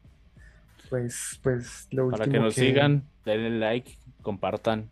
Pues, 0.90 1.40
pues, 1.42 1.88
lo 1.92 2.10
Para 2.12 2.26
último 2.26 2.34
que 2.34 2.40
nos 2.40 2.54
sigan, 2.54 3.04
denle 3.26 3.60
like, 3.60 3.98
compartan, 4.22 4.90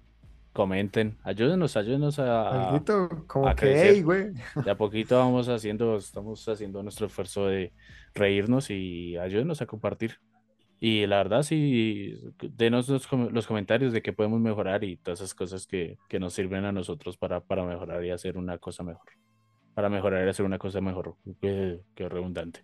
comenten, 0.53 1.17
ayúdenos, 1.23 1.77
ayúdenos 1.77 2.17
a, 2.17 2.69
Alguito 2.69 3.25
como 3.27 3.47
a 3.47 3.55
que, 3.55 3.79
hey, 3.79 4.01
güey. 4.01 4.33
De 4.65 4.71
a 4.71 4.75
poquito 4.75 5.19
vamos 5.19 5.47
haciendo, 5.49 5.97
estamos 5.97 6.47
haciendo 6.47 6.81
nuestro 6.81 7.05
esfuerzo 7.05 7.45
de 7.45 7.73
reírnos 8.15 8.71
y 8.71 9.17
ayúdenos 9.17 9.61
a 9.61 9.67
compartir. 9.67 10.19
Y 10.79 11.05
la 11.05 11.17
verdad, 11.17 11.43
sí, 11.43 12.19
denos 12.55 12.89
los, 12.89 13.07
los 13.11 13.45
comentarios 13.45 13.93
de 13.93 14.01
qué 14.01 14.13
podemos 14.13 14.39
mejorar 14.39 14.83
y 14.83 14.97
todas 14.97 15.19
esas 15.19 15.35
cosas 15.35 15.67
que, 15.67 15.97
que 16.09 16.19
nos 16.19 16.33
sirven 16.33 16.65
a 16.65 16.71
nosotros 16.71 17.17
para, 17.17 17.39
para 17.39 17.63
mejorar 17.63 18.03
y 18.03 18.09
hacer 18.09 18.35
una 18.35 18.57
cosa 18.57 18.83
mejor. 18.83 19.07
Para 19.75 19.89
mejorar 19.89 20.25
y 20.25 20.29
hacer 20.29 20.45
una 20.45 20.57
cosa 20.57 20.81
mejor. 20.81 21.15
Qué, 21.39 21.81
qué 21.93 22.09
redundante. 22.09 22.63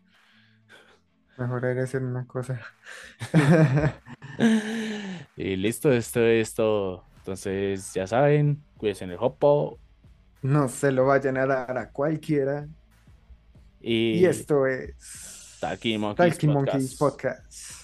Mejor 1.37 1.65
era 1.65 1.83
hacer 1.83 2.03
una 2.03 2.25
cosa. 2.27 2.59
Y 5.35 5.55
listo, 5.55 5.91
esto 5.91 6.21
es 6.21 6.53
todo. 6.53 7.05
Entonces, 7.17 7.93
ya 7.93 8.05
saben, 8.05 8.63
cuídense 8.77 9.05
en 9.05 9.11
el 9.11 9.17
hopo 9.19 9.79
No 10.41 10.67
se 10.67 10.91
lo 10.91 11.05
vayan 11.05 11.37
a 11.37 11.45
dar 11.45 11.77
a 11.77 11.89
cualquiera. 11.91 12.67
y 13.81 14.19
Y 14.19 14.25
esto 14.25 14.67
es 14.67 15.57
Talking 15.59 15.99
Monkeys 15.99 16.33
Talking 16.33 16.51
Monkeys 16.51 16.95
Podcast. 16.95 17.43
Podcast. 17.43 17.82